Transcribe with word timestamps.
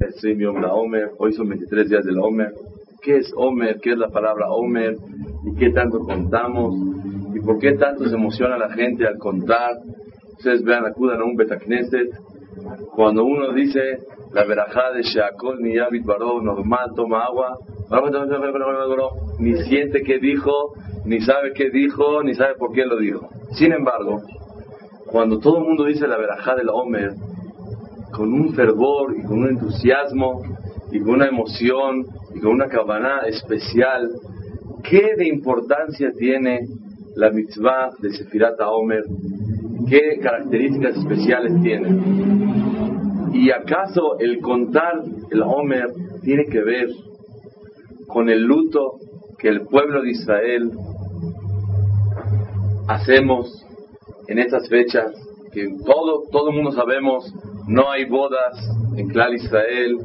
la 0.00 0.72
Omer, 0.72 1.10
hoy 1.18 1.34
son 1.34 1.48
23 1.48 1.90
días 1.90 2.04
de 2.04 2.12
la 2.12 2.22
Omer. 2.22 2.54
¿Qué 3.02 3.18
es 3.18 3.30
Omer? 3.36 3.78
¿Qué 3.82 3.90
es 3.92 3.98
la 3.98 4.08
palabra 4.08 4.50
Omer? 4.50 4.96
¿Y 5.44 5.54
qué 5.58 5.70
tanto 5.72 5.98
contamos? 5.98 6.74
¿Y 7.34 7.40
por 7.40 7.58
qué 7.58 7.74
tanto 7.74 8.08
se 8.08 8.14
emociona 8.14 8.56
la 8.56 8.70
gente 8.70 9.06
al 9.06 9.18
contar? 9.18 9.72
Ustedes 10.38 10.62
vean, 10.64 10.86
acudan 10.86 11.20
a 11.20 11.24
un 11.24 11.36
Betacneset. 11.36 12.08
Cuando 12.94 13.24
uno 13.24 13.52
dice 13.52 13.98
la 14.32 14.44
verajá 14.44 14.90
de 14.94 15.02
Sheakol 15.02 15.60
ni 15.60 15.74
Yavit 15.74 16.04
Baró, 16.06 16.40
normal, 16.40 16.92
toma 16.96 17.26
agua, 17.26 17.58
ni 19.38 19.54
siente 19.64 20.02
qué 20.02 20.18
dijo, 20.18 20.72
ni 21.04 21.20
sabe 21.20 21.52
qué 21.54 21.68
dijo, 21.68 22.22
ni 22.22 22.34
sabe 22.34 22.54
por 22.54 22.72
qué 22.72 22.86
lo 22.86 22.96
dijo. 22.98 23.28
Sin 23.52 23.72
embargo, 23.72 24.22
cuando 25.06 25.38
todo 25.40 25.58
el 25.58 25.64
mundo 25.64 25.84
dice 25.84 26.06
la 26.06 26.16
verajá 26.16 26.54
del 26.54 26.70
Omer, 26.70 27.12
con 28.20 28.34
un 28.34 28.52
fervor 28.52 29.16
y 29.16 29.22
con 29.22 29.38
un 29.38 29.48
entusiasmo 29.48 30.42
y 30.92 31.00
con 31.00 31.14
una 31.14 31.28
emoción 31.28 32.04
y 32.34 32.40
con 32.40 32.52
una 32.52 32.66
cabana 32.66 33.20
especial, 33.26 34.10
¿qué 34.84 35.14
de 35.16 35.26
importancia 35.26 36.12
tiene 36.18 36.68
la 37.16 37.30
mitzvah 37.30 37.92
de 37.98 38.10
Sefirat 38.12 38.60
Omer? 38.60 39.04
¿Qué 39.88 40.18
características 40.22 40.98
especiales 40.98 41.62
tiene? 41.62 41.98
¿Y 43.32 43.50
acaso 43.52 44.18
el 44.18 44.40
contar 44.42 45.00
el 45.30 45.40
Omer 45.40 45.86
tiene 46.22 46.44
que 46.44 46.60
ver 46.60 46.90
con 48.06 48.28
el 48.28 48.42
luto 48.42 48.98
que 49.38 49.48
el 49.48 49.62
pueblo 49.62 50.02
de 50.02 50.10
Israel 50.10 50.70
hacemos 52.86 53.64
en 54.28 54.40
estas 54.40 54.68
fechas, 54.68 55.10
que 55.52 55.68
todo, 55.84 56.24
todo 56.30 56.52
mundo 56.52 56.72
sabemos, 56.72 57.32
no 57.66 57.90
hay 57.90 58.04
bodas 58.04 58.56
en 58.96 59.08
Clar 59.08 59.34
Israel, 59.34 59.98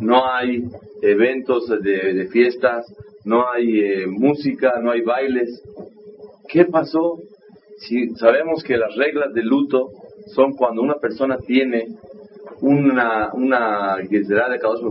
no 0.00 0.30
hay 0.30 0.64
eventos 1.02 1.68
de, 1.68 2.28
fiestas, 2.30 2.86
no 3.24 3.50
hay 3.50 3.80
eh, 3.80 4.06
música, 4.06 4.74
no 4.82 4.90
hay 4.90 5.02
bailes. 5.02 5.62
¿Qué 6.48 6.64
pasó? 6.64 7.18
Si 7.78 8.08
sabemos 8.16 8.62
que 8.62 8.76
las 8.76 8.94
reglas 8.96 9.32
de 9.34 9.42
luto 9.42 9.90
son 10.34 10.52
cuando 10.52 10.82
una 10.82 10.94
persona 10.94 11.38
tiene 11.38 11.86
una, 12.60 13.32
una 13.34 13.96
de 13.96 14.58
Kadosh 14.60 14.82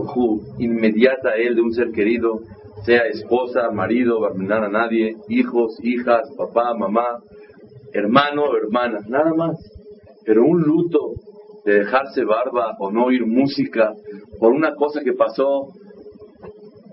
inmediata 0.58 1.30
a 1.30 1.36
él 1.36 1.54
de 1.54 1.60
un 1.60 1.72
ser 1.72 1.90
querido, 1.90 2.40
sea 2.84 3.02
esposa, 3.06 3.70
marido, 3.70 4.20
va 4.20 4.28
a 4.28 4.68
nadie, 4.68 5.16
hijos, 5.28 5.76
hijas, 5.82 6.30
papá, 6.36 6.74
mamá, 6.74 7.20
hermano 7.92 8.56
hermana, 8.56 9.00
nada 9.08 9.34
más. 9.34 9.77
Pero 10.28 10.44
un 10.44 10.60
luto 10.60 11.14
de 11.64 11.78
dejarse 11.78 12.22
barba 12.22 12.76
o 12.80 12.90
no 12.90 13.06
oír 13.06 13.24
música 13.24 13.94
por 14.38 14.52
una 14.52 14.74
cosa 14.74 15.00
que 15.02 15.14
pasó, 15.14 15.68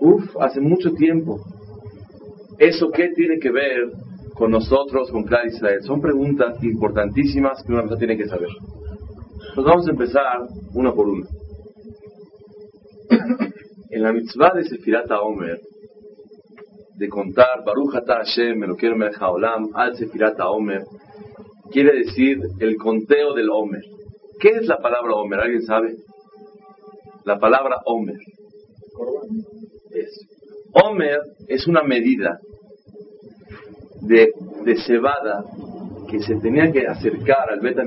uff, 0.00 0.36
hace 0.40 0.58
mucho 0.58 0.92
tiempo. 0.92 1.38
¿Eso 2.58 2.88
qué 2.88 3.10
tiene 3.14 3.38
que 3.38 3.50
ver 3.50 3.92
con 4.36 4.50
nosotros, 4.52 5.10
con 5.10 5.24
Clar 5.24 5.48
Israel? 5.48 5.82
Son 5.82 6.00
preguntas 6.00 6.64
importantísimas 6.64 7.62
que 7.62 7.72
una 7.72 7.82
persona 7.82 7.98
tiene 7.98 8.16
que 8.16 8.26
saber. 8.26 8.48
Pues 9.54 9.66
vamos 9.66 9.86
a 9.86 9.90
empezar 9.90 10.38
uno 10.72 10.94
por 10.94 11.06
uno. 11.06 11.26
en 13.90 14.02
la 14.02 14.14
mitzvah 14.14 14.54
de 14.54 14.64
Sefirata 14.64 15.20
Omer, 15.20 15.60
de 16.96 17.08
contar 17.10 17.62
Baruch 17.66 17.96
Ata 17.96 18.14
Hashem, 18.14 18.76
quiero 18.76 18.96
Olam, 19.30 19.68
Al 19.74 19.94
Sefirata 19.94 20.48
Omer, 20.48 20.84
quiere 21.70 22.04
decir 22.04 22.38
el 22.60 22.76
conteo 22.76 23.34
del 23.34 23.50
Omer. 23.50 23.82
¿Qué 24.40 24.50
es 24.50 24.66
la 24.66 24.78
palabra 24.78 25.14
Omer? 25.14 25.40
¿Alguien 25.40 25.62
sabe? 25.62 25.96
La 27.24 27.38
palabra 27.38 27.76
Omer. 27.86 28.18
Es. 29.90 30.26
Omer 30.72 31.20
es 31.48 31.66
una 31.66 31.82
medida 31.82 32.38
de, 34.02 34.30
de 34.64 34.76
cebada 34.76 35.44
que 36.08 36.20
se 36.20 36.36
tenía 36.36 36.70
que 36.70 36.86
acercar 36.86 37.50
al 37.50 37.60
Bet 37.60 37.78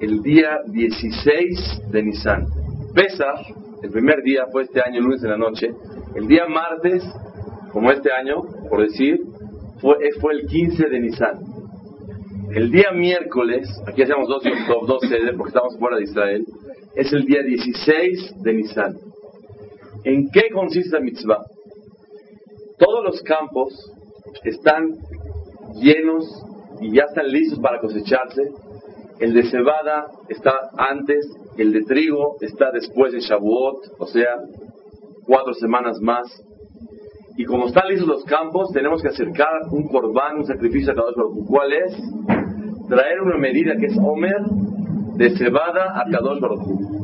el 0.00 0.22
día 0.22 0.58
16 0.66 1.90
de 1.90 2.02
Nisan. 2.02 2.46
Pesach, 2.94 3.40
el 3.82 3.90
primer 3.90 4.22
día 4.22 4.44
fue 4.52 4.64
este 4.64 4.80
año, 4.80 5.00
lunes 5.00 5.22
en 5.22 5.30
la 5.30 5.36
noche. 5.36 5.72
El 6.14 6.26
día 6.26 6.46
martes, 6.46 7.02
como 7.72 7.90
este 7.90 8.12
año, 8.12 8.42
por 8.68 8.82
decir, 8.82 9.20
fue, 9.80 9.96
fue 10.20 10.34
el 10.34 10.46
15 10.46 10.88
de 10.88 11.00
Nisan. 11.00 11.53
El 12.50 12.70
día 12.70 12.92
miércoles, 12.92 13.68
aquí 13.86 14.02
hacemos 14.02 14.28
dos, 14.28 14.42
dos, 14.86 15.00
sedes 15.08 15.34
porque 15.36 15.48
estamos 15.48 15.76
fuera 15.78 15.96
de 15.96 16.04
Israel, 16.04 16.44
es 16.94 17.12
el 17.12 17.24
día 17.24 17.42
16 17.42 18.42
de 18.42 18.52
Nisan. 18.52 18.96
¿En 20.04 20.28
qué 20.30 20.50
consiste 20.52 20.96
la 20.96 21.00
mitzvah? 21.00 21.44
Todos 22.78 23.04
los 23.04 23.22
campos 23.22 23.72
están 24.44 24.88
llenos 25.74 26.24
y 26.80 26.94
ya 26.94 27.04
están 27.04 27.28
listos 27.28 27.58
para 27.60 27.80
cosecharse. 27.80 28.42
El 29.20 29.32
de 29.32 29.44
cebada 29.50 30.06
está 30.28 30.52
antes, 30.76 31.26
el 31.56 31.72
de 31.72 31.82
trigo 31.82 32.36
está 32.40 32.70
después 32.72 33.12
de 33.12 33.20
Shavuot, 33.20 33.96
o 33.98 34.06
sea, 34.06 34.36
cuatro 35.26 35.54
semanas 35.54 36.00
más. 36.00 36.26
Y 37.36 37.44
como 37.44 37.66
están 37.66 37.88
listos 37.88 38.06
los 38.06 38.24
campos, 38.24 38.70
tenemos 38.72 39.02
que 39.02 39.08
acercar 39.08 39.50
un 39.72 39.88
corbán, 39.88 40.36
un 40.38 40.46
sacrificio 40.46 40.92
a 40.92 40.94
cada 40.94 41.08
uno. 41.16 41.44
¿Cuál 41.46 41.72
es? 41.72 41.92
Traer 42.88 43.20
una 43.20 43.38
medida 43.38 43.76
que 43.76 43.86
es 43.86 43.96
Omer 43.98 44.42
de 45.16 45.30
cebada 45.36 46.00
a 46.00 46.04
Kadosh 46.10 46.40
Baruj 46.40 46.94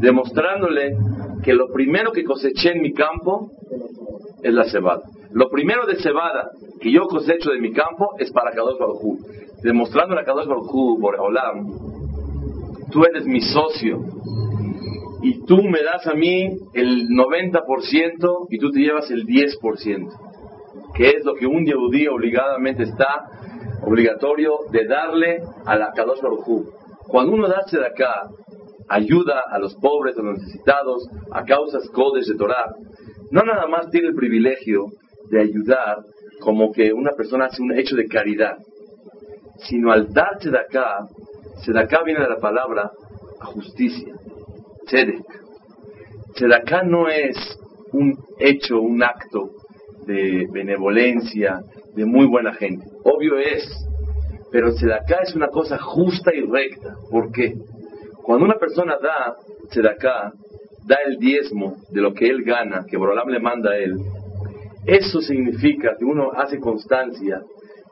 demostrándole 0.00 0.96
que 1.42 1.54
lo 1.54 1.68
primero 1.72 2.12
que 2.12 2.24
coseché 2.24 2.72
en 2.72 2.82
mi 2.82 2.92
campo 2.92 3.50
es 4.42 4.52
la 4.52 4.64
cebada. 4.64 5.02
Lo 5.32 5.48
primero 5.48 5.86
de 5.86 5.96
cebada 5.96 6.50
que 6.80 6.92
yo 6.92 7.06
cosecho 7.06 7.50
de 7.50 7.60
mi 7.60 7.72
campo 7.72 8.10
es 8.18 8.30
para 8.30 8.52
Kadosh 8.52 8.78
Baruj 8.78 9.18
demostrándole 9.62 10.20
a 10.20 10.24
Kadosh 10.24 10.46
Baruj 10.46 11.00
por 11.00 11.18
Olam, 11.18 11.66
tú 12.90 13.04
eres 13.04 13.26
mi 13.26 13.40
socio 13.40 13.98
y 15.22 15.44
tú 15.44 15.62
me 15.62 15.82
das 15.82 16.06
a 16.06 16.14
mí 16.14 16.58
el 16.74 17.08
90% 17.08 18.46
y 18.50 18.58
tú 18.58 18.70
te 18.70 18.80
llevas 18.80 19.10
el 19.10 19.26
10%, 19.26 20.92
que 20.94 21.08
es 21.08 21.24
lo 21.24 21.34
que 21.34 21.46
un 21.46 21.66
judío 21.66 22.14
obligadamente 22.14 22.84
está 22.84 23.24
obligatorio 23.82 24.58
de 24.70 24.86
darle 24.86 25.42
a 25.64 25.76
la 25.76 25.92
Kadosh 25.92 26.20
Cuando 27.08 27.32
uno 27.32 27.48
da 27.48 27.64
de 27.70 27.86
acá, 27.86 28.28
ayuda 28.88 29.44
a 29.50 29.58
los 29.58 29.74
pobres, 29.76 30.16
a 30.18 30.22
los 30.22 30.38
necesitados, 30.38 31.08
a 31.32 31.44
causas 31.44 31.88
codes 31.90 32.26
de 32.26 32.36
Torah, 32.36 32.74
no 33.30 33.42
nada 33.42 33.66
más 33.66 33.90
tiene 33.90 34.08
el 34.08 34.14
privilegio 34.14 34.86
de 35.30 35.40
ayudar 35.40 35.98
como 36.40 36.72
que 36.72 36.92
una 36.92 37.12
persona 37.12 37.46
hace 37.46 37.62
un 37.62 37.76
hecho 37.76 37.96
de 37.96 38.06
caridad, 38.06 38.56
sino 39.68 39.90
al 39.90 40.12
de 40.12 40.58
acá, 40.58 41.06
acá 41.76 42.02
viene 42.04 42.20
de 42.20 42.28
la 42.28 42.38
palabra 42.38 42.90
justicia, 43.40 44.14
tzedek. 44.86 45.24
acá 46.54 46.82
no 46.82 47.08
es 47.08 47.36
un 47.92 48.16
hecho, 48.38 48.80
un 48.80 49.02
acto 49.02 49.50
de 50.06 50.46
benevolencia, 50.52 51.60
de 51.96 52.04
muy 52.04 52.26
buena 52.26 52.52
gente. 52.54 52.86
Obvio 53.02 53.38
es, 53.38 53.66
pero 54.52 54.68
acá 54.68 55.20
es 55.22 55.34
una 55.34 55.48
cosa 55.48 55.78
justa 55.78 56.32
y 56.34 56.42
recta. 56.42 56.94
¿Por 57.10 57.32
qué? 57.32 57.54
Cuando 58.22 58.44
una 58.44 58.58
persona 58.58 58.96
da 58.98 59.36
acá 59.90 60.32
da 60.86 60.96
el 61.06 61.18
diezmo 61.18 61.76
de 61.90 62.00
lo 62.00 62.14
que 62.14 62.28
él 62.28 62.44
gana, 62.44 62.84
que 62.88 62.96
Borolam 62.96 63.28
le 63.28 63.40
manda 63.40 63.70
a 63.72 63.78
él, 63.78 63.96
eso 64.86 65.20
significa 65.20 65.96
que 65.98 66.04
uno 66.04 66.30
hace 66.32 66.60
constancia 66.60 67.40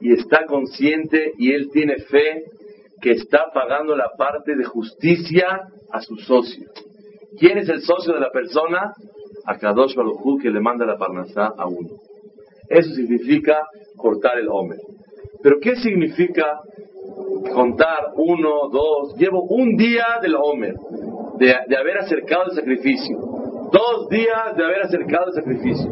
y 0.01 0.13
está 0.13 0.47
consciente 0.47 1.33
y 1.39 1.53
él 1.53 1.71
tiene 1.73 1.97
fe 1.97 2.45
que 3.01 3.13
está 3.13 3.47
pagando 3.53 3.97
la 3.97 4.11
parte 4.17 4.55
de 4.55 4.65
justicia 4.65 5.63
a 5.91 6.01
su 6.01 6.17
socio. 6.17 6.69
¿Quién 7.39 7.59
es 7.59 7.69
el 7.69 7.83
socio 7.83 8.15
de 8.15 8.21
la 8.21 8.31
persona? 8.31 8.93
A 9.47 9.59
Kadosh 9.59 9.95
Baruj 9.97 10.41
que 10.41 10.51
le 10.51 10.61
manda 10.61 10.87
la 10.87 10.97
parnasá 10.97 11.53
a 11.57 11.67
uno. 11.67 11.91
Eso 12.69 12.95
significa 12.95 13.59
cortar 13.97 14.39
el 14.39 14.49
hombre. 14.49 14.79
Pero 15.43 15.57
¿qué 15.61 15.77
significa 15.77 16.61
contar 17.53 18.13
uno, 18.17 18.69
dos? 18.73 19.15
Llevo 19.19 19.43
un 19.43 19.77
día 19.77 20.07
del 20.23 20.35
hombre, 20.37 20.75
de, 21.39 21.77
haber 21.77 21.99
acercado 21.99 22.45
el 22.51 22.57
sacrificio. 22.57 23.19
Dos 23.71 24.09
días 24.09 24.57
de 24.57 24.65
haber 24.65 24.83
acercado 24.83 25.27
el 25.27 25.35
sacrificio. 25.35 25.91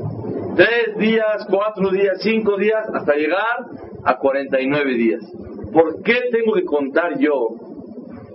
Tres 0.56 0.96
días, 0.98 1.46
cuatro 1.50 1.90
días, 1.90 2.18
cinco 2.20 2.56
días, 2.56 2.86
hasta 2.94 3.14
llegar 3.14 3.66
a 4.04 4.18
49 4.18 4.94
días. 4.94 5.20
¿Por 5.72 6.02
qué 6.02 6.20
tengo 6.30 6.54
que 6.54 6.64
contar 6.64 7.18
yo 7.18 7.48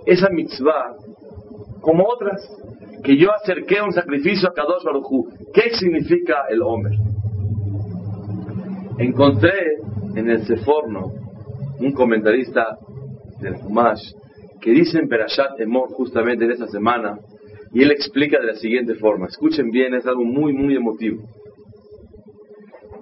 esa 0.06 0.28
mitzvah 0.30 0.94
como 1.80 2.04
otras? 2.08 2.40
Que 3.02 3.16
yo 3.16 3.32
acerqué 3.32 3.80
un 3.80 3.92
sacrificio 3.92 4.48
a 4.48 4.52
Kadosh 4.52 4.82
Baruj 4.84 5.28
¿Qué 5.54 5.70
significa 5.70 6.46
el 6.48 6.62
hombre? 6.62 6.96
Encontré 8.98 9.78
en 10.16 10.28
el 10.28 10.44
Seforno 10.44 11.12
un 11.78 11.92
comentarista 11.92 12.76
del 13.40 13.56
Fumash 13.58 14.12
que 14.60 14.72
dice 14.72 14.98
en 14.98 15.08
Perashat 15.08 15.60
Emor 15.60 15.90
justamente 15.90 16.44
en 16.44 16.50
esta 16.50 16.66
semana 16.66 17.18
Y 17.72 17.82
él 17.82 17.92
explica 17.92 18.40
de 18.40 18.46
la 18.46 18.54
siguiente 18.54 18.94
forma. 18.94 19.26
Escuchen 19.26 19.70
bien, 19.70 19.94
es 19.94 20.06
algo 20.06 20.24
muy, 20.24 20.52
muy 20.52 20.74
emotivo. 20.74 21.22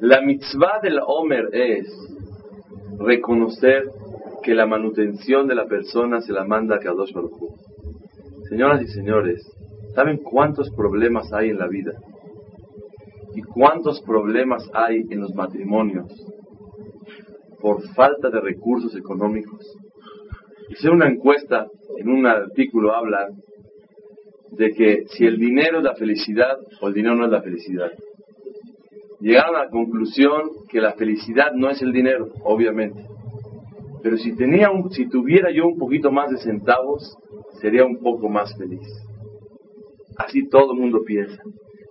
La 0.01 0.21
mitzvah 0.21 0.81
del 0.83 0.99
Omer 1.07 1.49
es 1.53 1.87
reconocer 2.99 3.85
que 4.43 4.55
la 4.55 4.67
manutención 4.67 5.47
de 5.47 5.55
la 5.55 5.67
persona 5.67 6.21
se 6.21 6.33
la 6.33 6.45
manda 6.45 6.77
a 6.77 6.79
Kadosh 6.79 7.13
Baruj 7.13 7.33
Señoras 8.49 8.83
y 8.83 8.87
señores, 8.89 9.43
¿saben 9.95 10.19
cuántos 10.19 10.71
problemas 10.71 11.33
hay 11.33 11.51
en 11.51 11.59
la 11.59 11.67
vida? 11.67 11.93
¿Y 13.37 13.43
cuántos 13.43 14.01
problemas 14.01 14.67
hay 14.73 15.03
en 15.11 15.21
los 15.21 15.35
matrimonios 15.35 16.07
por 17.61 17.83
falta 17.95 18.31
de 18.31 18.41
recursos 18.41 18.97
económicos? 18.97 19.61
Hice 20.71 20.89
una 20.89 21.07
encuesta, 21.07 21.67
en 21.99 22.09
un 22.09 22.25
artículo 22.25 22.95
habla 22.95 23.29
de 24.53 24.73
que 24.73 25.05
si 25.09 25.27
el 25.27 25.37
dinero 25.37 25.79
es 25.79 25.85
la 25.85 25.95
felicidad 25.97 26.57
o 26.81 26.89
el 26.89 26.95
dinero 26.95 27.15
no 27.15 27.27
es 27.27 27.31
la 27.31 27.43
felicidad. 27.43 27.91
Llegaron 29.21 29.57
a 29.57 29.65
la 29.65 29.69
conclusión 29.69 30.41
que 30.71 30.81
la 30.81 30.95
felicidad 30.95 31.53
no 31.55 31.69
es 31.69 31.83
el 31.83 31.93
dinero, 31.93 32.29
obviamente. 32.43 33.05
Pero 34.03 34.17
si, 34.17 34.35
tenía 34.35 34.71
un, 34.71 34.91
si 34.93 35.11
tuviera 35.11 35.51
yo 35.51 35.67
un 35.67 35.77
poquito 35.77 36.11
más 36.11 36.31
de 36.31 36.39
centavos, 36.39 37.19
sería 37.61 37.85
un 37.85 37.99
poco 37.99 38.31
más 38.31 38.57
feliz. 38.57 38.87
Así 40.17 40.49
todo 40.49 40.73
el 40.73 40.81
mundo 40.81 41.03
piensa. 41.05 41.43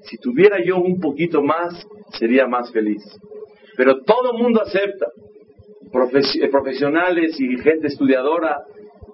Si 0.10 0.18
tuviera 0.18 0.64
yo 0.64 0.78
un 0.78 1.00
poquito 1.00 1.42
más, 1.42 1.86
sería 2.18 2.48
más 2.48 2.72
feliz. 2.72 3.04
Pero 3.76 4.02
todo 4.04 4.34
el 4.34 4.42
mundo 4.42 4.62
acepta, 4.62 5.08
eh, 5.08 6.50
profesionales 6.50 7.40
y 7.40 7.58
gente 7.58 7.88
estudiadora, 7.88 8.60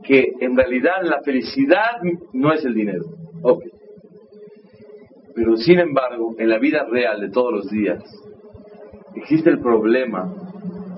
que 0.03 0.33
en 0.39 0.55
realidad 0.55 1.03
la 1.03 1.21
felicidad 1.21 2.01
no 2.33 2.53
es 2.53 2.65
el 2.65 2.73
dinero. 2.73 3.05
Pero 5.35 5.57
sin 5.57 5.79
embargo, 5.79 6.35
en 6.37 6.49
la 6.49 6.59
vida 6.59 6.85
real 6.89 7.21
de 7.21 7.29
todos 7.29 7.53
los 7.53 7.69
días, 7.69 8.03
existe 9.15 9.49
el 9.49 9.59
problema 9.59 10.33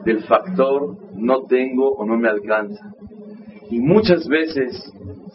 del 0.06 0.24
factor 0.24 0.98
no 1.16 1.44
tengo 1.44 1.92
o 1.92 2.06
no 2.06 2.18
me 2.18 2.30
alcanza. 2.30 2.94
Y 3.69 3.80
muchas 3.80 4.28
veces 4.28 4.92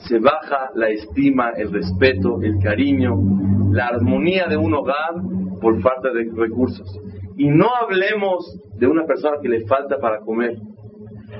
se 0.06 0.18
baja 0.18 0.70
la 0.74 0.90
estima, 0.90 1.50
el 1.56 1.72
respeto, 1.72 2.40
el 2.42 2.58
cariño, 2.62 3.16
la 3.70 3.88
armonía 3.88 4.46
de 4.46 4.56
un 4.56 4.74
hogar 4.74 5.14
por 5.60 5.80
falta 5.80 6.10
de 6.10 6.30
recursos. 6.34 6.88
Y 7.36 7.48
no 7.48 7.68
hablemos 7.74 8.58
de 8.78 8.86
una 8.86 9.04
persona 9.06 9.36
que 9.40 9.48
le 9.48 9.66
falta 9.66 9.98
para 9.98 10.20
comer, 10.20 10.56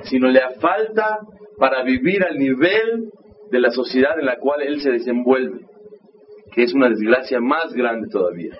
sino 0.03 0.27
le 0.27 0.41
falta 0.59 1.19
para 1.57 1.83
vivir 1.83 2.23
al 2.23 2.37
nivel 2.37 3.11
de 3.51 3.59
la 3.59 3.71
sociedad 3.71 4.17
en 4.19 4.25
la 4.25 4.37
cual 4.37 4.61
él 4.61 4.79
se 4.81 4.91
desenvuelve, 4.91 5.61
que 6.53 6.63
es 6.63 6.73
una 6.73 6.89
desgracia 6.89 7.39
más 7.39 7.73
grande 7.73 8.07
todavía. 8.09 8.57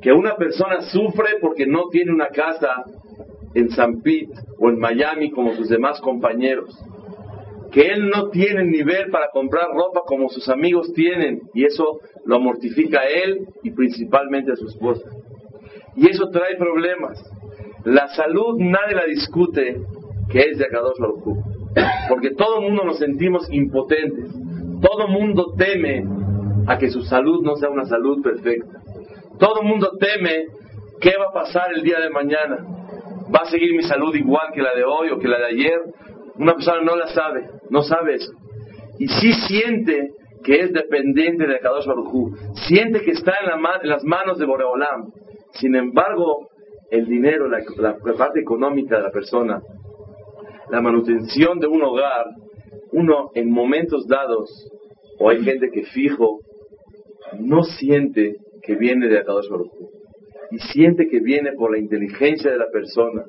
Que 0.00 0.12
una 0.12 0.36
persona 0.36 0.82
sufre 0.82 1.36
porque 1.40 1.66
no 1.66 1.88
tiene 1.90 2.12
una 2.12 2.28
casa 2.28 2.84
en 3.54 3.70
San 3.70 4.02
Pete 4.02 4.32
o 4.58 4.68
en 4.68 4.78
Miami 4.78 5.30
como 5.30 5.54
sus 5.54 5.68
demás 5.68 6.00
compañeros. 6.00 6.74
Que 7.74 7.88
él 7.88 8.08
no 8.08 8.30
tiene 8.30 8.64
nivel 8.64 9.10
para 9.10 9.28
comprar 9.32 9.66
ropa 9.74 10.02
como 10.06 10.30
sus 10.30 10.48
amigos 10.48 10.92
tienen 10.94 11.40
y 11.52 11.64
eso 11.64 11.98
lo 12.24 12.40
mortifica 12.40 13.00
a 13.00 13.08
él 13.08 13.48
y 13.62 13.72
principalmente 13.72 14.52
a 14.52 14.56
su 14.56 14.68
esposa. 14.68 15.10
Y 15.96 16.08
eso 16.08 16.30
trae 16.30 16.56
problemas. 16.56 17.20
La 17.84 18.08
salud 18.08 18.56
nadie 18.58 18.94
la 18.94 19.04
discute 19.04 19.76
que 20.30 20.38
es 20.38 20.58
de 20.58 20.66
Akadosh 20.66 20.98
Baruj 20.98 21.54
porque 22.08 22.30
todo 22.30 22.60
el 22.60 22.66
mundo 22.66 22.84
nos 22.84 22.98
sentimos 22.98 23.46
impotentes. 23.50 24.30
Todo 24.80 25.06
el 25.06 25.12
mundo 25.12 25.54
teme 25.56 26.04
a 26.66 26.78
que 26.78 26.90
su 26.90 27.02
salud 27.02 27.42
no 27.42 27.56
sea 27.56 27.70
una 27.70 27.84
salud 27.84 28.22
perfecta. 28.22 28.80
Todo 29.38 29.62
el 29.62 29.68
mundo 29.68 29.90
teme 29.98 30.46
qué 31.00 31.12
va 31.18 31.30
a 31.30 31.32
pasar 31.32 31.72
el 31.74 31.82
día 31.82 31.98
de 32.00 32.10
mañana. 32.10 32.64
¿Va 33.34 33.40
a 33.40 33.50
seguir 33.50 33.74
mi 33.74 33.82
salud 33.82 34.14
igual 34.14 34.48
que 34.54 34.62
la 34.62 34.74
de 34.74 34.84
hoy 34.84 35.10
o 35.10 35.18
que 35.18 35.28
la 35.28 35.38
de 35.38 35.46
ayer? 35.46 35.80
Una 36.36 36.54
persona 36.54 36.82
no 36.82 36.96
la 36.96 37.06
sabe, 37.08 37.48
no 37.70 37.82
sabe 37.82 38.16
eso. 38.16 38.32
Y 38.98 39.08
sí 39.08 39.32
siente 39.46 40.10
que 40.42 40.60
es 40.60 40.72
dependiente 40.72 41.46
de 41.46 41.58
Kadosh 41.58 41.86
Baruj 41.86 42.36
siente 42.68 43.00
que 43.00 43.12
está 43.12 43.32
en, 43.42 43.88
las 43.88 44.04
manos 44.04 44.38
de 44.38 44.46
Boreolam. 44.46 45.10
Sin 45.52 45.74
embargo, 45.74 46.48
el 46.90 47.06
dinero, 47.06 47.48
la 47.48 47.96
parte 48.16 48.40
económica 48.40 48.96
de 48.96 49.02
la 49.02 49.10
persona, 49.10 49.62
la 50.70 50.80
manutención 50.80 51.58
de 51.58 51.66
un 51.66 51.82
hogar, 51.82 52.26
uno 52.92 53.30
en 53.34 53.50
momentos 53.50 54.06
dados, 54.06 54.50
o 55.18 55.30
hay 55.30 55.42
gente 55.42 55.70
que 55.70 55.84
fijo, 55.84 56.40
no 57.38 57.62
siente 57.62 58.36
que 58.62 58.74
viene 58.76 59.08
de 59.08 59.18
Akadosh 59.18 59.48
Baruj 59.48 59.72
y 60.50 60.58
siente 60.58 61.08
que 61.08 61.20
viene 61.20 61.52
por 61.52 61.72
la 61.72 61.78
inteligencia 61.78 62.50
de 62.50 62.58
la 62.58 62.70
persona, 62.70 63.24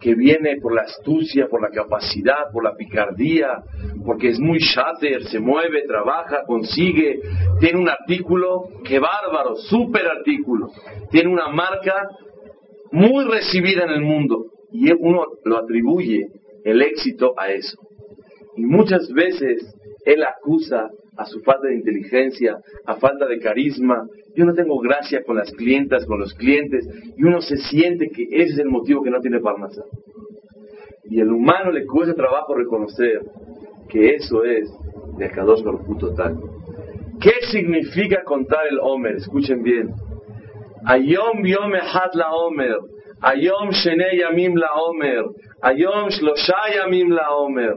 que 0.00 0.14
viene 0.14 0.58
por 0.60 0.74
la 0.74 0.82
astucia, 0.82 1.48
por 1.48 1.62
la 1.62 1.70
capacidad, 1.70 2.50
por 2.52 2.64
la 2.64 2.74
picardía, 2.74 3.62
porque 4.04 4.28
es 4.28 4.38
muy 4.38 4.58
shatter, 4.58 5.24
se 5.24 5.40
mueve, 5.40 5.84
trabaja, 5.86 6.44
consigue, 6.46 7.20
tiene 7.60 7.78
un 7.78 7.88
artículo 7.88 8.68
que 8.84 8.98
bárbaro, 8.98 9.56
súper 9.56 10.06
artículo, 10.06 10.70
tiene 11.10 11.30
una 11.30 11.48
marca 11.48 12.08
muy 12.92 13.24
recibida 13.24 13.84
en 13.84 13.90
el 13.90 14.02
mundo 14.02 14.46
y 14.70 14.92
uno 14.92 15.24
lo 15.44 15.58
atribuye 15.58 16.26
el 16.64 16.82
éxito 16.82 17.34
a 17.36 17.50
eso. 17.50 17.78
Y 18.56 18.64
muchas 18.64 19.10
veces 19.12 19.74
él 20.04 20.22
acusa 20.24 20.88
a 21.16 21.24
su 21.24 21.40
falta 21.40 21.68
de 21.68 21.74
inteligencia, 21.74 22.58
a 22.84 22.96
falta 22.96 23.26
de 23.26 23.38
carisma. 23.38 24.06
Yo 24.34 24.44
no 24.44 24.54
tengo 24.54 24.78
gracia 24.78 25.22
con 25.24 25.36
las 25.36 25.50
clientas, 25.52 26.04
con 26.06 26.20
los 26.20 26.34
clientes, 26.34 26.86
y 27.16 27.22
uno 27.24 27.40
se 27.40 27.56
siente 27.56 28.10
que 28.10 28.24
ese 28.24 28.52
es 28.52 28.58
el 28.58 28.68
motivo 28.68 29.02
que 29.02 29.10
no 29.10 29.20
tiene 29.20 29.40
parnasa. 29.40 29.82
Y 31.04 31.20
el 31.20 31.30
humano 31.32 31.70
le 31.70 31.86
cuesta 31.86 32.14
trabajo 32.14 32.54
reconocer 32.54 33.20
que 33.88 34.14
eso 34.16 34.44
es 34.44 34.68
de 35.18 35.30
Kadosh 35.30 35.62
Baruj 35.62 35.98
total. 35.98 36.36
¿Qué 37.20 37.46
significa 37.50 38.22
contar 38.24 38.66
el 38.68 38.78
Omer? 38.80 39.16
Escuchen 39.16 39.62
bien. 39.62 39.88
Ayom 40.84 41.44
Yom 41.44 41.72
la 42.14 42.30
Omer. 42.32 42.76
Ayom 43.22 43.70
Shene 43.70 44.18
Yamim 44.18 44.56
la 44.56 44.74
Omer. 44.74 45.24
Ayom 45.62 46.08
Shloshayamim 46.10 47.08
la 47.10 47.34
Omer. 47.36 47.76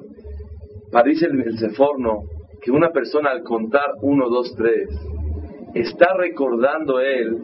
Dice 1.06 1.28
el, 1.28 1.40
el 1.42 1.58
Seforno 1.58 2.24
que 2.62 2.72
una 2.72 2.90
persona 2.92 3.32
al 3.32 3.44
contar 3.44 3.94
uno, 4.02 4.30
dos, 4.30 4.54
tres, 4.56 4.90
está 5.74 6.14
recordando 6.16 7.00
él 7.00 7.38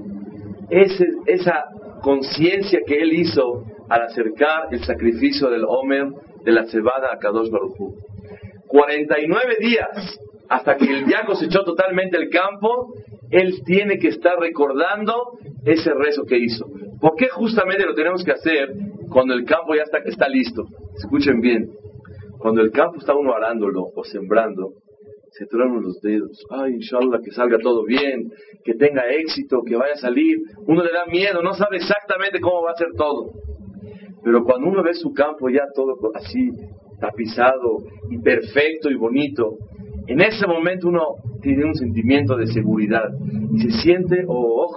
esa 0.69 1.65
conciencia 2.01 2.79
que 2.85 2.99
él 2.99 3.13
hizo 3.13 3.63
al 3.87 4.01
acercar 4.01 4.67
el 4.71 4.83
sacrificio 4.83 5.49
del 5.49 5.63
Omer 5.63 6.07
de 6.43 6.51
la 6.51 6.65
cebada 6.65 7.13
a 7.13 7.17
Kadosh 7.17 7.49
Baruj 7.49 7.75
49 8.67 9.57
días 9.59 10.19
hasta 10.49 10.75
que 10.75 10.85
el 10.85 11.05
día 11.05 11.23
cosechó 11.25 11.63
totalmente 11.63 12.17
el 12.17 12.29
campo, 12.29 12.93
él 13.31 13.61
tiene 13.65 13.97
que 13.97 14.09
estar 14.09 14.37
recordando 14.39 15.37
ese 15.65 15.91
rezo 15.93 16.23
que 16.23 16.37
hizo. 16.37 16.65
¿Por 16.99 17.15
qué 17.15 17.27
justamente 17.29 17.85
lo 17.85 17.95
tenemos 17.95 18.23
que 18.23 18.31
hacer 18.31 18.69
cuando 19.09 19.33
el 19.33 19.45
campo 19.45 19.73
ya 19.75 19.83
está, 19.83 19.99
está 19.99 20.27
listo. 20.27 20.65
Escuchen 20.97 21.39
bien, 21.39 21.71
cuando 22.37 22.61
el 22.61 22.71
campo 22.71 22.99
está 22.99 23.15
uno 23.15 23.33
arándolo 23.33 23.87
o 23.95 24.03
sembrando, 24.03 24.73
se 25.37 25.45
truenan 25.47 25.81
los 25.81 25.99
dedos. 26.01 26.45
Ay, 26.49 26.75
inshallah, 26.75 27.19
que 27.23 27.31
salga 27.31 27.57
todo 27.59 27.83
bien, 27.83 28.31
que 28.63 28.73
tenga 28.75 29.03
éxito, 29.09 29.63
que 29.65 29.75
vaya 29.75 29.93
a 29.93 29.97
salir. 29.97 30.37
Uno 30.65 30.81
le 30.81 30.91
da 30.91 31.05
miedo, 31.05 31.41
no 31.41 31.53
sabe 31.53 31.77
exactamente 31.77 32.39
cómo 32.39 32.63
va 32.63 32.71
a 32.71 32.75
ser 32.75 32.87
todo. 32.95 33.31
Pero 34.23 34.43
cuando 34.45 34.69
uno 34.69 34.81
ve 34.81 34.93
su 34.93 35.13
campo 35.13 35.49
ya 35.49 35.63
todo 35.75 35.97
así, 36.15 36.49
tapizado 36.99 37.79
y 38.09 38.17
perfecto 38.19 38.89
y 38.89 38.95
bonito, 38.95 39.57
en 40.07 40.21
ese 40.21 40.47
momento 40.47 40.87
uno 40.87 41.15
tiene 41.41 41.65
un 41.65 41.75
sentimiento 41.75 42.37
de 42.37 42.47
seguridad 42.47 43.09
y 43.53 43.59
se 43.59 43.71
siente, 43.81 44.23
oh 44.27 44.73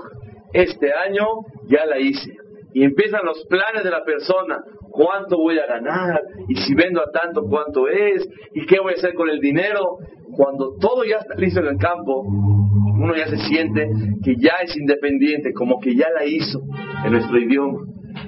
este 0.52 0.92
año 0.92 1.24
ya 1.68 1.84
la 1.86 1.98
hice 1.98 2.34
y 2.72 2.82
empiezan 2.82 3.24
los 3.24 3.44
planes 3.46 3.84
de 3.84 3.90
la 3.90 4.04
persona. 4.04 4.58
¿Cuánto 4.98 5.36
voy 5.36 5.56
a 5.60 5.66
ganar? 5.66 6.20
Y 6.48 6.56
si 6.56 6.74
vendo 6.74 7.00
a 7.00 7.08
tanto, 7.12 7.44
¿cuánto 7.48 7.86
es? 7.86 8.28
¿Y 8.52 8.66
qué 8.66 8.80
voy 8.80 8.94
a 8.94 8.96
hacer 8.96 9.14
con 9.14 9.30
el 9.30 9.38
dinero? 9.38 9.98
Cuando 10.36 10.74
todo 10.80 11.04
ya 11.04 11.18
está 11.18 11.36
listo 11.36 11.60
en 11.60 11.68
el 11.68 11.78
campo, 11.78 12.24
uno 12.24 13.14
ya 13.14 13.28
se 13.28 13.36
siente 13.36 13.88
que 14.24 14.34
ya 14.40 14.54
es 14.60 14.76
independiente, 14.76 15.52
como 15.52 15.78
que 15.78 15.94
ya 15.94 16.08
la 16.10 16.24
hizo 16.24 16.60
en 17.04 17.12
nuestro 17.12 17.38
idioma. 17.38 17.78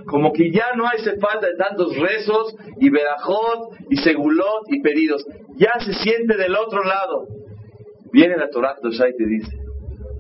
Como 0.07 0.33
que 0.33 0.53
ya 0.53 0.67
no 0.77 0.87
hace 0.87 1.19
falta 1.19 1.49
de 1.49 1.57
tantos 1.57 1.99
rezos 1.99 2.55
y 2.79 2.89
verajot 2.89 3.75
y 3.91 3.97
segulot 3.97 4.63
y 4.69 4.81
pedidos. 4.81 5.27
Ya 5.57 5.73
se 5.85 5.93
siente 5.95 6.37
del 6.37 6.55
otro 6.55 6.85
lado. 6.85 7.27
Viene 8.13 8.37
la 8.37 8.49
Torah 8.49 8.77
y 8.85 9.17
te 9.17 9.27
dice, 9.27 9.57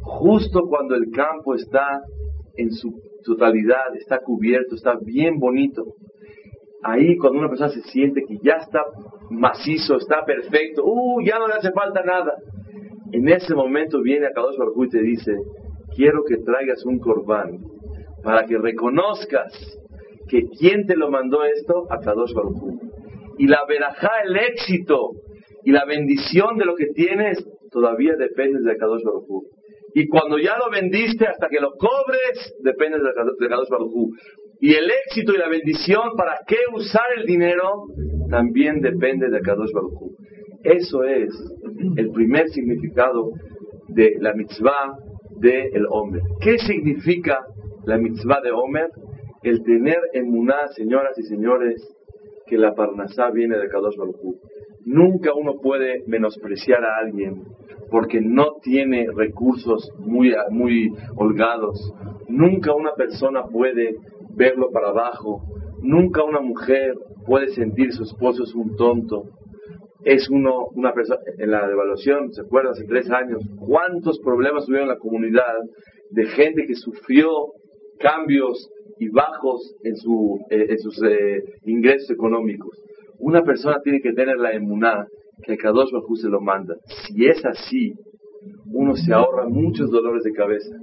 justo 0.02 0.62
cuando 0.68 0.96
el 0.96 1.12
campo 1.12 1.54
está 1.54 2.00
en 2.56 2.72
su 2.72 2.90
totalidad, 3.24 3.94
está 3.96 4.18
cubierto, 4.18 4.74
está 4.74 4.96
bien 5.00 5.38
bonito. 5.38 5.84
Ahí 6.82 7.16
cuando 7.18 7.40
una 7.40 7.48
persona 7.48 7.70
se 7.70 7.82
siente 7.82 8.22
que 8.26 8.38
ya 8.42 8.54
está 8.54 8.82
macizo, 9.30 9.96
está 9.96 10.24
perfecto, 10.24 10.82
uh, 10.84 11.20
ya 11.22 11.38
no 11.38 11.46
le 11.46 11.54
hace 11.54 11.72
falta 11.72 12.02
nada. 12.02 12.34
En 13.12 13.28
ese 13.28 13.54
momento 13.54 14.00
viene 14.02 14.26
a 14.26 14.32
Kadosh 14.32 14.56
Baruj 14.56 14.84
y 14.86 14.88
te 14.88 15.02
dice, 15.02 15.32
quiero 15.94 16.22
que 16.24 16.36
traigas 16.38 16.84
un 16.86 16.98
corbán 16.98 17.58
para 18.22 18.46
que 18.46 18.56
reconozcas 18.56 19.52
que 20.28 20.42
quien 20.58 20.86
te 20.86 20.96
lo 20.96 21.10
mandó 21.10 21.44
esto, 21.44 21.86
a 21.90 21.98
Kadosh 21.98 22.32
Baruj 22.32 22.78
Y 23.38 23.46
la 23.46 23.64
verajá, 23.68 24.10
el 24.24 24.36
éxito 24.36 25.10
y 25.64 25.72
la 25.72 25.84
bendición 25.84 26.56
de 26.56 26.64
lo 26.64 26.76
que 26.76 26.86
tienes, 26.94 27.44
todavía 27.70 28.14
depende 28.16 28.60
de 28.60 28.76
Kadosh 28.78 29.02
Baruj 29.02 29.44
Y 29.94 30.08
cuando 30.08 30.38
ya 30.38 30.56
lo 30.56 30.70
vendiste, 30.70 31.26
hasta 31.26 31.48
que 31.48 31.60
lo 31.60 31.72
cobres, 31.72 32.54
depende 32.62 32.98
de 32.98 33.48
Kadosh 33.48 33.68
Baruj 33.68 34.12
Y 34.60 34.74
el 34.74 34.90
éxito 35.06 35.32
y 35.32 35.38
la 35.38 35.48
bendición, 35.48 36.10
para 36.16 36.40
qué 36.46 36.56
usar 36.74 37.06
el 37.16 37.24
dinero, 37.26 37.86
también 38.28 38.80
depende 38.80 39.30
de 39.30 39.40
Kadosh 39.40 39.72
Baruj 39.72 40.12
Eso 40.62 41.02
es 41.04 41.30
el 41.96 42.10
primer 42.10 42.48
significado 42.50 43.30
de 43.88 44.16
la 44.18 44.34
mitzvah 44.34 44.98
del 45.38 45.86
hombre. 45.88 46.20
¿Qué 46.42 46.58
significa 46.58 47.38
la 47.86 47.96
mitzvah 47.96 48.42
de 48.42 48.50
Homer? 48.50 48.90
El 49.42 49.62
tener 49.62 49.98
emuná, 50.12 50.68
señoras 50.76 51.18
y 51.18 51.22
señores, 51.22 51.82
que 52.46 52.58
la 52.58 52.74
parnasá 52.74 53.30
viene 53.30 53.56
de 53.56 53.68
Kadosh 53.68 53.96
Baruj 53.96 54.36
Nunca 54.84 55.32
uno 55.34 55.54
puede 55.62 56.02
menospreciar 56.06 56.84
a 56.84 56.98
alguien 56.98 57.44
porque 57.90 58.20
no 58.20 58.56
tiene 58.62 59.06
recursos 59.14 59.90
muy, 59.98 60.34
muy 60.50 60.90
holgados. 61.16 61.92
Nunca 62.28 62.74
una 62.74 62.92
persona 62.94 63.44
puede 63.44 63.96
verlo 64.34 64.70
para 64.70 64.88
abajo. 64.88 65.42
Nunca 65.82 66.22
una 66.24 66.40
mujer 66.40 66.94
puede 67.26 67.48
sentir 67.48 67.92
su 67.92 68.04
esposo 68.04 68.44
es 68.44 68.54
un 68.54 68.76
tonto 68.76 69.24
es 70.04 70.28
uno, 70.30 70.66
una 70.74 70.92
persona, 70.92 71.20
en 71.38 71.50
la 71.50 71.66
devaluación, 71.66 72.32
¿se 72.32 72.42
acuerdan? 72.42 72.72
Hace 72.72 72.86
tres 72.86 73.10
años, 73.10 73.42
¿cuántos 73.58 74.18
problemas 74.20 74.64
tuvieron 74.64 74.88
en 74.88 74.94
la 74.94 74.98
comunidad 74.98 75.54
de 76.10 76.26
gente 76.26 76.64
que 76.66 76.74
sufrió 76.74 77.28
cambios 77.98 78.70
y 78.98 79.08
bajos 79.08 79.74
en, 79.82 79.96
su, 79.96 80.40
eh, 80.50 80.66
en 80.70 80.78
sus 80.78 81.02
eh, 81.02 81.42
ingresos 81.64 82.10
económicos? 82.10 82.82
Una 83.18 83.42
persona 83.42 83.80
tiene 83.82 84.00
que 84.00 84.12
tener 84.12 84.38
la 84.38 84.52
emuná 84.52 85.06
que 85.42 85.56
Kadosh 85.56 85.92
Bajú 85.92 86.16
se 86.16 86.28
lo 86.28 86.40
manda. 86.40 86.74
Si 87.06 87.26
es 87.26 87.44
así, 87.44 87.92
uno 88.72 88.96
se 88.96 89.12
ahorra 89.12 89.48
muchos 89.48 89.90
dolores 89.90 90.22
de 90.22 90.32
cabeza. 90.32 90.74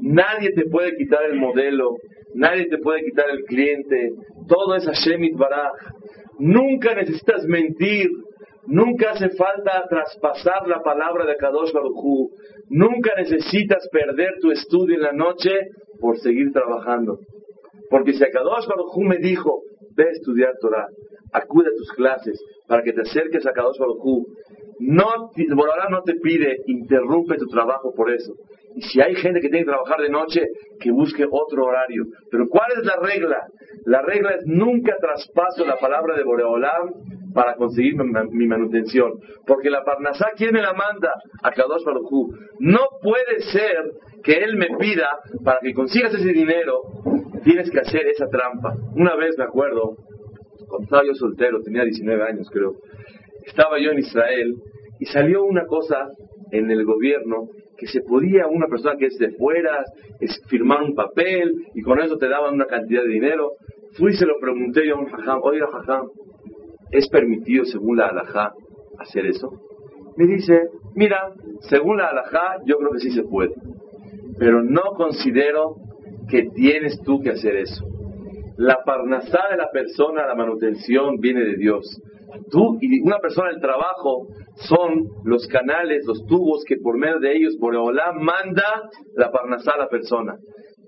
Nadie 0.00 0.52
te 0.52 0.66
puede 0.66 0.96
quitar 0.96 1.20
el 1.30 1.38
modelo, 1.38 1.96
nadie 2.34 2.66
te 2.68 2.78
puede 2.78 3.04
quitar 3.04 3.30
el 3.30 3.44
cliente, 3.44 4.12
todo 4.48 4.74
es 4.76 4.86
Hashem 4.86 5.36
Baraj. 5.36 5.72
Nunca 6.38 6.94
necesitas 6.94 7.44
mentir 7.44 8.08
Nunca 8.66 9.10
hace 9.10 9.30
falta 9.30 9.86
traspasar 9.88 10.68
la 10.68 10.82
palabra 10.82 11.24
de 11.26 11.36
Kadosh 11.36 11.72
Baruj 11.72 12.30
Nunca 12.68 13.12
necesitas 13.16 13.88
perder 13.90 14.34
tu 14.40 14.50
estudio 14.52 14.96
en 14.96 15.02
la 15.02 15.12
noche 15.12 15.50
por 15.98 16.18
seguir 16.18 16.52
trabajando. 16.52 17.18
Porque 17.88 18.12
si 18.12 18.22
a 18.22 18.30
Kadosh 18.30 18.66
Baruj 18.68 18.96
me 19.08 19.18
dijo, 19.18 19.62
ve 19.96 20.04
a 20.04 20.12
estudiar 20.12 20.52
Torah, 20.60 20.86
acude 21.32 21.68
a 21.68 21.76
tus 21.76 21.90
clases 21.92 22.40
para 22.68 22.82
que 22.82 22.92
te 22.92 23.00
acerques 23.00 23.44
a 23.46 23.52
Kadosh 23.52 23.78
Baruj 23.78 24.26
no, 24.80 25.30
no 25.90 26.02
te 26.02 26.14
pide, 26.14 26.56
interrumpe 26.66 27.36
tu 27.36 27.46
trabajo 27.46 27.92
por 27.94 28.10
eso. 28.10 28.34
Y 28.74 28.82
si 28.82 29.00
hay 29.00 29.14
gente 29.16 29.40
que 29.40 29.48
tiene 29.48 29.64
que 29.64 29.70
trabajar 29.70 30.00
de 30.00 30.08
noche, 30.08 30.42
que 30.80 30.90
busque 30.90 31.24
otro 31.28 31.64
horario. 31.64 32.04
Pero 32.30 32.46
¿cuál 32.48 32.70
es 32.78 32.84
la 32.84 32.96
regla? 32.96 33.38
La 33.84 34.02
regla 34.02 34.30
es 34.32 34.46
nunca 34.46 34.96
traspaso 35.00 35.64
la 35.66 35.76
palabra 35.76 36.16
de 36.16 36.24
Boreolam 36.24 36.90
para 37.34 37.54
conseguir 37.54 37.94
mi 37.96 38.46
manutención. 38.46 39.12
Porque 39.46 39.70
la 39.70 39.82
Parnasá, 39.84 40.30
¿quién 40.36 40.52
me 40.52 40.62
la 40.62 40.72
manda? 40.72 41.12
A 41.42 41.50
Kadosh 41.50 41.84
Baruj 41.84 42.10
No 42.58 42.86
puede 43.02 43.40
ser 43.52 43.90
que 44.22 44.34
él 44.34 44.56
me 44.56 44.68
pida, 44.78 45.08
para 45.44 45.60
que 45.60 45.72
consigas 45.72 46.14
ese 46.14 46.32
dinero, 46.32 46.82
tienes 47.42 47.70
que 47.70 47.80
hacer 47.80 48.06
esa 48.06 48.26
trampa. 48.28 48.74
Una 48.94 49.16
vez 49.16 49.36
me 49.38 49.44
acuerdo, 49.44 49.96
cuando 50.68 50.84
estaba 50.84 51.04
yo 51.04 51.14
soltero, 51.14 51.60
tenía 51.62 51.84
19 51.84 52.22
años 52.22 52.48
creo, 52.52 52.74
estaba 53.46 53.78
yo 53.78 53.90
en 53.90 53.98
Israel 53.98 54.54
y 54.98 55.06
salió 55.06 55.44
una 55.44 55.64
cosa 55.66 56.08
en 56.52 56.70
el 56.70 56.84
gobierno 56.84 57.48
que 57.80 57.86
se 57.86 58.02
podía 58.02 58.46
una 58.46 58.66
persona 58.66 58.96
que 58.98 59.06
es 59.06 59.16
de 59.16 59.30
fuera 59.32 59.82
firmar 60.48 60.82
un 60.82 60.94
papel 60.94 61.50
y 61.74 61.80
con 61.80 61.98
eso 61.98 62.18
te 62.18 62.28
daban 62.28 62.54
una 62.54 62.66
cantidad 62.66 63.02
de 63.02 63.08
dinero. 63.08 63.52
Fui 63.96 64.12
y 64.12 64.16
se 64.16 64.26
lo 64.26 64.34
pregunté 64.38 64.86
yo 64.86 64.96
a 64.96 65.00
un 65.00 65.06
jajam, 65.06 65.40
oiga 65.42 65.66
jajam, 65.72 66.08
¿es 66.90 67.08
permitido 67.08 67.64
según 67.64 67.96
la 67.96 68.08
alajá 68.08 68.52
hacer 68.98 69.24
eso? 69.24 69.50
Me 70.16 70.26
dice, 70.26 70.60
mira, 70.94 71.32
según 71.60 71.96
la 71.96 72.08
alajá 72.08 72.58
yo 72.66 72.76
creo 72.76 72.90
que 72.92 72.98
sí 73.00 73.10
se 73.12 73.22
puede, 73.22 73.54
pero 74.38 74.62
no 74.62 74.82
considero 74.94 75.76
que 76.28 76.50
tienes 76.54 77.00
tú 77.02 77.20
que 77.20 77.30
hacer 77.30 77.56
eso. 77.56 77.84
La 78.58 78.84
parnasá 78.84 79.40
de 79.50 79.56
la 79.56 79.70
persona, 79.72 80.26
la 80.26 80.34
manutención 80.34 81.16
viene 81.18 81.40
de 81.40 81.56
Dios. 81.56 81.86
Tú 82.50 82.78
y 82.80 83.00
una 83.00 83.18
persona 83.18 83.50
del 83.50 83.60
trabajo 83.60 84.28
son 84.68 85.08
los 85.24 85.46
canales, 85.46 86.04
los 86.06 86.24
tubos 86.26 86.64
que 86.66 86.76
por 86.76 86.96
medio 86.98 87.18
de 87.18 87.36
ellos 87.36 87.56
Boreolá 87.58 88.12
manda 88.12 88.90
la 89.14 89.30
parnasá 89.30 89.72
a 89.72 89.78
la 89.78 89.88
persona. 89.88 90.36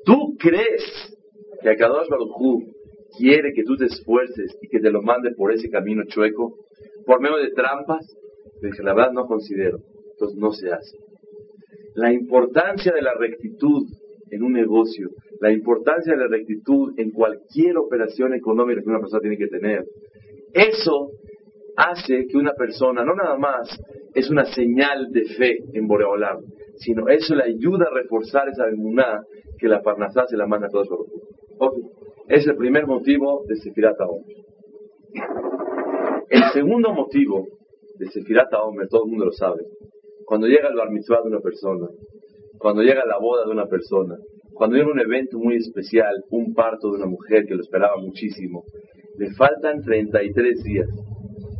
¿Tú 0.04 0.36
crees 0.38 0.82
que 1.62 1.70
a 1.70 1.76
Kadosh 1.76 2.08
Baruj 2.08 2.62
quiere 3.16 3.52
que 3.52 3.64
tú 3.64 3.76
te 3.76 3.86
esfuerces 3.86 4.56
y 4.60 4.68
que 4.68 4.80
te 4.80 4.90
lo 4.90 5.02
mande 5.02 5.32
por 5.32 5.52
ese 5.52 5.68
camino 5.70 6.02
chueco, 6.06 6.56
por 7.06 7.20
medio 7.20 7.36
de 7.36 7.50
trampas, 7.50 8.06
dije, 8.60 8.82
la 8.82 8.94
verdad 8.94 9.12
no 9.12 9.26
considero, 9.26 9.78
entonces 10.12 10.38
no 10.38 10.52
se 10.52 10.72
hace. 10.72 10.96
La 11.94 12.12
importancia 12.12 12.92
de 12.92 13.02
la 13.02 13.14
rectitud 13.14 13.86
en 14.30 14.42
un 14.42 14.52
negocio, 14.52 15.10
la 15.40 15.52
importancia 15.52 16.14
de 16.14 16.20
la 16.20 16.28
rectitud 16.28 16.94
en 16.96 17.10
cualquier 17.10 17.76
operación 17.76 18.34
económica 18.34 18.80
que 18.80 18.88
una 18.88 19.00
persona 19.00 19.20
tiene 19.20 19.36
que 19.36 19.48
tener, 19.48 19.84
eso 20.54 21.10
hace 21.76 22.26
que 22.26 22.36
una 22.36 22.52
persona, 22.52 23.04
no 23.04 23.14
nada 23.14 23.36
más 23.36 23.68
es 24.14 24.30
una 24.30 24.44
señal 24.44 25.10
de 25.10 25.24
fe 25.24 25.58
en 25.72 25.86
Boreolam, 25.86 26.40
sino 26.76 27.08
eso 27.08 27.34
le 27.34 27.44
ayuda 27.44 27.86
a 27.90 27.94
reforzar 27.94 28.48
esa 28.48 28.68
emuná 28.68 29.22
que 29.58 29.68
la 29.68 29.82
Parnasá 29.82 30.26
se 30.26 30.36
la 30.36 30.46
manda 30.46 30.66
a 30.66 30.70
todos 30.70 30.88
los 30.88 31.00
okay. 31.58 31.82
Es 32.28 32.46
el 32.46 32.56
primer 32.56 32.86
motivo 32.86 33.44
de 33.46 33.56
Sefirat 33.56 34.00
Omer. 34.00 34.36
El 36.28 36.42
segundo 36.52 36.92
motivo 36.92 37.46
de 37.98 38.06
Sefirat 38.06 38.52
Omer, 38.54 38.88
todo 38.88 39.04
el 39.04 39.10
mundo 39.10 39.26
lo 39.26 39.32
sabe, 39.32 39.62
cuando 40.24 40.46
llega 40.46 40.68
el 40.68 40.76
bar 40.76 40.88
de 40.88 41.28
una 41.28 41.40
persona, 41.40 41.88
cuando 42.58 42.82
llega 42.82 43.04
la 43.04 43.18
boda 43.18 43.44
de 43.44 43.50
una 43.50 43.66
persona, 43.66 44.16
cuando 44.54 44.76
llega 44.76 44.90
un 44.90 45.00
evento 45.00 45.38
muy 45.38 45.56
especial, 45.56 46.24
un 46.30 46.54
parto 46.54 46.90
de 46.90 46.98
una 46.98 47.06
mujer 47.06 47.44
que 47.46 47.54
lo 47.54 47.62
esperaba 47.62 47.96
muchísimo, 47.96 48.64
le 49.18 49.30
faltan 49.32 49.82
33 49.82 50.62
días. 50.62 50.88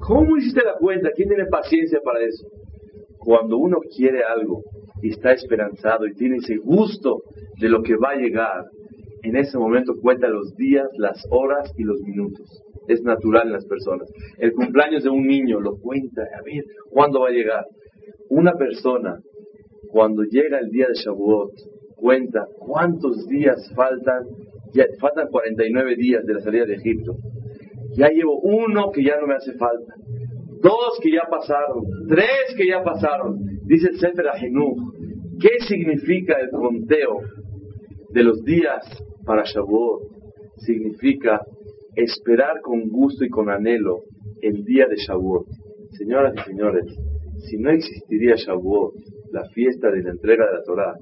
¿Cómo 0.06 0.36
hiciste 0.36 0.64
la 0.64 0.74
cuenta? 0.78 1.10
¿Quién 1.14 1.28
tiene 1.28 1.46
paciencia 1.46 2.00
para 2.04 2.20
eso? 2.24 2.46
Cuando 3.18 3.56
uno 3.56 3.78
quiere 3.96 4.24
algo 4.24 4.62
y 5.00 5.10
está 5.10 5.32
esperanzado 5.32 6.06
y 6.08 6.14
tiene 6.14 6.38
ese 6.38 6.56
gusto 6.56 7.22
de 7.60 7.68
lo 7.68 7.82
que 7.82 7.94
va 7.94 8.10
a 8.10 8.16
llegar, 8.16 8.64
en 9.22 9.36
ese 9.36 9.56
momento 9.58 9.94
cuenta 10.00 10.26
los 10.26 10.56
días, 10.56 10.88
las 10.98 11.24
horas 11.30 11.72
y 11.76 11.84
los 11.84 12.00
minutos. 12.00 12.62
Es 12.88 13.00
natural 13.02 13.46
en 13.46 13.52
las 13.52 13.64
personas. 13.66 14.10
El 14.38 14.52
cumpleaños 14.54 15.04
de 15.04 15.10
un 15.10 15.24
niño 15.24 15.60
lo 15.60 15.76
cuenta, 15.76 16.22
a 16.22 16.42
ver, 16.42 16.64
¿cuándo 16.90 17.20
va 17.20 17.28
a 17.28 17.32
llegar? 17.32 17.64
Una 18.28 18.54
persona, 18.54 19.20
cuando 19.88 20.24
llega 20.24 20.58
el 20.58 20.70
día 20.70 20.88
de 20.88 20.94
Shavuot, 20.94 21.52
cuenta 21.94 22.48
cuántos 22.58 23.28
días 23.28 23.72
faltan, 23.76 24.24
ya, 24.74 24.84
faltan 24.98 25.28
49 25.28 25.94
días 25.94 26.24
de 26.26 26.34
la 26.34 26.40
salida 26.40 26.64
de 26.64 26.74
Egipto. 26.74 27.14
Ya 27.96 28.08
llevo 28.08 28.40
uno 28.40 28.90
que 28.90 29.04
ya 29.04 29.20
no 29.20 29.26
me 29.26 29.34
hace 29.34 29.52
falta, 29.54 29.94
dos 30.62 30.98
que 31.02 31.12
ya 31.12 31.22
pasaron, 31.30 31.84
tres 32.08 32.54
que 32.56 32.66
ya 32.66 32.82
pasaron. 32.82 33.38
Dice 33.64 33.88
el 33.88 33.98
Sefer 33.98 34.28
Ahinuch, 34.28 34.78
¿qué 35.40 35.64
significa 35.66 36.38
el 36.40 36.50
conteo 36.50 37.20
de 38.10 38.22
los 38.22 38.42
días 38.44 38.84
para 39.24 39.44
Shavuot 39.44 40.02
significa 40.58 41.40
esperar 41.96 42.60
con 42.62 42.88
gusto 42.88 43.24
y 43.24 43.28
con 43.28 43.50
anhelo 43.50 44.02
el 44.40 44.64
día 44.64 44.86
de 44.86 44.96
Shavuot. 44.96 45.46
Señoras 45.90 46.34
y 46.36 46.50
señores, 46.50 46.86
si 47.48 47.58
no 47.58 47.70
existiría 47.70 48.34
Shavuot, 48.36 48.94
la 49.32 49.44
fiesta 49.50 49.90
de 49.90 50.02
la 50.02 50.10
entrega 50.10 50.46
de 50.46 50.52
la 50.58 50.62
Torah, 50.62 50.94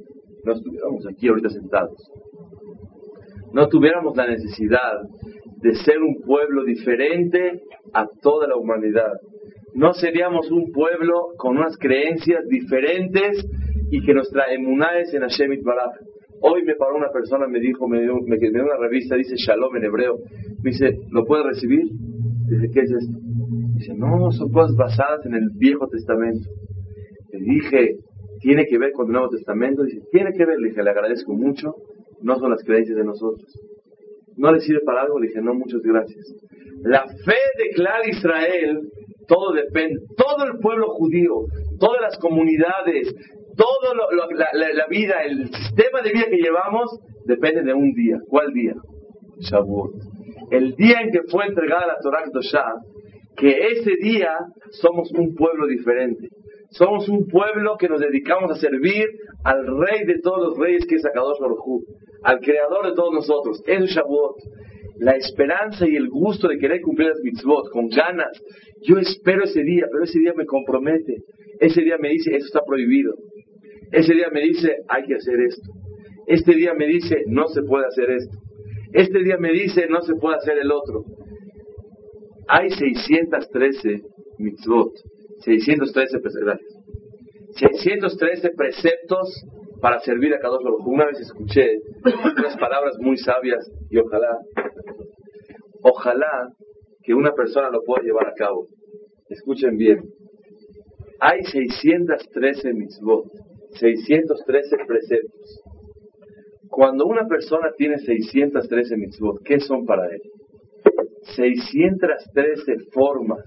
no 0.44 0.52
estuviéramos 0.52 1.06
aquí 1.06 1.28
ahorita 1.28 1.50
sentados. 1.50 1.98
No 3.52 3.68
tuviéramos 3.68 4.16
la 4.16 4.28
necesidad 4.28 5.02
de 5.62 5.74
ser 5.74 5.98
un 6.02 6.20
pueblo 6.22 6.64
diferente 6.64 7.62
a 7.92 8.06
toda 8.22 8.48
la 8.48 8.56
humanidad. 8.56 9.12
No 9.74 9.92
seríamos 9.92 10.50
un 10.50 10.72
pueblo 10.72 11.34
con 11.36 11.56
unas 11.58 11.76
creencias 11.78 12.46
diferentes 12.48 13.44
y 13.90 14.04
que 14.04 14.14
nuestra 14.14 14.52
emuná 14.52 14.98
es 14.98 15.12
en 15.14 15.22
Hashem 15.22 15.62
Baraj. 15.62 15.92
Hoy 16.42 16.62
me 16.64 16.74
paró 16.74 16.96
una 16.96 17.10
persona, 17.12 17.46
me 17.46 17.60
dijo, 17.60 17.86
me 17.86 18.00
dio, 18.00 18.14
me, 18.26 18.38
dio 18.38 18.64
una 18.64 18.76
revista, 18.80 19.14
dice 19.16 19.34
Shalom 19.36 19.76
en 19.76 19.84
hebreo. 19.84 20.18
Me 20.62 20.70
dice, 20.70 20.96
¿lo 21.10 21.24
puede 21.24 21.44
recibir? 21.44 21.84
Dice, 22.48 22.70
¿qué 22.72 22.80
es 22.80 22.90
esto? 22.90 23.18
Dice, 23.74 23.94
no, 23.94 24.30
son 24.32 24.50
cosas 24.50 24.74
basadas 24.76 25.26
en 25.26 25.34
el 25.34 25.50
Viejo 25.56 25.86
Testamento. 25.88 26.48
Le 27.32 27.38
dije, 27.40 27.96
tiene 28.40 28.64
que 28.66 28.78
ver 28.78 28.92
con 28.92 29.06
el 29.06 29.12
Nuevo 29.12 29.28
Testamento. 29.28 29.84
Dice, 29.84 30.00
tiene 30.10 30.32
que 30.32 30.44
ver. 30.46 30.58
Le 30.58 30.70
dije, 30.70 30.82
le 30.82 30.90
agradezco 30.90 31.32
mucho. 31.34 31.74
No 32.22 32.38
son 32.38 32.50
las 32.50 32.64
creencias 32.64 32.96
de 32.96 33.04
nosotros. 33.04 33.46
¿No 34.36 34.52
le 34.52 34.60
sirve 34.60 34.80
para 34.84 35.02
algo? 35.02 35.18
Le 35.18 35.28
dije, 35.28 35.40
no, 35.40 35.54
muchas 35.54 35.82
gracias. 35.82 36.26
La 36.82 37.02
fe 37.02 37.36
de 37.58 37.70
Clar 37.74 38.08
Israel, 38.08 38.80
todo 39.28 39.52
depende. 39.52 40.00
Todo 40.16 40.44
el 40.44 40.58
pueblo 40.58 40.88
judío, 40.94 41.44
todas 41.78 42.00
las 42.00 42.18
comunidades, 42.18 43.14
toda 43.56 43.94
la, 44.32 44.72
la, 44.72 44.86
vida, 44.88 45.22
el 45.24 45.48
sistema 45.48 46.02
de 46.02 46.12
vida 46.12 46.26
que 46.30 46.38
llevamos, 46.38 46.98
depende 47.26 47.62
de 47.62 47.74
un 47.74 47.92
día. 47.92 48.16
¿Cuál 48.28 48.52
día? 48.52 48.74
Shavuot. 49.40 49.92
El 50.50 50.74
día 50.74 51.00
en 51.02 51.10
que 51.10 51.22
fue 51.30 51.46
entregada 51.46 51.86
la 51.86 51.98
Torah 52.02 52.24
Kedoshah, 52.24 52.74
que 53.36 53.68
ese 53.68 53.96
día 54.00 54.36
somos 54.70 55.10
un 55.12 55.34
pueblo 55.34 55.66
diferente. 55.66 56.28
Somos 56.70 57.08
un 57.08 57.26
pueblo 57.26 57.76
que 57.78 57.88
nos 57.88 58.00
dedicamos 58.00 58.50
a 58.50 58.54
servir 58.54 59.06
al 59.44 59.66
rey 59.66 60.04
de 60.06 60.20
todos 60.20 60.50
los 60.50 60.58
reyes, 60.58 60.86
que 60.86 60.96
es 60.96 61.04
Akadosh 61.04 61.40
Baruj 61.40 61.82
al 62.22 62.40
creador 62.40 62.86
de 62.86 62.94
todos 62.94 63.12
nosotros. 63.12 63.62
Eso 63.66 63.84
es. 63.84 64.50
La 64.98 65.12
esperanza 65.12 65.88
y 65.88 65.96
el 65.96 66.08
gusto 66.10 66.48
de 66.48 66.58
querer 66.58 66.82
cumplir 66.82 67.08
las 67.08 67.20
mitzvot 67.22 67.70
con 67.70 67.88
ganas. 67.88 68.38
Yo 68.82 68.98
espero 68.98 69.44
ese 69.44 69.62
día, 69.62 69.86
pero 69.90 70.04
ese 70.04 70.18
día 70.18 70.34
me 70.36 70.44
compromete. 70.44 71.16
Ese 71.58 71.80
día 71.82 71.96
me 71.98 72.10
dice, 72.10 72.36
eso 72.36 72.46
está 72.46 72.60
prohibido. 72.66 73.14
Ese 73.92 74.12
día 74.14 74.28
me 74.32 74.40
dice, 74.42 74.76
hay 74.88 75.04
que 75.04 75.14
hacer 75.14 75.40
esto. 75.40 75.70
Este 76.26 76.54
día 76.54 76.74
me 76.74 76.86
dice, 76.86 77.24
no 77.26 77.48
se 77.48 77.62
puede 77.62 77.86
hacer 77.86 78.10
esto. 78.10 78.36
Este 78.92 79.22
día 79.22 79.36
me 79.38 79.52
dice, 79.52 79.86
no 79.88 80.02
se 80.02 80.14
puede 80.14 80.36
hacer 80.36 80.58
el 80.58 80.70
otro. 80.70 81.04
Hay 82.46 82.70
613 82.70 84.02
mitzvot, 84.38 84.92
613 85.44 86.18
preceptos. 86.18 86.60
613 87.56 88.50
preceptos 88.56 89.44
para 89.80 90.00
servir 90.00 90.34
a 90.34 90.38
cada 90.38 90.58
uno. 90.58 90.76
Una 90.84 91.06
vez 91.06 91.20
escuché 91.20 91.78
unas 92.36 92.56
palabras 92.56 92.96
muy 92.98 93.16
sabias 93.16 93.70
y 93.90 93.98
ojalá, 93.98 94.38
ojalá 95.82 96.48
que 97.02 97.14
una 97.14 97.32
persona 97.32 97.70
lo 97.70 97.82
pueda 97.82 98.02
llevar 98.02 98.28
a 98.28 98.34
cabo. 98.34 98.68
Escuchen 99.28 99.76
bien. 99.76 100.00
Hay 101.20 101.42
613 101.44 102.72
mitzvot, 102.74 103.26
613 103.78 104.76
preceptos. 104.86 105.62
Cuando 106.68 107.06
una 107.06 107.26
persona 107.26 107.72
tiene 107.76 107.98
613 107.98 108.96
mitzvot, 108.96 109.42
¿qué 109.44 109.60
son 109.60 109.84
para 109.84 110.06
él? 110.06 110.20
613 111.36 112.90
formas 112.92 113.44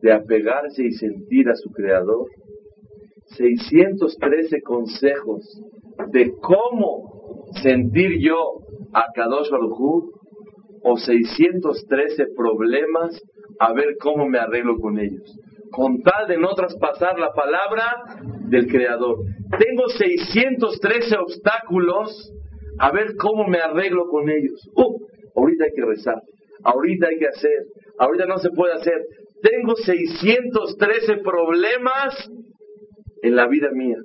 de 0.00 0.12
apegarse 0.12 0.84
y 0.84 0.92
sentir 0.92 1.48
a 1.48 1.54
su 1.54 1.70
creador, 1.70 2.28
613 3.36 4.62
consejos 4.62 5.62
de 6.12 6.32
cómo 6.40 7.44
sentir 7.62 8.18
yo 8.20 8.60
a 8.92 9.06
Kadosh 9.14 9.50
Baruj 9.50 10.12
o 10.82 10.96
613 10.96 12.26
problemas 12.36 13.20
a 13.58 13.72
ver 13.72 13.96
cómo 14.00 14.28
me 14.28 14.38
arreglo 14.38 14.78
con 14.78 14.98
ellos. 14.98 15.38
Con 15.70 16.00
tal 16.02 16.28
de 16.28 16.38
no 16.38 16.54
traspasar 16.54 17.18
la 17.18 17.32
palabra 17.32 18.20
del 18.48 18.68
Creador. 18.68 19.18
Tengo 19.58 19.88
613 19.88 21.16
obstáculos 21.18 22.32
a 22.78 22.90
ver 22.92 23.16
cómo 23.16 23.46
me 23.46 23.58
arreglo 23.58 24.08
con 24.08 24.30
ellos. 24.30 24.70
Uh, 24.74 25.04
ahorita 25.36 25.64
hay 25.64 25.72
que 25.74 25.84
rezar, 25.84 26.22
ahorita 26.62 27.08
hay 27.08 27.18
que 27.18 27.26
hacer, 27.26 27.66
ahorita 27.98 28.26
no 28.26 28.38
se 28.38 28.50
puede 28.50 28.74
hacer. 28.74 29.04
Tengo 29.42 29.74
613 29.76 31.18
problemas 31.18 32.30
en 33.22 33.36
la 33.36 33.46
vida 33.48 33.70
mía. 33.72 33.98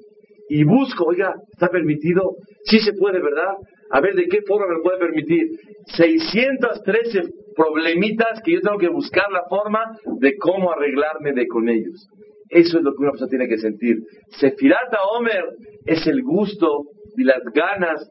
Y 0.50 0.64
busco, 0.64 1.06
oiga, 1.06 1.34
¿está 1.52 1.70
permitido? 1.70 2.36
Sí 2.66 2.80
se 2.80 2.94
puede, 2.94 3.22
¿verdad? 3.22 3.56
A 3.90 4.02
ver, 4.02 4.16
¿de 4.16 4.28
qué 4.28 4.42
forma 4.42 4.68
me 4.68 4.82
puede 4.82 4.98
permitir? 4.98 5.48
613 5.96 7.22
problemitas 7.56 8.42
que 8.44 8.54
yo 8.54 8.62
tengo 8.62 8.78
que 8.78 8.90
buscar 8.90 9.32
la 9.32 9.44
forma 9.48 9.98
de 10.20 10.36
cómo 10.38 10.72
arreglarme 10.72 11.34
de 11.34 11.48
con 11.48 11.70
ellos. 11.70 12.08
Eso 12.50 12.78
es 12.78 12.84
lo 12.84 12.92
que 12.92 13.02
una 13.02 13.12
persona 13.12 13.30
tiene 13.30 13.48
que 13.48 13.58
sentir. 13.58 13.98
Sefirata 14.40 14.98
Omer 15.18 15.46
es 15.86 16.06
el 16.08 16.22
gusto 16.24 16.84
y 17.18 17.24
las 17.24 17.42
ganas 17.54 18.08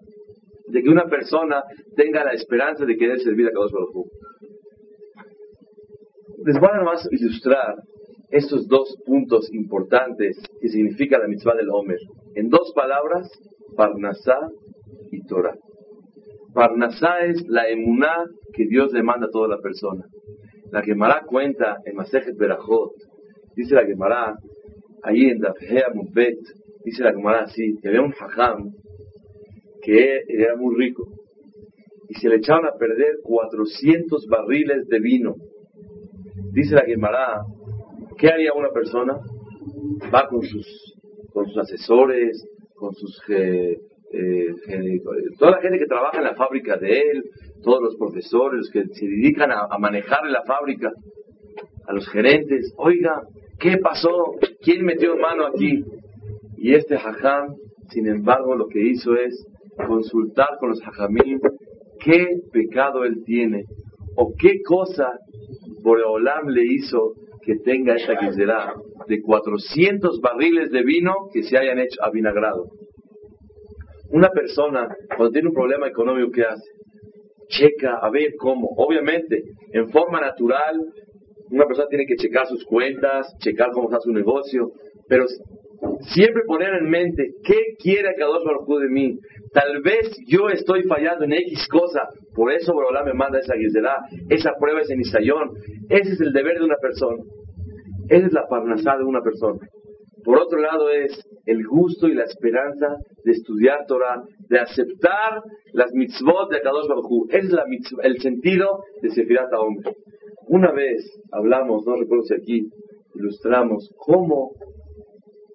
de 0.69 0.83
que 0.83 0.89
una 0.89 1.05
persona 1.05 1.63
tenga 1.97 2.25
la 2.25 2.33
esperanza 2.33 2.85
de 2.85 2.97
querer 2.97 3.21
servir 3.21 3.47
a 3.47 3.51
Kadosh 3.51 3.73
Baruj 3.73 4.07
Les 6.45 6.59
voy 6.59 6.71
a 6.73 6.83
más 6.83 7.09
ilustrar 7.11 7.75
estos 8.33 8.67
dos 8.67 8.97
puntos 9.05 9.53
importantes 9.53 10.39
que 10.61 10.69
significa 10.69 11.19
la 11.19 11.29
mitzvah 11.29 11.55
del 11.55 11.71
Omer. 11.71 11.99
En 12.35 12.49
dos 12.49 12.73
palabras, 12.75 13.31
Parnasá 13.77 14.39
y 15.11 15.23
Torah. 15.27 15.57
Parnasá 16.55 17.27
es 17.27 17.47
la 17.47 17.69
emuná 17.69 18.25
que 18.55 18.67
Dios 18.67 18.91
demanda 18.93 19.27
a 19.27 19.31
toda 19.31 19.49
la 19.49 19.59
persona. 19.59 20.07
La 20.71 20.83
Gemara 20.83 21.23
cuenta 21.27 21.77
en 21.85 21.95
Masejet 21.95 22.37
Berajot, 22.37 22.93
dice 23.55 23.75
la 23.75 23.85
Gemara, 23.85 24.35
ahí 25.03 25.27
en 25.27 25.39
Dafhea 25.39 25.91
Mubet, 25.95 26.39
dice 26.85 27.05
la 27.05 27.13
Gemara 27.13 27.43
así, 27.43 27.77
que 27.83 27.89
había 27.89 28.01
un 28.01 28.15
hajam 28.19 28.73
que 29.83 30.23
era 30.29 30.57
muy 30.57 30.75
rico 30.77 31.05
y 32.09 32.15
se 32.15 32.29
le 32.29 32.37
echaban 32.37 32.65
a 32.67 32.79
perder 32.79 33.19
400 33.23 34.27
barriles 34.27 34.87
de 34.89 35.01
vino. 35.01 35.35
Dice 36.53 36.75
la 36.75 36.85
Gemara 36.85 37.43
¿Qué 38.23 38.29
haría 38.29 38.53
una 38.53 38.69
persona? 38.69 39.15
Va 40.15 40.29
con 40.29 40.43
sus, 40.43 40.65
con 41.33 41.45
sus 41.45 41.59
asesores, 41.59 42.47
con 42.77 42.95
sus... 42.95 43.21
Eh, 43.29 43.77
eh, 44.13 45.01
toda 45.41 45.51
la 45.51 45.61
gente 45.61 45.81
que 45.81 45.87
trabaja 45.87 46.19
en 46.19 46.25
la 46.25 46.37
fábrica 46.37 46.77
de 46.77 47.01
él, 47.01 47.25
todos 47.65 47.83
los 47.83 47.97
profesores 47.97 48.71
que 48.73 48.85
se 48.93 49.07
dedican 49.07 49.51
a, 49.51 49.77
manejar 49.77 50.25
la 50.27 50.45
fábrica, 50.45 50.93
a 51.89 51.93
los 51.93 52.09
gerentes, 52.11 52.73
oiga, 52.77 53.23
¿qué 53.59 53.79
pasó? 53.79 54.37
¿Quién 54.61 54.85
metió 54.85 55.17
mano 55.17 55.47
aquí? 55.47 55.83
Y 56.59 56.75
este 56.75 56.95
hajam, 56.95 57.57
sin 57.91 58.07
embargo, 58.07 58.55
lo 58.55 58.69
que 58.69 58.83
hizo 58.87 59.17
es 59.17 59.35
consultar 59.85 60.59
con 60.61 60.69
los 60.69 60.81
hajamim 60.81 61.41
qué 61.99 62.29
pecado 62.53 63.05
él 63.05 63.25
tiene 63.25 63.65
o 64.15 64.33
qué 64.39 64.63
cosa 64.65 65.11
Boreolam 65.83 66.47
le 66.47 66.63
hizo 66.73 67.15
que 67.45 67.57
tenga 67.65 67.97
esta 67.97 68.33
será 68.33 68.75
de 69.09 69.21
400 69.21 70.21
barriles 70.21 70.71
de 70.71 70.83
vino 70.83 71.13
que 71.33 71.43
se 71.43 71.59
hayan 71.59 71.79
hecho 71.79 72.03
avinagrado. 72.03 72.67
Una 74.11 74.29
persona, 74.31 74.89
cuando 75.09 75.31
tiene 75.31 75.49
un 75.49 75.55
problema 75.55 75.89
económico, 75.89 76.31
¿qué 76.33 76.45
hace? 76.45 76.71
Checa 77.49 77.99
a 78.01 78.11
ver 78.11 78.35
cómo. 78.39 78.69
Obviamente, 78.77 79.43
en 79.73 79.89
forma 79.91 80.21
natural, 80.21 80.81
una 81.51 81.67
persona 81.67 81.89
tiene 81.89 82.07
que 82.07 82.17
checar 82.17 82.47
sus 82.47 82.65
cuentas, 82.65 83.27
checar 83.41 83.71
cómo 83.73 83.89
está 83.89 84.01
su 84.01 84.13
negocio, 84.13 84.71
pero 85.09 85.25
siempre 86.15 86.43
poner 86.47 86.75
en 86.75 86.89
mente 86.89 87.35
qué 87.45 87.75
quiere 87.79 88.15
Kadosh 88.17 88.45
Baruj 88.45 88.81
de 88.81 88.89
mí. 88.89 89.19
Tal 89.53 89.83
vez 89.83 90.17
yo 90.27 90.49
estoy 90.49 90.83
fallando 90.85 91.25
en 91.25 91.33
X 91.33 91.69
cosa, 91.69 92.09
por 92.35 92.53
eso 92.53 92.73
Borolá 92.73 93.05
me 93.05 93.13
manda 93.13 93.39
esa 93.39 93.55
guisera, 93.55 93.97
esa 94.29 94.53
prueba, 94.59 94.81
ese 94.81 94.97
nisayón. 94.97 95.51
Ese 95.89 96.13
es 96.13 96.21
el 96.21 96.33
deber 96.33 96.59
de 96.59 96.65
una 96.65 96.77
persona. 96.81 97.23
Esa 98.09 98.27
es 98.27 98.33
la 98.33 98.47
parnasá 98.49 98.97
de 98.97 99.05
una 99.05 99.21
persona. 99.23 99.61
Por 100.25 100.39
otro 100.39 100.61
lado 100.61 100.89
es 100.89 101.21
el 101.47 101.67
gusto 101.67 102.07
y 102.07 102.15
la 102.15 102.25
esperanza 102.25 102.97
de 103.25 103.33
estudiar 103.33 103.87
Torah, 103.87 104.23
de 104.49 104.61
aceptar 104.61 105.43
las 105.73 105.93
mitzvot 105.93 106.51
de 106.51 106.61
Kadosh 106.61 106.89
Baruj 106.89 107.29
Ese 107.31 107.47
es 107.47 107.53
la 107.53 107.65
el 108.03 108.21
sentido 108.21 108.85
de 109.01 109.11
Sefirat 109.11 109.53
Hombre. 109.55 109.97
Una 110.47 110.73
vez 110.73 111.03
hablamos, 111.33 111.85
no 111.87 111.97
recuerdo 111.97 112.25
si 112.25 112.35
aquí 112.35 112.69
ilustramos 113.15 113.91
cómo 113.97 114.53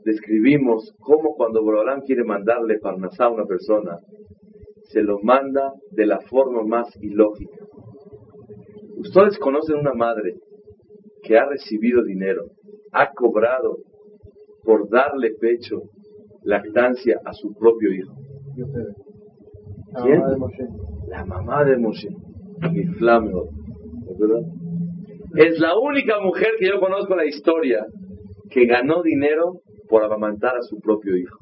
describimos 0.08 0.96
cómo 1.02 1.36
cuando 1.36 1.62
Borolam 1.62 2.00
quiere 2.00 2.24
mandarle 2.24 2.80
Parnasá 2.80 3.26
a 3.26 3.30
una 3.30 3.46
persona, 3.46 4.00
se 4.84 5.02
lo 5.04 5.20
manda 5.22 5.74
de 5.91 6.06
la 6.06 6.22
forma 6.22 6.63
más 6.63 6.88
ilógica. 7.02 7.58
Ustedes 8.96 9.38
conocen 9.38 9.76
una 9.76 9.93
madre 9.93 10.36
que 11.24 11.38
ha 11.38 11.46
recibido 11.46 12.06
dinero, 12.06 12.43
ha 12.93 13.12
cobrado 13.12 13.80
por 14.63 14.89
darle 14.89 15.32
pecho, 15.41 15.82
lactancia 16.43 17.20
a 17.26 17.34
su 17.34 17.54
propio 17.54 17.93
hijo. 17.93 18.13
¿Quién? 20.04 20.22
La 21.10 21.26
mamá 21.26 21.65
de 21.65 21.78
Moshe. 21.78 22.10
Mi 22.72 22.86
Es 25.36 25.60
la 25.60 25.78
única 25.78 26.22
mujer 26.22 26.52
que 26.58 26.67
yo 26.70 26.80
conozco 26.80 27.12
en 27.12 27.17
la 27.17 27.26
historia 27.26 27.86
que 28.50 28.65
ganó 28.65 29.04
dinero 29.04 29.62
por 29.88 30.04
amamantar 30.04 30.56
a 30.58 30.62
su 30.62 30.80
propio 30.80 31.15
hijo. 31.17 31.38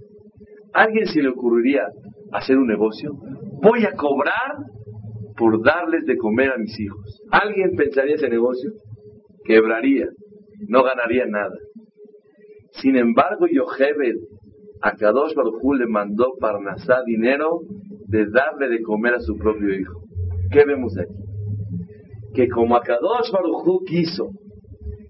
alguien 0.73 1.05
se 1.07 1.21
le 1.21 1.29
ocurriría 1.29 1.87
hacer 2.31 2.57
un 2.57 2.67
negocio? 2.67 3.11
Voy 3.61 3.85
a 3.85 3.95
cobrar 3.95 4.57
por 5.37 5.63
darles 5.63 6.05
de 6.05 6.17
comer 6.17 6.51
a 6.51 6.57
mis 6.57 6.79
hijos. 6.79 7.21
¿Alguien 7.31 7.75
pensaría 7.75 8.15
ese 8.15 8.29
negocio? 8.29 8.71
Quebraría, 9.43 10.07
no 10.67 10.83
ganaría 10.83 11.25
nada. 11.25 11.55
Sin 12.81 12.95
embargo, 12.95 13.45
Yochebed 13.47 14.15
a 14.81 14.91
Kadosh 14.91 15.33
Baruj 15.33 15.77
le 15.77 15.87
mandó 15.87 16.33
Parnasá 16.39 17.01
dinero 17.05 17.61
de 18.07 18.25
darle 18.29 18.69
de 18.69 18.81
comer 18.81 19.15
a 19.15 19.19
su 19.19 19.35
propio 19.37 19.73
hijo. 19.73 20.01
¿Qué 20.51 20.63
vemos 20.65 20.97
aquí? 20.97 21.13
Que 22.33 22.47
como 22.49 22.75
a 22.75 22.81
Kadosh 22.81 23.31
Baruj 23.31 23.83
quiso 23.85 24.29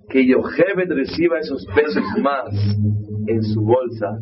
que 0.09 0.25
Yochebed 0.25 0.91
reciba 0.91 1.39
esos 1.39 1.65
pesos 1.75 2.03
más 2.21 2.49
en 3.27 3.43
su 3.43 3.61
bolsa, 3.61 4.19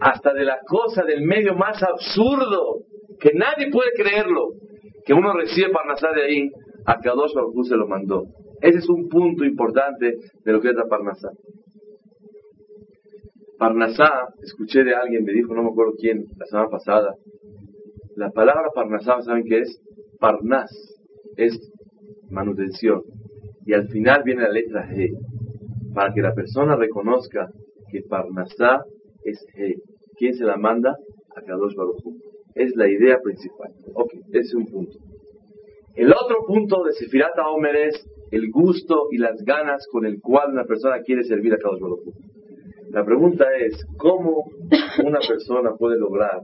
hasta 0.00 0.32
de 0.32 0.44
la 0.44 0.58
cosa 0.66 1.04
del 1.04 1.22
medio 1.22 1.54
más 1.54 1.82
absurdo, 1.82 2.84
que 3.18 3.32
nadie 3.34 3.70
puede 3.70 3.90
creerlo, 3.92 4.54
que 5.04 5.14
uno 5.14 5.32
recibe 5.32 5.70
Parnasá 5.70 6.08
de 6.12 6.22
ahí, 6.22 6.50
a 6.86 6.98
Kadosh 6.98 7.34
Baruj 7.34 7.66
se 7.66 7.76
lo 7.76 7.86
mandó. 7.86 8.24
Ese 8.60 8.78
es 8.78 8.88
un 8.88 9.08
punto 9.08 9.44
importante 9.44 10.16
de 10.44 10.52
lo 10.52 10.60
que 10.60 10.68
es 10.68 10.74
la 10.74 10.86
Parnasá. 10.86 11.30
Parnasá, 13.58 14.28
escuché 14.42 14.84
de 14.84 14.94
alguien, 14.94 15.24
me 15.24 15.32
dijo, 15.32 15.54
no 15.54 15.62
me 15.62 15.70
acuerdo 15.70 15.92
quién, 15.98 16.24
la 16.38 16.46
semana 16.46 16.68
pasada, 16.70 17.14
la 18.16 18.30
palabra 18.30 18.70
Parnasá, 18.74 19.20
¿saben 19.22 19.44
qué 19.44 19.60
es? 19.60 19.80
Parnas, 20.18 20.70
es 21.36 21.58
manutención. 22.30 23.02
Y 23.66 23.74
al 23.74 23.88
final 23.88 24.22
viene 24.24 24.42
la 24.42 24.50
letra 24.50 24.88
G, 24.88 25.10
para 25.94 26.12
que 26.12 26.22
la 26.22 26.34
persona 26.34 26.76
reconozca 26.76 27.50
que 27.90 28.02
Parnasá 28.02 28.82
es 29.24 29.38
G. 29.54 29.76
¿Quién 30.16 30.34
se 30.34 30.44
la 30.44 30.56
manda? 30.56 30.96
A 31.36 31.42
Kadosh 31.42 31.74
Baruj 31.74 31.96
Es 32.54 32.74
la 32.76 32.88
idea 32.88 33.18
principal. 33.22 33.72
Ok, 33.94 34.12
ese 34.28 34.38
es 34.40 34.54
un 34.54 34.66
punto. 34.66 34.98
El 35.94 36.12
otro 36.12 36.44
punto 36.46 36.84
de 36.84 36.92
Sefirata 36.92 37.48
Omer 37.48 37.76
es 37.76 38.06
el 38.30 38.50
gusto 38.50 39.08
y 39.10 39.18
las 39.18 39.42
ganas 39.44 39.86
con 39.90 40.06
el 40.06 40.20
cual 40.20 40.52
una 40.52 40.64
persona 40.64 41.00
quiere 41.02 41.24
servir 41.24 41.54
a 41.54 41.58
Kadosh 41.58 41.80
Baruj 41.80 42.00
la 42.90 43.04
pregunta 43.04 43.44
es, 43.56 43.86
¿cómo 43.96 44.50
una 45.04 45.20
persona 45.28 45.76
puede 45.78 45.96
lograr 45.96 46.40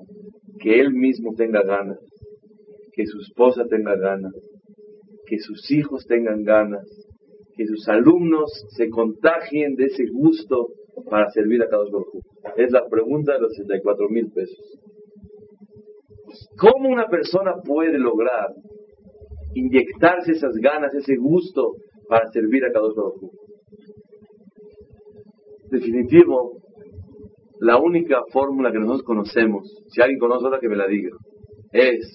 que 0.61 0.79
él 0.79 0.93
mismo 0.95 1.35
tenga 1.35 1.63
ganas, 1.63 1.99
que 2.93 3.05
su 3.05 3.21
esposa 3.21 3.65
tenga 3.69 3.97
ganas, 3.97 4.33
que 5.27 5.41
sus 5.41 5.69
hijos 5.73 6.07
tengan 6.07 6.45
ganas, 6.45 6.87
que 7.57 7.67
sus 7.67 7.89
alumnos 7.89 8.49
se 8.77 8.89
contagien 8.91 9.75
de 9.75 9.87
ese 9.87 10.07
gusto 10.07 10.69
para 11.11 11.31
servir 11.31 11.63
a 11.63 11.69
Kadosh 11.69 11.91
Baruj 11.91 12.23
Es 12.57 12.71
la 12.71 12.87
pregunta 12.89 13.35
de 13.35 13.41
los 13.41 13.55
64 13.55 14.09
mil 14.09 14.31
pesos. 14.33 14.79
¿Cómo 16.59 16.89
una 16.89 17.07
persona 17.07 17.55
puede 17.65 17.99
lograr 17.99 18.49
inyectarse 19.55 20.33
esas 20.33 20.55
ganas, 20.57 20.95
ese 20.95 21.17
gusto 21.17 21.75
para 22.09 22.31
servir 22.31 22.65
a 22.65 22.73
Kadosh 22.73 22.95
Baruj 22.95 23.31
definitivo, 25.71 26.63
la 27.61 27.79
única 27.79 28.23
fórmula 28.33 28.71
que 28.71 28.79
nosotros 28.79 29.05
conocemos, 29.05 29.67
si 29.89 30.01
alguien 30.01 30.19
conoce 30.19 30.47
otra 30.47 30.61
que 30.61 30.69
me 30.69 30.77
la 30.77 30.87
diga, 30.87 31.11
es 31.73 32.07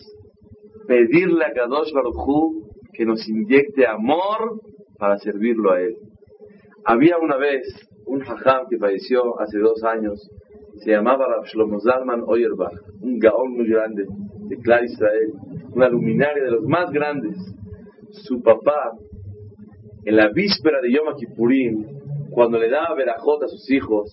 pedirle 0.88 1.46
a 1.46 1.54
Kadosh 1.54 1.92
Baruj 1.94 2.72
que 2.94 3.06
nos 3.06 3.28
inyecte 3.28 3.88
amor 3.88 4.62
para 4.98 5.18
servirlo 5.18 5.72
a 5.72 5.82
él. 5.82 5.96
Había 6.86 7.18
una 7.18 7.38
vez 7.38 7.62
un 8.06 8.22
hajam 8.22 8.68
que 8.70 8.78
falleció 8.78 9.40
hace 9.40 9.60
dos 9.60 9.84
años, 9.84 10.30
se 10.84 10.92
llamaba 10.92 11.28
Rav 11.28 11.46
Shlomo 11.46 11.80
Zalman 11.80 12.24
Oyerbach, 12.26 12.74
un 13.02 13.20
gaón 13.20 13.54
muy 13.54 13.68
grande 13.68 14.06
de 14.48 14.58
Clar 14.58 14.84
Israel, 14.84 15.34
una 15.74 15.90
luminaria 15.90 16.44
de 16.44 16.52
los 16.52 16.64
más 16.66 16.92
grandes. 16.92 17.38
Su 18.10 18.42
papá, 18.42 18.92
en 20.06 20.16
la 20.16 20.30
víspera 20.30 20.82
de 20.82 20.92
Yom 20.92 21.16
Kippurim, 21.18 21.86
cuando 22.32 22.58
le 22.58 22.70
daba 22.70 22.96
verajot 22.96 23.44
a 23.44 23.48
sus 23.48 23.70
hijos, 23.72 24.10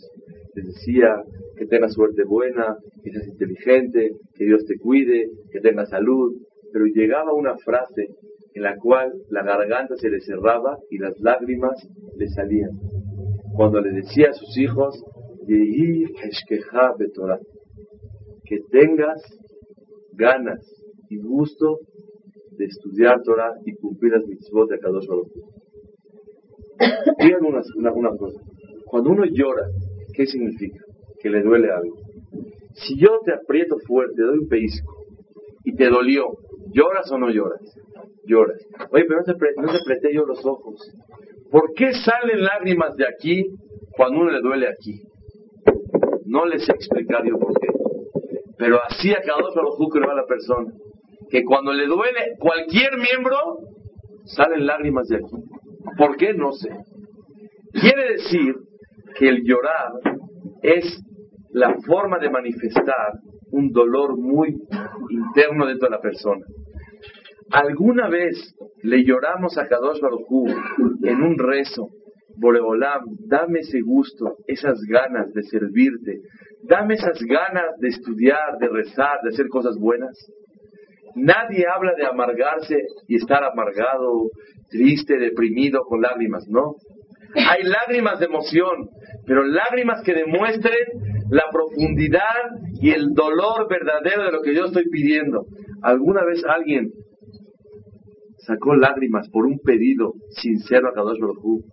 les 0.55 0.66
decía 0.66 1.22
que 1.57 1.66
tengas 1.66 1.94
suerte 1.94 2.22
buena, 2.24 2.77
que 3.03 3.11
seas 3.11 3.27
inteligente, 3.27 4.12
que 4.35 4.44
Dios 4.44 4.64
te 4.66 4.79
cuide, 4.79 5.29
que 5.51 5.61
tengas 5.61 5.88
salud. 5.88 6.35
Pero 6.72 6.85
llegaba 6.87 7.33
una 7.33 7.57
frase 7.57 8.09
en 8.55 8.62
la 8.62 8.77
cual 8.77 9.12
la 9.31 9.42
garganta 9.42 9.96
se 9.96 10.11
le 10.11 10.20
cerraba 10.20 10.79
y 10.90 10.98
las 10.98 11.18
lágrimas 11.20 11.74
le 12.16 12.29
salían. 12.29 12.70
Cuando 13.59 13.81
le 13.81 13.90
decía 13.90 14.29
a 14.31 14.35
sus 14.35 14.57
hijos, 14.57 15.03
que 18.44 18.61
tengas 18.71 19.21
ganas 20.12 20.61
y 21.11 21.16
gusto 21.16 21.81
de 22.53 22.66
estudiar 22.66 23.21
Torah 23.25 23.55
y 23.66 23.75
cumplir 23.75 24.12
las 24.12 24.25
mitzvot 24.29 24.71
de 24.71 24.79
Kadosh 24.79 25.09
Baruch 25.09 25.33
Díganme 27.18 27.49
una, 27.49 28.16
cosa. 28.16 28.40
Cuando 28.85 29.11
uno 29.11 29.25
llora, 29.25 29.66
¿qué 30.14 30.25
significa? 30.27 30.79
Que 31.21 31.29
le 31.29 31.42
duele 31.42 31.73
algo. 31.73 31.97
Si 32.75 32.97
yo 32.97 33.18
te 33.25 33.33
aprieto 33.33 33.77
fuerte, 33.88 34.14
te 34.14 34.23
doy 34.23 34.38
un 34.38 34.49
pellizco 34.49 35.05
y 35.64 35.75
te 35.75 35.88
dolió, 35.88 36.29
¿lloras 36.71 37.11
o 37.11 37.18
no 37.18 37.29
lloras? 37.29 37.77
Lloras. 38.25 38.64
Oye, 38.92 39.05
pero 39.09 39.18
no 39.18 39.25
te, 39.25 39.33
no 39.57 40.11
yo 40.14 40.27
los 40.27 40.47
ojos. 40.47 40.81
¿Por 41.50 41.72
qué 41.74 41.92
salen 41.92 42.42
lágrimas 42.42 42.94
de 42.96 43.06
aquí 43.06 43.46
cuando 43.96 44.20
uno 44.20 44.30
le 44.30 44.40
duele 44.40 44.68
aquí? 44.68 45.00
No 46.26 46.44
les 46.44 46.66
sé 46.66 46.72
explicar 46.72 47.24
yo 47.26 47.38
por 47.38 47.58
qué. 47.58 47.68
Pero 48.58 48.78
así 48.82 49.12
a 49.12 49.22
cada 49.22 49.38
uno 49.38 50.11
a 50.11 50.14
la 50.14 50.26
persona. 50.26 50.72
Que 51.30 51.44
cuando 51.44 51.72
le 51.72 51.87
duele 51.87 52.37
cualquier 52.38 52.96
miembro, 52.96 53.37
salen 54.24 54.66
lágrimas 54.66 55.08
de 55.08 55.16
aquí. 55.16 55.37
¿Por 55.96 56.16
qué? 56.16 56.34
No 56.34 56.52
sé. 56.52 56.70
Quiere 57.72 58.12
decir 58.12 58.54
que 59.16 59.28
el 59.28 59.42
llorar 59.44 59.92
es 60.62 61.00
la 61.50 61.74
forma 61.87 62.18
de 62.18 62.30
manifestar 62.30 63.12
un 63.50 63.72
dolor 63.72 64.18
muy 64.18 64.54
interno 65.08 65.66
dentro 65.66 65.88
de 65.88 65.96
la 65.96 66.00
persona. 66.00 66.44
¿Alguna 67.50 68.08
vez 68.08 68.54
le 68.82 69.04
lloramos 69.04 69.58
a 69.58 69.66
Kadosh 69.66 70.00
Baruj 70.00 70.48
en 71.02 71.22
un 71.22 71.38
rezo? 71.38 71.88
Boreolam, 72.36 73.02
dame 73.26 73.60
ese 73.60 73.80
gusto, 73.80 74.36
esas 74.46 74.78
ganas 74.88 75.32
de 75.32 75.42
servirte, 75.42 76.20
dame 76.62 76.94
esas 76.94 77.18
ganas 77.22 77.76
de 77.80 77.88
estudiar, 77.88 78.58
de 78.60 78.68
rezar, 78.68 79.18
de 79.24 79.30
hacer 79.30 79.48
cosas 79.48 79.76
buenas. 79.76 80.16
Nadie 81.16 81.64
habla 81.66 81.94
de 81.96 82.06
amargarse 82.06 82.76
y 83.08 83.16
estar 83.16 83.42
amargado, 83.42 84.30
triste, 84.70 85.18
deprimido, 85.18 85.80
con 85.84 86.00
lágrimas, 86.00 86.44
no. 86.48 86.76
Hay 87.34 87.64
lágrimas 87.64 88.20
de 88.20 88.26
emoción, 88.26 88.88
pero 89.26 89.44
lágrimas 89.44 90.02
que 90.04 90.14
demuestren 90.14 90.86
la 91.30 91.44
profundidad 91.52 92.22
y 92.80 92.90
el 92.90 93.14
dolor 93.14 93.68
verdadero 93.68 94.24
de 94.24 94.32
lo 94.32 94.42
que 94.42 94.54
yo 94.54 94.66
estoy 94.66 94.84
pidiendo. 94.90 95.44
¿Alguna 95.82 96.24
vez 96.24 96.42
alguien 96.44 96.90
sacó 98.48 98.74
lágrimas 98.74 99.28
por 99.28 99.44
un 99.44 99.58
pedido 99.58 100.14
sincero 100.30 100.88
a 100.88 100.94
Kadosh 100.94 101.20
Baruj 101.20 101.64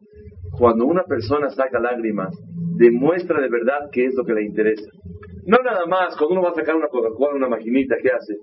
Cuando 0.59 0.85
una 0.85 1.03
persona 1.03 1.49
saca 1.49 1.79
lágrimas, 1.79 2.35
demuestra 2.77 3.41
de 3.41 3.49
verdad 3.49 3.89
qué 3.93 4.07
es 4.07 4.15
lo 4.15 4.25
que 4.25 4.33
le 4.33 4.43
interesa. 4.43 4.89
No 5.45 5.57
nada 5.63 5.85
más, 5.85 6.17
cuando 6.17 6.33
uno 6.35 6.43
va 6.43 6.49
a 6.49 6.55
sacar 6.55 6.75
una 6.75 6.87
Coca-Cola, 6.87 7.35
una 7.35 7.47
maquinita, 7.47 7.95
¿qué 8.01 8.09
hace? 8.09 8.35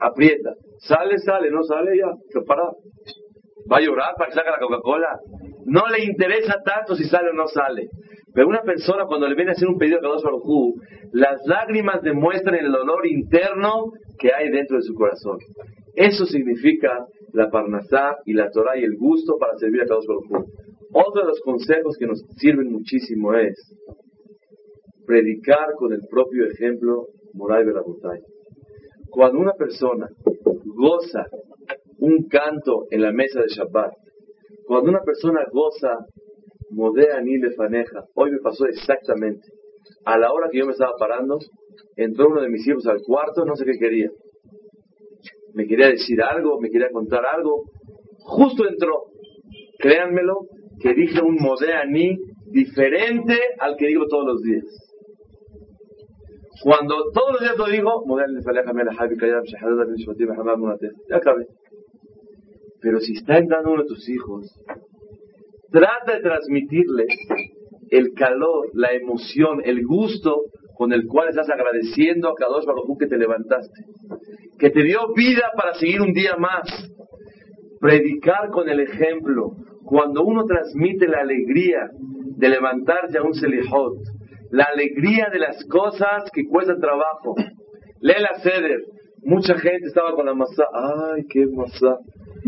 Aprieta. 0.00 0.54
Sale, 0.78 1.18
sale, 1.18 1.50
no 1.50 1.62
sale, 1.62 1.96
ya, 1.96 2.10
se 2.30 2.40
para. 2.42 2.62
¿Va 3.70 3.76
a 3.76 3.80
llorar 3.80 4.14
para 4.16 4.30
que 4.30 4.34
saque 4.34 4.50
la 4.50 4.58
Coca-Cola? 4.58 5.20
No 5.66 5.82
le 5.88 6.04
interesa 6.04 6.54
tanto 6.64 6.96
si 6.96 7.04
sale 7.04 7.30
o 7.30 7.34
no 7.34 7.46
sale. 7.46 7.88
Pero 8.34 8.48
una 8.48 8.62
persona 8.62 9.04
cuando 9.06 9.28
le 9.28 9.36
viene 9.36 9.50
a 9.50 9.54
hacer 9.54 9.68
un 9.68 9.78
pedido 9.78 9.98
a 9.98 10.00
Kadosh 10.00 10.24
Baruj 10.24 10.74
las 11.12 11.40
lágrimas 11.44 12.02
demuestran 12.02 12.54
el 12.54 12.72
dolor 12.72 13.06
interno 13.06 13.92
que 14.18 14.32
hay 14.32 14.50
dentro 14.50 14.76
de 14.76 14.82
su 14.82 14.94
corazón. 14.94 15.38
Eso 15.94 16.24
significa 16.24 17.04
la 17.32 17.50
parnasá 17.50 18.18
y 18.24 18.34
la 18.34 18.50
Torah 18.50 18.78
y 18.78 18.84
el 18.84 18.96
gusto 18.96 19.36
para 19.38 19.56
servir 19.56 19.82
a 19.82 19.86
Kadosh 19.86 20.06
Baruj 20.06 20.46
Otro 20.92 21.22
de 21.22 21.28
los 21.28 21.40
consejos 21.40 21.96
que 21.98 22.06
nos 22.06 22.20
sirven 22.36 22.70
muchísimo 22.70 23.34
es 23.34 23.56
predicar 25.06 25.74
con 25.76 25.92
el 25.92 26.00
propio 26.08 26.46
ejemplo 26.46 27.06
Moray 27.34 27.64
Berabotay. 27.64 28.20
Cuando 29.10 29.38
una 29.40 29.52
persona 29.54 30.08
goza 30.64 31.26
un 32.00 32.28
canto 32.28 32.86
en 32.90 33.02
la 33.02 33.12
mesa 33.12 33.40
de 33.40 33.48
Shabbat. 33.48 33.92
Cuando 34.64 34.90
una 34.90 35.02
persona 35.02 35.44
goza, 35.52 36.06
modea 36.70 37.20
ni 37.20 37.38
le 37.38 37.52
faneja. 37.52 38.04
Hoy 38.14 38.30
me 38.32 38.38
pasó 38.38 38.66
exactamente. 38.66 39.46
A 40.04 40.18
la 40.18 40.32
hora 40.32 40.48
que 40.50 40.58
yo 40.58 40.66
me 40.66 40.72
estaba 40.72 40.92
parando, 40.98 41.38
entró 41.96 42.28
uno 42.28 42.40
de 42.40 42.48
mis 42.48 42.66
hijos 42.66 42.86
al 42.86 43.02
cuarto, 43.02 43.44
no 43.44 43.54
sé 43.54 43.64
qué 43.64 43.78
quería. 43.78 44.10
Me 45.54 45.66
quería 45.66 45.88
decir 45.88 46.22
algo, 46.22 46.60
me 46.60 46.70
quería 46.70 46.90
contar 46.90 47.24
algo. 47.26 47.64
Justo 48.18 48.68
entró. 48.68 49.04
Créanmelo, 49.78 50.46
que 50.80 50.94
dije 50.94 51.20
un 51.22 51.36
modea 51.36 51.84
ni 51.86 52.16
diferente 52.50 53.34
al 53.58 53.76
que 53.76 53.86
digo 53.86 54.06
todos 54.08 54.26
los 54.26 54.42
días. 54.42 54.64
Cuando 56.62 57.10
todos 57.14 57.32
los 57.32 57.40
días 57.40 57.56
lo 57.56 57.66
digo, 57.66 58.04
ya 61.08 61.16
acabé. 61.16 61.46
Pero 62.82 63.00
si 63.00 63.12
está 63.14 63.38
entrando 63.38 63.72
uno 63.72 63.82
de 63.82 63.88
tus 63.88 64.08
hijos, 64.08 64.46
trata 65.70 66.14
de 66.14 66.20
transmitirle 66.20 67.06
el 67.90 68.12
calor, 68.14 68.70
la 68.74 68.92
emoción, 68.92 69.60
el 69.64 69.84
gusto 69.86 70.44
con 70.76 70.92
el 70.92 71.06
cual 71.06 71.28
estás 71.28 71.48
agradeciendo 71.50 72.28
a 72.28 72.34
Kadosh 72.34 72.64
Baruj 72.64 72.98
que 72.98 73.06
te 73.06 73.18
levantaste, 73.18 73.84
que 74.58 74.70
te 74.70 74.82
dio 74.82 75.12
vida 75.14 75.50
para 75.56 75.74
seguir 75.74 76.00
un 76.00 76.12
día 76.12 76.36
más. 76.38 76.68
Predicar 77.80 78.50
con 78.50 78.68
el 78.68 78.80
ejemplo. 78.80 79.52
Cuando 79.84 80.22
uno 80.22 80.44
transmite 80.44 81.08
la 81.08 81.20
alegría 81.20 81.88
de 82.36 82.48
levantar 82.48 83.08
ya 83.12 83.22
un 83.22 83.34
selihot, 83.34 83.94
la 84.50 84.64
alegría 84.64 85.28
de 85.32 85.38
las 85.38 85.64
cosas 85.66 86.30
que 86.32 86.44
cuestan 86.44 86.80
trabajo. 86.80 87.34
Lee 88.00 88.14
la 88.20 88.38
ceder. 88.40 88.80
Mucha 89.22 89.54
gente 89.54 89.86
estaba 89.86 90.12
con 90.14 90.26
la 90.26 90.34
masa. 90.34 90.64
Ay, 90.72 91.24
qué 91.28 91.46
masa. 91.46 91.98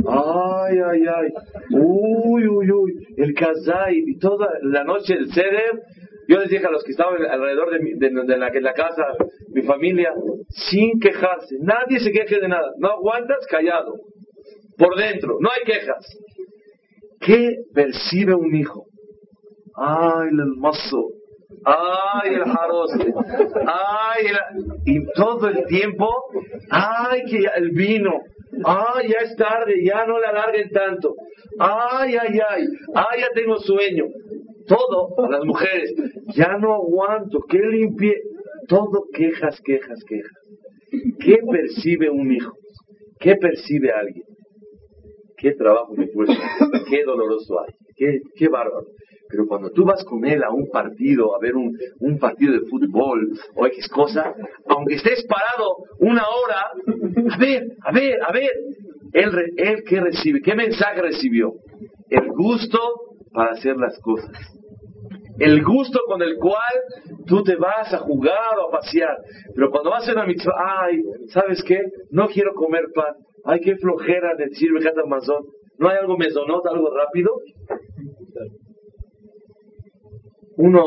Ay, 0.08 0.78
ay, 0.78 1.02
ay. 1.06 1.28
Uy, 1.70 2.48
uy, 2.48 2.70
uy. 2.70 2.92
El 3.16 3.34
kazay. 3.34 4.02
Y 4.06 4.18
toda 4.18 4.48
la 4.62 4.84
noche 4.84 5.14
el 5.14 5.32
ceder. 5.32 5.82
Yo 6.28 6.38
les 6.38 6.48
dije 6.48 6.66
a 6.66 6.70
los 6.70 6.82
que 6.84 6.92
estaban 6.92 7.22
alrededor 7.24 7.70
de, 7.70 8.10
la, 8.10 8.48
la, 8.48 8.72
casa, 8.72 9.02
mi 9.52 9.62
familia, 9.62 10.12
sin 10.48 10.98
quejarse. 11.00 11.56
Nadie 11.60 12.00
se 12.00 12.10
queje 12.12 12.40
de 12.40 12.48
nada. 12.48 12.70
No 12.78 12.90
aguantas 12.90 13.46
callado. 13.48 13.94
Por 14.78 14.96
dentro. 14.96 15.36
No 15.40 15.50
hay 15.50 15.62
quejas. 15.64 16.06
¿Qué 17.20 17.56
percibe 17.72 18.34
un 18.34 18.54
hijo? 18.54 18.86
Ay, 19.76 20.28
el 20.30 20.56
mazo. 20.56 21.08
Ay, 21.64 22.34
el 22.34 22.44
jaroste. 22.44 23.14
Ay, 23.66 24.26
y 24.86 25.04
todo 25.14 25.48
el 25.48 25.64
tiempo. 25.66 26.08
Ay, 26.70 27.22
que 27.24 27.44
el 27.56 27.70
vino. 27.70 28.12
Ay, 28.64 29.08
ya 29.08 29.24
es 29.24 29.36
tarde, 29.36 29.74
ya 29.84 30.04
no 30.06 30.18
la 30.18 30.30
alarguen 30.30 30.70
tanto. 30.70 31.14
Ay, 31.58 32.16
ay, 32.16 32.38
ay. 32.48 32.66
Ay, 32.94 33.20
ya 33.20 33.28
tengo 33.34 33.58
sueño. 33.58 34.04
Todo, 34.66 35.24
a 35.24 35.30
las 35.30 35.44
mujeres. 35.44 35.92
Ya 36.34 36.56
no 36.58 36.74
aguanto. 36.74 37.40
Que 37.48 37.58
limpie. 37.58 38.14
Todo 38.68 39.04
quejas, 39.12 39.60
quejas, 39.64 40.02
quejas. 40.06 40.32
¿Qué 41.20 41.38
percibe 41.50 42.10
un 42.10 42.32
hijo? 42.32 42.52
¿Qué 43.18 43.36
percibe 43.36 43.92
alguien? 43.92 44.24
¿Qué 45.36 45.52
trabajo 45.52 45.94
me 45.94 46.08
cuesta? 46.10 46.40
¿Qué 46.88 47.04
doloroso 47.04 47.60
hay? 47.60 47.74
¿Qué, 47.96 48.20
qué 48.36 48.48
bárbaro? 48.48 48.86
Pero 49.28 49.46
cuando 49.46 49.70
tú 49.70 49.84
vas 49.84 50.04
con 50.04 50.24
él 50.26 50.42
a 50.44 50.52
un 50.52 50.68
partido, 50.68 51.34
a 51.34 51.38
ver 51.40 51.56
un, 51.56 51.76
un 52.00 52.18
partido 52.18 52.52
de 52.52 52.68
fútbol 52.68 53.32
o 53.54 53.66
X 53.66 53.88
cosa, 53.88 54.34
aunque 54.66 54.94
estés 54.94 55.24
parado 55.26 55.76
una 56.00 56.22
hora, 56.22 56.70
a 57.30 57.38
ver, 57.38 57.64
a 57.82 57.92
ver, 57.92 58.22
a 58.22 58.32
ver, 58.32 58.50
él, 59.12 59.30
él 59.56 59.84
qué 59.88 60.00
recibe, 60.00 60.40
qué 60.42 60.54
mensaje 60.54 61.00
recibió. 61.00 61.54
El 62.10 62.28
gusto 62.28 62.78
para 63.32 63.52
hacer 63.52 63.76
las 63.76 63.98
cosas. 64.00 64.30
El 65.38 65.64
gusto 65.64 66.00
con 66.06 66.22
el 66.22 66.36
cual 66.36 66.72
tú 67.26 67.42
te 67.42 67.56
vas 67.56 67.92
a 67.92 67.98
jugar 67.98 68.58
o 68.58 68.68
a 68.68 68.70
pasear. 68.70 69.16
Pero 69.54 69.70
cuando 69.70 69.90
vas 69.90 70.08
a 70.08 70.12
una 70.12 70.26
mitzvah, 70.26 70.84
ay, 70.84 71.02
¿sabes 71.28 71.62
qué? 71.66 71.80
No 72.10 72.28
quiero 72.28 72.54
comer 72.54 72.84
pan. 72.94 73.14
Ay, 73.44 73.60
qué 73.60 73.76
flojera 73.76 74.34
decir 74.36 74.72
Bejata 74.72 75.04
Mazón. 75.06 75.44
¿No 75.78 75.88
hay 75.88 75.96
algo 75.96 76.16
mesonot, 76.16 76.64
algo 76.66 76.94
rápido? 76.94 77.30
uno 80.56 80.84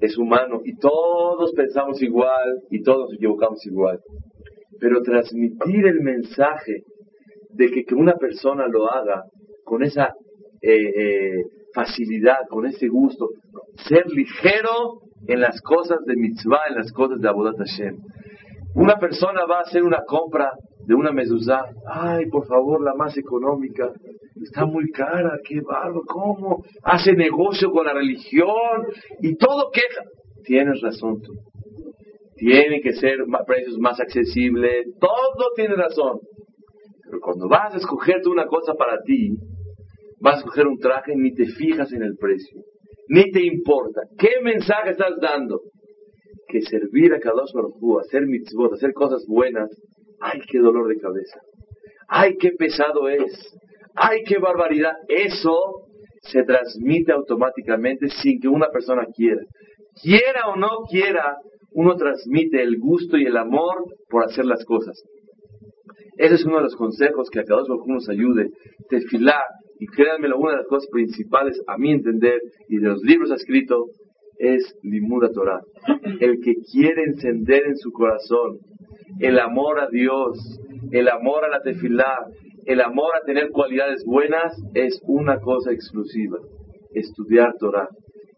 es 0.00 0.16
humano 0.18 0.60
y 0.64 0.76
todos 0.76 1.52
pensamos 1.52 2.02
igual 2.02 2.62
y 2.70 2.82
todos 2.82 3.10
nos 3.10 3.14
equivocamos 3.14 3.64
igual. 3.66 4.00
Pero 4.80 5.02
transmitir 5.02 5.86
el 5.86 6.00
mensaje 6.00 6.82
de 7.50 7.70
que, 7.70 7.94
una 7.94 8.14
persona 8.14 8.66
lo 8.66 8.90
haga 8.90 9.24
con 9.64 9.82
esa 9.82 10.14
eh, 10.60 10.72
eh, 10.72 11.44
facilidad, 11.74 12.38
con 12.48 12.66
ese 12.66 12.88
gusto, 12.88 13.28
ser 13.88 14.06
ligero 14.06 15.00
en 15.26 15.40
las 15.40 15.60
cosas 15.60 15.98
de 16.06 16.16
mitzvah, 16.16 16.68
en 16.68 16.76
las 16.76 16.92
cosas 16.92 17.20
de 17.20 17.28
Abodat 17.28 17.56
Hashem. 17.58 17.96
Una 18.74 18.96
persona 18.96 19.44
va 19.46 19.58
a 19.58 19.62
hacer 19.62 19.82
una 19.82 20.02
compra 20.06 20.52
de 20.86 20.94
una 20.94 21.12
mezuzá, 21.12 21.64
ay, 21.86 22.26
por 22.26 22.46
favor, 22.46 22.82
la 22.82 22.94
más 22.94 23.16
económica, 23.16 23.90
está 24.42 24.66
muy 24.66 24.90
cara, 24.90 25.38
qué 25.44 25.60
barro, 25.60 26.02
¿cómo? 26.06 26.62
Hace 26.82 27.12
negocio 27.12 27.70
con 27.70 27.86
la 27.86 27.94
religión 27.94 28.86
y 29.20 29.36
todo 29.36 29.70
queja. 29.70 30.02
Tienes 30.44 30.80
razón 30.82 31.22
tú. 31.22 31.32
Tiene 32.36 32.80
que 32.80 32.92
ser 32.94 33.18
precios 33.46 33.78
más 33.78 33.98
accesibles, 34.00 34.86
todo 35.00 35.46
tiene 35.54 35.76
razón. 35.76 36.18
Pero 37.04 37.20
cuando 37.20 37.48
vas 37.48 37.74
a 37.74 37.78
escogerte 37.78 38.28
una 38.28 38.46
cosa 38.46 38.74
para 38.74 39.00
ti, 39.02 39.36
vas 40.20 40.36
a 40.36 40.38
escoger 40.38 40.66
un 40.66 40.78
traje, 40.78 41.14
ni 41.16 41.34
te 41.34 41.46
fijas 41.46 41.92
en 41.92 42.02
el 42.02 42.16
precio, 42.16 42.62
ni 43.08 43.30
te 43.30 43.44
importa. 43.44 44.02
¿Qué 44.18 44.40
mensaje 44.42 44.90
estás 44.90 45.14
dando? 45.20 45.60
Que 46.48 46.60
servir 46.62 47.14
a 47.14 47.20
Kadosh 47.20 47.52
Baruj 47.54 48.00
hacer 48.00 48.26
mitzvot, 48.26 48.72
hacer 48.74 48.92
cosas 48.92 49.24
buenas, 49.26 49.70
¡ay, 50.20 50.40
qué 50.50 50.58
dolor 50.58 50.88
de 50.88 50.96
cabeza! 50.96 51.40
¡Ay, 52.08 52.36
qué 52.38 52.50
pesado 52.52 53.08
es! 53.08 53.56
¡Ay, 53.94 54.22
qué 54.26 54.38
barbaridad! 54.38 54.92
Eso 55.08 55.84
se 56.22 56.42
transmite 56.42 57.12
automáticamente 57.12 58.08
sin 58.08 58.40
que 58.40 58.48
una 58.48 58.68
persona 58.68 59.06
quiera. 59.14 59.42
Quiera 60.02 60.48
o 60.48 60.56
no 60.56 60.84
quiera, 60.90 61.36
uno 61.72 61.96
transmite 61.96 62.62
el 62.62 62.78
gusto 62.78 63.16
y 63.16 63.26
el 63.26 63.36
amor 63.36 63.84
por 64.08 64.24
hacer 64.24 64.44
las 64.44 64.64
cosas. 64.64 65.00
Ese 66.16 66.34
es 66.36 66.44
uno 66.44 66.56
de 66.56 66.64
los 66.64 66.76
consejos 66.76 67.28
que 67.30 67.40
a 67.40 67.44
cada 67.44 67.62
uno 67.64 67.82
nos 67.86 68.08
ayude. 68.08 68.50
Tefilá, 68.88 69.40
y 69.78 69.86
créanmelo, 69.86 70.38
una 70.38 70.52
de 70.52 70.58
las 70.58 70.66
cosas 70.66 70.88
principales 70.90 71.60
a 71.66 71.76
mi 71.76 71.92
entender 71.92 72.40
y 72.68 72.78
de 72.78 72.88
los 72.88 73.02
libros 73.02 73.30
escritos 73.30 73.90
es 74.38 74.76
Limuda 74.82 75.30
Torah. 75.32 75.60
El 76.20 76.40
que 76.40 76.54
quiere 76.72 77.04
encender 77.04 77.66
en 77.66 77.76
su 77.76 77.92
corazón 77.92 78.58
el 79.20 79.38
amor 79.38 79.80
a 79.80 79.88
Dios, 79.88 80.38
el 80.90 81.08
amor 81.08 81.44
a 81.44 81.48
la 81.48 81.62
tefilá, 81.62 82.26
el 82.66 82.80
amor 82.80 83.14
a 83.14 83.24
tener 83.24 83.50
cualidades 83.50 84.04
buenas 84.04 84.56
es 84.74 85.00
una 85.06 85.38
cosa 85.40 85.72
exclusiva. 85.72 86.38
Estudiar 86.92 87.54
Torah. 87.58 87.88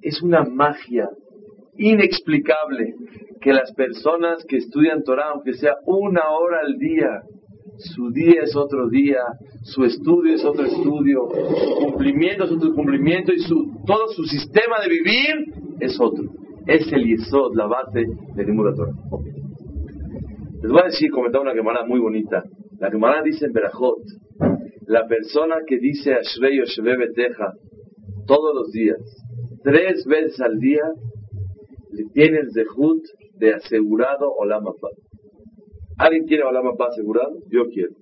Es 0.03 0.23
una 0.23 0.45
magia 0.45 1.09
inexplicable 1.77 2.95
que 3.41 3.53
las 3.53 3.73
personas 3.75 4.45
que 4.47 4.57
estudian 4.57 5.03
Torah, 5.05 5.31
aunque 5.33 5.55
sea 5.55 5.77
una 5.85 6.31
hora 6.31 6.61
al 6.65 6.79
día, 6.79 7.23
su 7.79 8.11
día 8.11 8.43
es 8.43 8.57
otro 8.57 8.89
día, 8.89 9.21
su 9.63 9.85
estudio 9.85 10.35
es 10.35 10.45
otro 10.45 10.65
estudio, 10.65 11.29
su 11.31 11.87
cumplimiento 11.87 12.45
es 12.45 12.53
otro 12.53 12.75
cumplimiento 12.75 13.33
y 13.33 13.39
su, 13.41 13.73
todo 13.87 14.09
su 14.09 14.25
sistema 14.25 14.77
de 14.83 14.89
vivir 14.89 15.55
es 15.81 15.99
otro. 16.01 16.25
Es 16.67 16.91
el 16.93 17.05
Yesod, 17.05 17.55
la 17.55 17.67
base 17.67 18.05
de 18.35 18.45
Nimura 18.45 18.75
Torah. 18.75 18.93
Les 20.63 20.73
voy 20.73 20.81
a 20.81 20.87
decir, 20.87 21.11
comentar 21.11 21.41
una 21.41 21.55
quemada 21.55 21.87
muy 21.87 22.01
bonita. 22.01 22.43
La 22.81 22.91
Gemara 22.91 23.23
dice 23.23 23.47
en 23.47 23.53
Berajot, 23.53 24.03
la 24.87 25.07
persona 25.07 25.57
que 25.67 25.79
dice 25.79 26.15
Ashrei 26.15 26.59
Yosheve 26.59 26.97
Beteja 26.97 27.53
todos 28.27 28.55
los 28.55 28.73
días, 28.73 28.99
tres 29.63 30.05
veces 30.07 30.41
al 30.41 30.59
día, 30.59 30.83
le 31.93 32.05
tiene 32.13 32.39
el 32.39 32.53
zehut 32.53 33.03
de 33.39 33.55
asegurado 33.55 34.33
Olam 34.39 34.65
¿Alguien 35.99 36.27
quiere 36.27 36.45
Olam 36.45 36.67
asegurado? 36.79 37.39
Yo 37.51 37.69
quiero. 37.69 37.95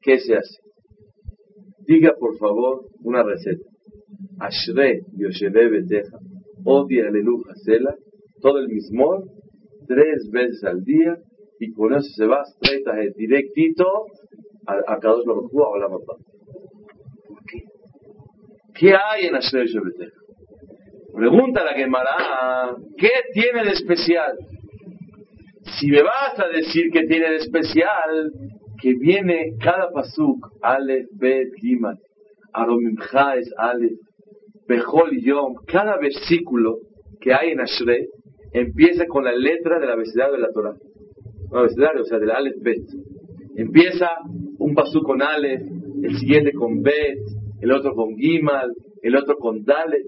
¿Qué 0.00 0.18
se 0.18 0.36
hace? 0.36 0.58
Diga 1.86 2.14
por 2.18 2.36
favor 2.38 2.86
una 3.02 3.22
receta. 3.22 3.68
Ashrei 4.38 5.02
Yosheve 5.16 5.68
Beteja, 5.68 6.18
Odia 6.64 7.08
Alelu 7.08 7.42
Hasela, 7.48 7.94
todo 8.40 8.58
el 8.58 8.68
mismo, 8.68 9.24
tres 9.86 10.30
veces 10.30 10.64
al 10.64 10.82
día, 10.82 11.18
y 11.58 11.72
con 11.72 11.92
eso 11.92 12.08
se 12.16 12.26
va 12.26 12.42
straight 12.42 13.16
directito 13.16 14.06
a, 14.66 14.94
a 14.94 14.98
Kadosh 14.98 15.26
Baruj 15.26 15.50
a 15.62 15.68
Olam 15.68 15.90
¿Por 17.26 17.44
qué? 17.46 17.58
¿Qué 18.74 18.94
hay 18.94 19.26
en 19.26 19.34
Asher 19.34 19.66
Shebeteja? 19.66 20.16
Pregunta 21.14 21.64
la 21.64 21.74
Gemara, 21.74 22.76
¿qué 22.96 23.10
tiene 23.34 23.64
de 23.64 23.72
especial? 23.72 24.38
Si 25.78 25.86
me 25.88 26.02
vas 26.02 26.38
a 26.38 26.48
decir 26.48 26.90
que 26.92 27.06
tiene 27.06 27.30
de 27.30 27.36
especial, 27.36 28.32
que 28.80 28.94
viene 28.94 29.52
cada 29.62 29.90
pasuk, 29.92 30.48
Aleph, 30.62 31.06
Bet, 31.12 31.48
Gimal, 31.60 31.98
Aromimcha 32.52 33.36
es 33.36 33.52
Aleph, 33.56 33.98
Bejol 34.66 35.20
Yom, 35.20 35.54
cada 35.66 35.98
versículo 35.98 36.78
que 37.20 37.34
hay 37.34 37.50
en 37.50 37.60
Ashrei 37.60 38.06
empieza 38.52 39.06
con 39.06 39.24
la 39.24 39.32
letra 39.32 39.78
del 39.78 39.90
abecedario 39.90 40.34
de 40.34 40.40
la 40.40 40.52
Torah. 40.52 40.74
No, 41.52 41.58
abecedario, 41.60 42.02
o 42.02 42.04
sea, 42.04 42.18
del 42.18 42.30
Aleph 42.30 42.56
Bet. 42.62 42.82
Empieza 43.56 44.10
un 44.58 44.74
pasú 44.74 45.02
con 45.02 45.22
Aleph, 45.22 45.62
el 46.02 46.16
siguiente 46.18 46.52
con 46.52 46.82
Bet, 46.82 47.18
el 47.60 47.72
otro 47.72 47.94
con 47.94 48.16
Gimal, 48.16 48.72
el 49.02 49.16
otro 49.16 49.36
con 49.36 49.64
Dalet. 49.64 50.02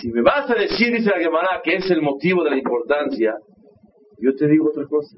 Si 0.00 0.08
me 0.10 0.22
vas 0.22 0.48
a 0.50 0.54
decir, 0.54 0.92
dice 0.92 1.10
la 1.10 1.18
Gemara, 1.18 1.60
que 1.64 1.76
es 1.76 1.90
el 1.90 2.02
motivo 2.02 2.44
de 2.44 2.50
la 2.50 2.58
importancia, 2.58 3.34
yo 4.20 4.34
te 4.34 4.46
digo 4.48 4.68
otra 4.68 4.86
cosa. 4.86 5.16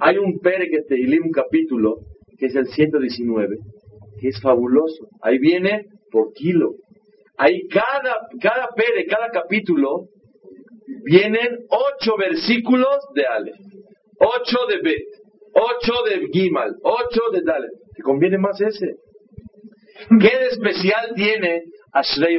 Hay 0.00 0.18
un 0.18 0.38
Pere 0.38 0.68
que 0.70 0.82
te 0.82 0.94
un 1.20 1.30
capítulo, 1.30 1.98
que 2.38 2.46
es 2.46 2.54
el 2.54 2.66
119, 2.68 3.56
que 4.20 4.28
es 4.28 4.40
fabuloso. 4.40 5.08
Ahí 5.22 5.38
viene 5.38 5.86
por 6.10 6.32
kilo. 6.32 6.74
Ahí 7.36 7.66
cada, 7.68 8.16
cada 8.40 8.68
Pere, 8.74 9.06
cada 9.06 9.28
capítulo, 9.30 10.08
vienen 11.04 11.58
ocho 11.68 12.16
versículos 12.16 12.96
de 13.14 13.26
Aleph, 13.26 13.56
ocho 14.18 14.58
de 14.68 14.82
Bet, 14.82 15.06
ocho 15.52 15.92
de 16.08 16.28
Gimal, 16.32 16.76
ocho 16.82 17.30
de 17.32 17.42
Dalet. 17.42 17.70
¿Te 17.94 18.02
conviene 18.02 18.38
más 18.38 18.60
ese? 18.60 18.96
¿Qué 20.20 20.46
especial 20.50 21.12
tiene 21.14 21.64
Ashrei? 21.92 22.38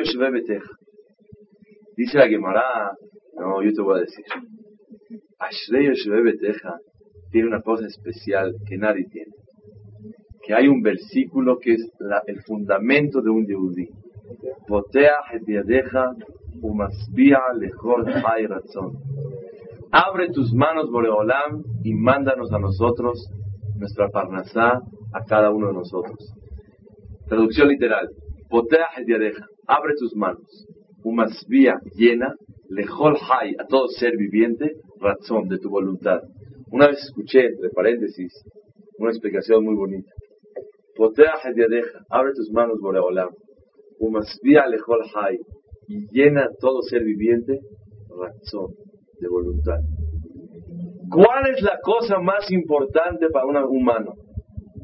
Dice 1.97 2.17
la 2.17 2.27
Gemara, 2.27 2.91
no, 3.35 3.61
yo 3.61 3.73
te 3.73 3.81
voy 3.81 3.97
a 3.97 4.01
decir. 4.01 4.25
Tiene 7.31 7.47
una 7.47 7.61
cosa 7.61 7.87
especial 7.87 8.55
que 8.67 8.77
nadie 8.77 9.05
tiene. 9.09 9.31
Que 10.45 10.53
hay 10.53 10.67
un 10.67 10.81
versículo 10.81 11.57
que 11.59 11.73
es 11.73 11.91
el 12.27 12.41
fundamento 12.43 13.21
de 13.21 13.29
un 13.29 13.45
razón. 18.47 18.97
Abre 19.91 20.29
tus 20.31 20.53
manos, 20.53 20.89
Boreolam, 20.91 21.63
y 21.83 21.93
mándanos 21.93 22.51
a 22.51 22.59
nosotros 22.59 23.29
nuestra 23.75 24.09
parnasá 24.09 24.81
a 25.13 25.23
cada 25.25 25.51
uno 25.51 25.67
de 25.67 25.73
nosotros. 25.73 26.33
Traducción 27.27 27.69
literal. 27.69 28.09
Abre 29.67 29.93
tus 29.97 30.15
manos 30.15 30.67
umasbia 31.03 31.79
llena, 31.95 32.35
lejol 32.69 33.17
hay, 33.29 33.55
a 33.59 33.65
todo 33.65 33.87
ser 33.87 34.17
viviente, 34.17 34.73
razón 34.99 35.47
de 35.47 35.57
tu 35.59 35.69
voluntad. 35.69 36.21
Una 36.71 36.87
vez 36.87 36.99
escuché, 37.03 37.45
entre 37.47 37.69
paréntesis, 37.69 38.33
una 38.97 39.11
explicación 39.11 39.63
muy 39.63 39.75
bonita. 39.75 40.11
Abre 42.09 42.33
tus 42.33 42.51
manos, 42.51 42.79
Boreolam, 42.81 43.29
hay, 45.15 45.37
y 45.87 46.07
llena 46.11 46.49
todo 46.59 46.81
ser 46.81 47.03
viviente, 47.03 47.59
razón 48.09 48.73
de 49.19 49.27
voluntad. 49.27 49.79
¿Cuál 51.09 51.47
es 51.55 51.61
la 51.61 51.79
cosa 51.81 52.19
más 52.19 52.51
importante 52.51 53.29
para 53.29 53.45
un 53.45 53.57
humano? 53.57 54.13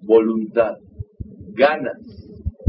Voluntad, 0.03 0.75
ganas. 1.53 1.99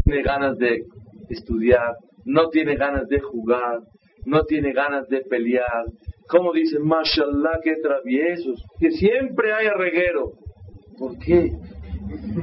Tiene 0.03 0.23
ganas 0.23 0.57
de 0.57 0.83
estudiar, 1.29 1.95
no 2.25 2.49
tiene 2.49 2.75
ganas 2.75 3.07
de 3.07 3.19
jugar, 3.19 3.79
no 4.25 4.43
tiene 4.43 4.73
ganas 4.73 5.07
de 5.07 5.21
pelear. 5.21 5.85
Como 6.27 6.51
dicen, 6.53 6.83
mashallah, 6.83 7.59
que 7.63 7.75
traviesos, 7.77 8.63
que 8.79 8.91
siempre 8.91 9.53
hay 9.53 9.69
reguero. 9.69 10.31
¿Por 10.97 11.17
qué? 11.19 11.51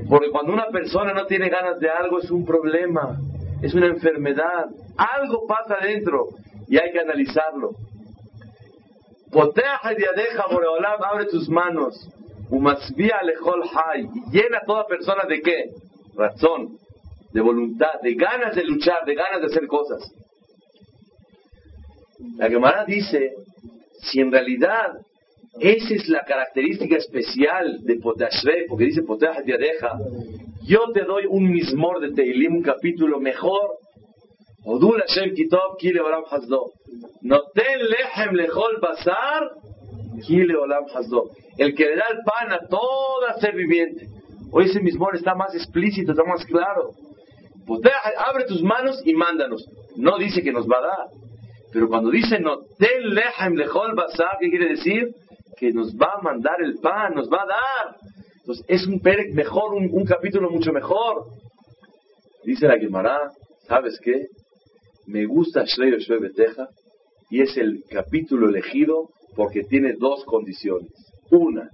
Porque 0.08 0.30
cuando 0.30 0.52
una 0.52 0.68
persona 0.68 1.12
no 1.12 1.26
tiene 1.26 1.48
ganas 1.48 1.78
de 1.78 1.88
algo 1.88 2.18
es 2.18 2.30
un 2.30 2.44
problema, 2.44 3.18
es 3.62 3.74
una 3.74 3.86
enfermedad. 3.86 4.66
Algo 4.96 5.46
pasa 5.46 5.74
adentro 5.74 6.28
y 6.68 6.78
hay 6.78 6.92
que 6.92 7.00
analizarlo. 7.00 7.70
Poteja 9.30 9.92
y 9.92 10.52
Boreolam, 10.52 11.02
abre 11.02 11.26
tus 11.26 11.48
manos. 11.48 12.08
Umasvia 12.50 13.20
lejol 13.22 13.62
hay. 13.74 14.06
Llena 14.30 14.58
a 14.58 14.66
toda 14.66 14.86
persona 14.86 15.24
de 15.28 15.40
qué? 15.40 15.70
Razón 16.14 16.78
de 17.34 17.40
voluntad, 17.40 18.00
de 18.00 18.14
ganas 18.14 18.54
de 18.54 18.62
luchar, 18.62 19.04
de 19.04 19.14
ganas 19.16 19.40
de 19.40 19.46
hacer 19.48 19.66
cosas. 19.66 20.08
La 22.36 22.48
Gemara 22.48 22.84
dice, 22.84 23.34
si 24.04 24.20
en 24.20 24.32
realidad 24.32 24.92
esa 25.60 25.94
es 25.94 26.08
la 26.08 26.24
característica 26.24 26.96
especial 26.96 27.80
de 27.82 27.96
Potashre, 27.96 28.66
porque 28.68 28.86
dice 28.86 29.02
Potash 29.02 29.44
deja, 29.44 29.92
yo 30.66 30.90
te 30.92 31.04
doy 31.04 31.24
un 31.28 31.50
mismor 31.50 32.00
de 32.00 32.12
Teilim, 32.12 32.56
un 32.56 32.62
capítulo 32.62 33.20
mejor. 33.20 33.78
Odul 34.64 35.02
Hashem 35.06 35.34
Kitov, 35.34 35.76
Kile 35.78 36.00
Olam 36.00 36.24
Hazdo. 36.30 36.72
Noten 37.22 37.80
Lechem 37.80 38.34
Lechol 38.34 38.80
Basar, 38.80 39.50
Kile 40.26 40.56
Olam 40.56 40.84
Hazdo. 40.94 41.30
El 41.58 41.74
que 41.74 41.84
le 41.84 41.96
da 41.96 42.04
el 42.10 42.18
pan 42.24 42.52
a 42.52 42.66
toda 42.66 43.38
ser 43.40 43.54
viviente. 43.54 44.08
Hoy 44.50 44.64
ese 44.64 44.80
mismor 44.80 45.14
está 45.16 45.34
más 45.34 45.54
explícito, 45.54 46.12
está 46.12 46.24
más 46.24 46.44
claro 46.46 46.92
abre 48.26 48.44
tus 48.46 48.62
manos 48.62 49.00
y 49.04 49.14
mándanos. 49.14 49.66
No 49.96 50.18
dice 50.18 50.42
que 50.42 50.52
nos 50.52 50.66
va 50.66 50.78
a 50.78 50.82
dar. 50.82 51.23
Pero 51.74 51.88
cuando 51.88 52.10
dice 52.10 52.38
no 52.38 52.58
ten 52.78 53.12
lehem 53.12 53.56
lejol 53.56 53.96
basar, 53.96 54.38
¿qué 54.40 54.48
quiere 54.48 54.68
decir? 54.68 55.08
Que 55.58 55.72
nos 55.72 55.92
va 55.96 56.14
a 56.18 56.22
mandar 56.22 56.62
el 56.62 56.76
pan, 56.78 57.14
nos 57.14 57.28
va 57.28 57.42
a 57.42 57.46
dar. 57.46 57.96
Entonces 58.38 58.64
es 58.68 58.86
un 58.86 59.00
perec 59.00 59.34
mejor, 59.34 59.74
un, 59.74 60.04
capítulo 60.04 60.50
mucho 60.50 60.72
mejor. 60.72 61.24
Dice 62.44 62.68
la 62.68 62.78
Gemara, 62.78 63.32
¿sabes 63.66 63.98
qué? 64.00 64.28
Me 65.06 65.26
gusta 65.26 65.64
Shrey 65.64 65.90
Beteja 66.20 66.68
y 67.28 67.42
es 67.42 67.56
el 67.56 67.82
capítulo 67.90 68.48
elegido 68.48 69.08
porque 69.34 69.64
tiene 69.64 69.94
dos 69.98 70.24
condiciones. 70.26 70.92
Una, 71.32 71.70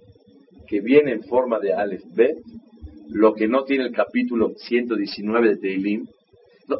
que 0.67 0.81
viene 0.81 1.13
en 1.13 1.25
forma 1.25 1.59
de 1.59 1.75
Aleph 1.75 2.05
Bet 2.15 2.39
lo 3.09 3.35
que 3.35 3.49
no 3.49 3.65
tiene 3.65 3.85
el 3.85 3.93
capítulo 3.93 4.55
119 4.57 5.49
de 5.51 5.57
Teilim, 5.57 6.07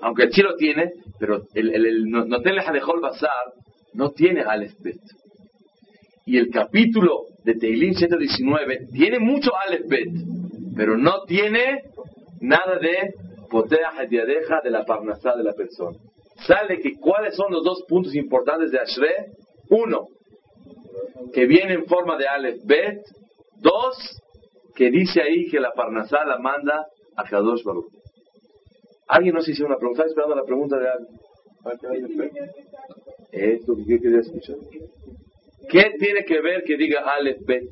aunque 0.03 0.25
el 0.25 0.45
lo 0.45 0.57
tiene, 0.57 0.93
pero 1.19 1.43
el, 1.55 1.75
el, 1.75 1.87
el 1.87 2.05
no 2.11 2.41
tiene 2.43 2.63
Bazar, 3.01 3.53
no 3.95 4.11
tiene 4.11 4.43
Aleph 4.43 4.75
Bet. 4.81 5.01
Y 6.27 6.39
el 6.39 6.51
capítulo 6.51 7.25
de 7.45 7.55
Teilim 7.55 7.95
119 7.95 8.89
tiene 8.93 9.19
mucho 9.19 9.51
Aleph 9.67 9.87
Bet, 9.89 10.09
pero 10.77 10.97
no 10.97 11.25
tiene 11.25 11.83
nada 12.41 12.79
de 12.79 13.15
Potea 13.51 13.93
Hediadeja 14.01 14.61
de 14.63 14.71
la 14.71 14.85
Parnasá 14.85 15.35
de 15.37 15.43
la 15.43 15.53
persona. 15.55 15.99
Sale 16.47 16.79
que 16.81 16.95
cuáles 16.99 17.37
son 17.37 17.53
los 17.53 17.65
dos 17.65 17.85
puntos 17.89 18.15
importantes 18.15 18.71
de 18.71 18.79
Ashre. 18.79 19.27
Uno, 19.69 20.07
que 21.33 21.47
viene 21.47 21.75
en 21.75 21.87
forma 21.87 22.17
de 22.17 22.27
Aleph 22.27 22.65
Bet. 22.65 23.03
Dos, 23.61 23.97
que 24.75 24.91
dice 24.91 25.21
ahí 25.21 25.49
que 25.51 25.61
la 25.61 25.73
Parnasá 25.73 26.25
la 26.25 26.39
manda 26.39 26.87
a 27.17 27.25
Kadosh 27.25 27.63
Baruch. 27.63 28.00
Alguien 29.11 29.35
nos 29.35 29.49
hizo 29.49 29.67
una 29.67 29.77
pregunta, 29.77 30.05
estaba 30.05 30.23
esperando 30.29 30.37
la 30.37 30.45
pregunta 30.45 30.79
de 30.79 30.89
alguien. 30.89 31.19
Esto 33.33 33.75
que 33.77 34.01
quería 34.01 34.21
escuchar. 34.21 34.57
¿Qué 35.69 35.95
tiene 35.99 36.25
que 36.25 36.41
ver 36.41 36.63
que 36.65 36.77
diga 36.77 37.01
Aleph 37.01 37.45
Bet? 37.45 37.69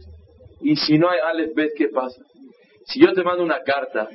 Y 0.60 0.76
si 0.76 0.98
no 0.98 1.08
hay 1.08 1.20
Aleph 1.20 1.54
Bet, 1.54 1.72
¿qué 1.76 1.88
pasa? 1.88 2.20
Si 2.86 3.00
yo 3.00 3.12
te 3.12 3.22
mando 3.22 3.44
una 3.44 3.62
carta 3.62 4.08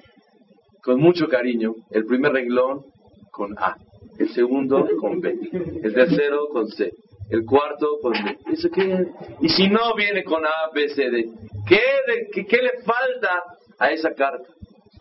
con 0.82 1.00
mucho 1.00 1.28
cariño, 1.28 1.74
el 1.92 2.06
primer 2.06 2.34
renglón 2.34 2.82
con 3.32 3.58
A, 3.58 3.78
el 4.20 4.30
segundo 4.30 4.86
con 5.00 5.22
B, 5.22 5.34
el 5.82 5.94
tercero 5.94 6.48
con 6.50 6.68
C, 6.68 6.92
el 7.30 7.46
cuarto 7.46 8.00
con 8.02 8.12
B. 8.12 8.38
Y 9.42 9.50
si 9.50 9.70
no 9.70 9.96
viene 9.96 10.24
con 10.24 10.46
A, 10.46 10.52
B, 10.74 10.90
C, 10.90 11.10
D, 11.10 11.30
¿Qué, 11.68 12.44
¿Qué, 12.44 12.58
le 12.58 12.82
falta 12.84 13.44
a 13.80 13.92
esa 13.92 14.14
carta? 14.14 14.48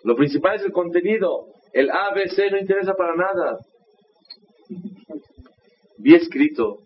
Lo 0.05 0.15
principal 0.15 0.57
es 0.57 0.63
el 0.63 0.73
contenido. 0.73 1.47
El 1.73 1.91
ABC 1.91 2.51
no 2.51 2.59
interesa 2.59 2.95
para 2.95 3.17
nada. 3.17 3.59
Vi 5.99 6.15
escrito 6.15 6.81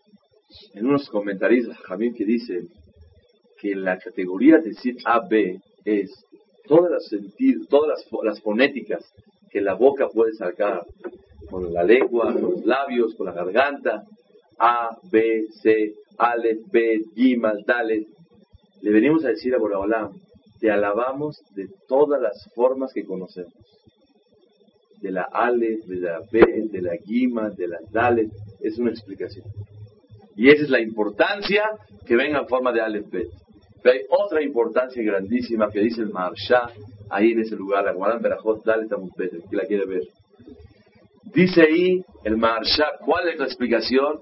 en 0.74 0.86
unos 0.86 1.08
comentarios 1.10 1.68
Jamín 1.78 2.14
que 2.14 2.24
dice 2.24 2.68
que 3.58 3.74
la 3.74 3.98
categoría 3.98 4.58
de 4.58 4.70
decir 4.70 4.96
AB 5.04 5.60
es 5.84 6.12
todas 6.66 6.90
las 6.90 7.06
sentidos, 7.08 7.66
todas 7.68 8.06
las, 8.22 8.40
fonéticas 8.40 9.04
que 9.50 9.60
la 9.60 9.74
boca 9.74 10.08
puede 10.08 10.34
sacar 10.34 10.84
con 11.50 11.72
la 11.72 11.82
lengua, 11.82 12.32
con 12.32 12.42
los 12.42 12.64
labios, 12.64 13.14
con 13.14 13.26
la 13.26 13.32
garganta. 13.32 14.04
A, 14.58 14.96
B, 15.10 15.46
C, 15.62 15.94
Ale, 16.16 16.58
B, 16.70 17.02
Gimal, 17.14 17.64
Dalet, 17.66 18.06
le 18.80 18.90
venimos 18.90 19.24
a 19.24 19.28
decir 19.28 19.54
a 19.54 19.58
Boraholam, 19.58 20.12
te 20.60 20.70
alabamos 20.70 21.42
de 21.54 21.68
todas 21.86 22.20
las 22.22 22.50
formas 22.54 22.92
que 22.94 23.04
conocemos. 23.04 23.52
De 25.06 25.12
la 25.12 25.28
Ale, 25.32 25.78
de 25.86 26.00
la 26.00 26.18
B, 26.32 26.40
de 26.72 26.82
la 26.82 26.96
Gima, 26.96 27.48
de 27.50 27.68
la 27.68 27.78
Dalet, 27.92 28.28
es 28.60 28.76
una 28.76 28.90
explicación. 28.90 29.44
Y 30.34 30.48
esa 30.48 30.64
es 30.64 30.68
la 30.68 30.80
importancia 30.80 31.62
que 32.04 32.16
venga 32.16 32.40
en 32.40 32.48
forma 32.48 32.72
de 32.72 32.80
Aleph 32.80 33.08
Bet. 33.08 33.28
Pero 33.84 33.94
hay 33.94 34.00
otra 34.08 34.42
importancia 34.42 35.00
grandísima 35.04 35.70
que 35.70 35.78
dice 35.78 36.00
el 36.00 36.10
Marsha 36.10 36.68
ahí 37.08 37.30
en 37.30 37.40
ese 37.42 37.54
lugar, 37.54 37.84
la 37.84 37.92
Guaran 37.92 38.20
Berajot 38.20 38.64
Dalet 38.64 38.90
Bet, 39.16 39.30
que 39.48 39.56
la 39.56 39.64
quiere 39.64 39.86
ver. 39.86 40.02
Dice 41.32 41.62
ahí 41.62 42.02
el 42.24 42.36
Marsha, 42.36 42.86
¿cuál 43.04 43.28
es 43.28 43.38
la 43.38 43.44
explicación? 43.44 44.18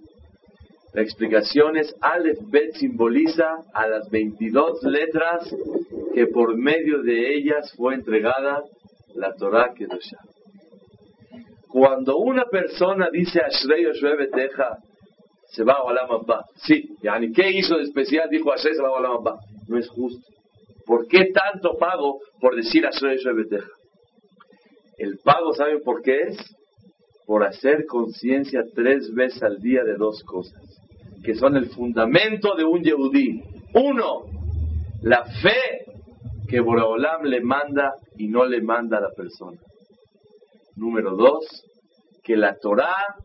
La 0.93 1.01
explicación 1.01 1.79
es 1.79 1.95
Aleph 2.03 2.41
Bet 2.51 2.75
simboliza 2.75 3.57
a 3.73 3.87
las 3.87 4.11
22 4.11 4.83
letras 4.83 5.49
que 6.13 6.27
por 6.27 6.55
medio 6.59 7.03
de 7.03 7.37
ellas 7.37 7.73
fue 7.75 7.95
entregada 7.95 8.63
la 9.15 9.33
Torah 9.33 9.73
Kedoshah. 9.73 10.34
Cuando 11.75 12.19
una 12.19 12.45
persona 12.45 13.09
dice 13.11 13.41
Ashrei 13.41 13.83
Yoshua 13.83 14.17
Teja, 14.33 14.79
se 15.49 15.65
va 15.65 15.73
a 15.73 15.83
Olam 15.83 16.09
Abba. 16.09 16.45
Sí, 16.55 16.95
yani, 17.03 17.33
¿qué 17.33 17.51
hizo 17.51 17.77
de 17.77 17.83
especial? 17.83 18.31
Dijo 18.31 18.53
Ashrei 18.53 18.77
se 18.77 18.81
va 18.81 18.91
a 18.91 18.93
Olam. 18.93 19.25
No 19.67 19.77
es 19.77 19.89
justo. 19.89 20.25
¿Por 20.87 21.09
qué 21.09 21.33
tanto 21.33 21.77
pago 21.77 22.21
por 22.41 22.55
decir 22.55 22.87
Ashrei 22.87 23.17
Yoshua 23.17 23.43
Teja? 23.51 23.67
El 24.99 25.19
pago, 25.25 25.53
¿saben 25.53 25.83
por 25.83 26.01
qué 26.03 26.21
es? 26.29 26.37
Por 27.27 27.43
hacer 27.43 27.87
conciencia 27.87 28.63
tres 28.73 29.13
veces 29.13 29.43
al 29.43 29.59
día 29.59 29.83
de 29.83 29.97
dos 29.97 30.23
cosas 30.23 30.63
que 31.25 31.35
son 31.35 31.57
el 31.57 31.71
fundamento 31.71 32.55
de 32.55 32.63
un 32.65 32.85
Yehudí. 32.85 33.43
Uno, 33.73 34.27
la 35.03 35.25
fe 35.25 35.87
que 36.49 36.61
Boreolam 36.61 37.25
le 37.25 37.41
manda 37.41 37.95
y 38.17 38.29
no 38.29 38.45
le 38.45 38.61
manda 38.61 38.99
a 38.99 39.01
la 39.01 39.11
persona. 39.11 39.59
Número 40.77 41.15
dos, 41.17 41.47
que 42.23 42.37
la 42.37 42.57
Torah 42.57 43.17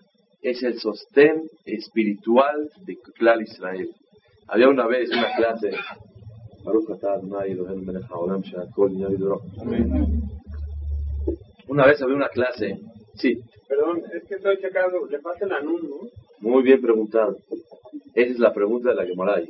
es 0.42 0.64
el 0.64 0.80
sostén 0.80 1.50
espiritual 1.66 2.70
de 2.86 2.98
Klal 3.16 3.42
Israel. 3.42 3.90
Había 4.48 4.70
una 4.70 4.88
vez 4.88 5.10
una 5.10 5.36
clase. 5.36 5.72
Una 11.68 11.86
vez 11.86 12.02
había 12.02 12.16
una 12.16 12.30
clase. 12.30 12.80
Sí. 13.16 13.40
Perdón, 13.68 14.02
es 14.14 14.24
que 14.28 14.36
estoy 14.36 14.58
checando. 14.58 15.06
Le 15.06 15.20
falta 15.20 15.46
el 15.46 15.52
anuncio. 15.52 16.10
Muy 16.40 16.64
bien 16.64 16.82
preguntado. 16.82 17.38
Esa 18.16 18.32
es 18.32 18.40
la 18.40 18.54
pregunta 18.54 18.90
de 18.90 18.96
la 18.96 19.06
que 19.06 19.14
Moray. 19.14 19.48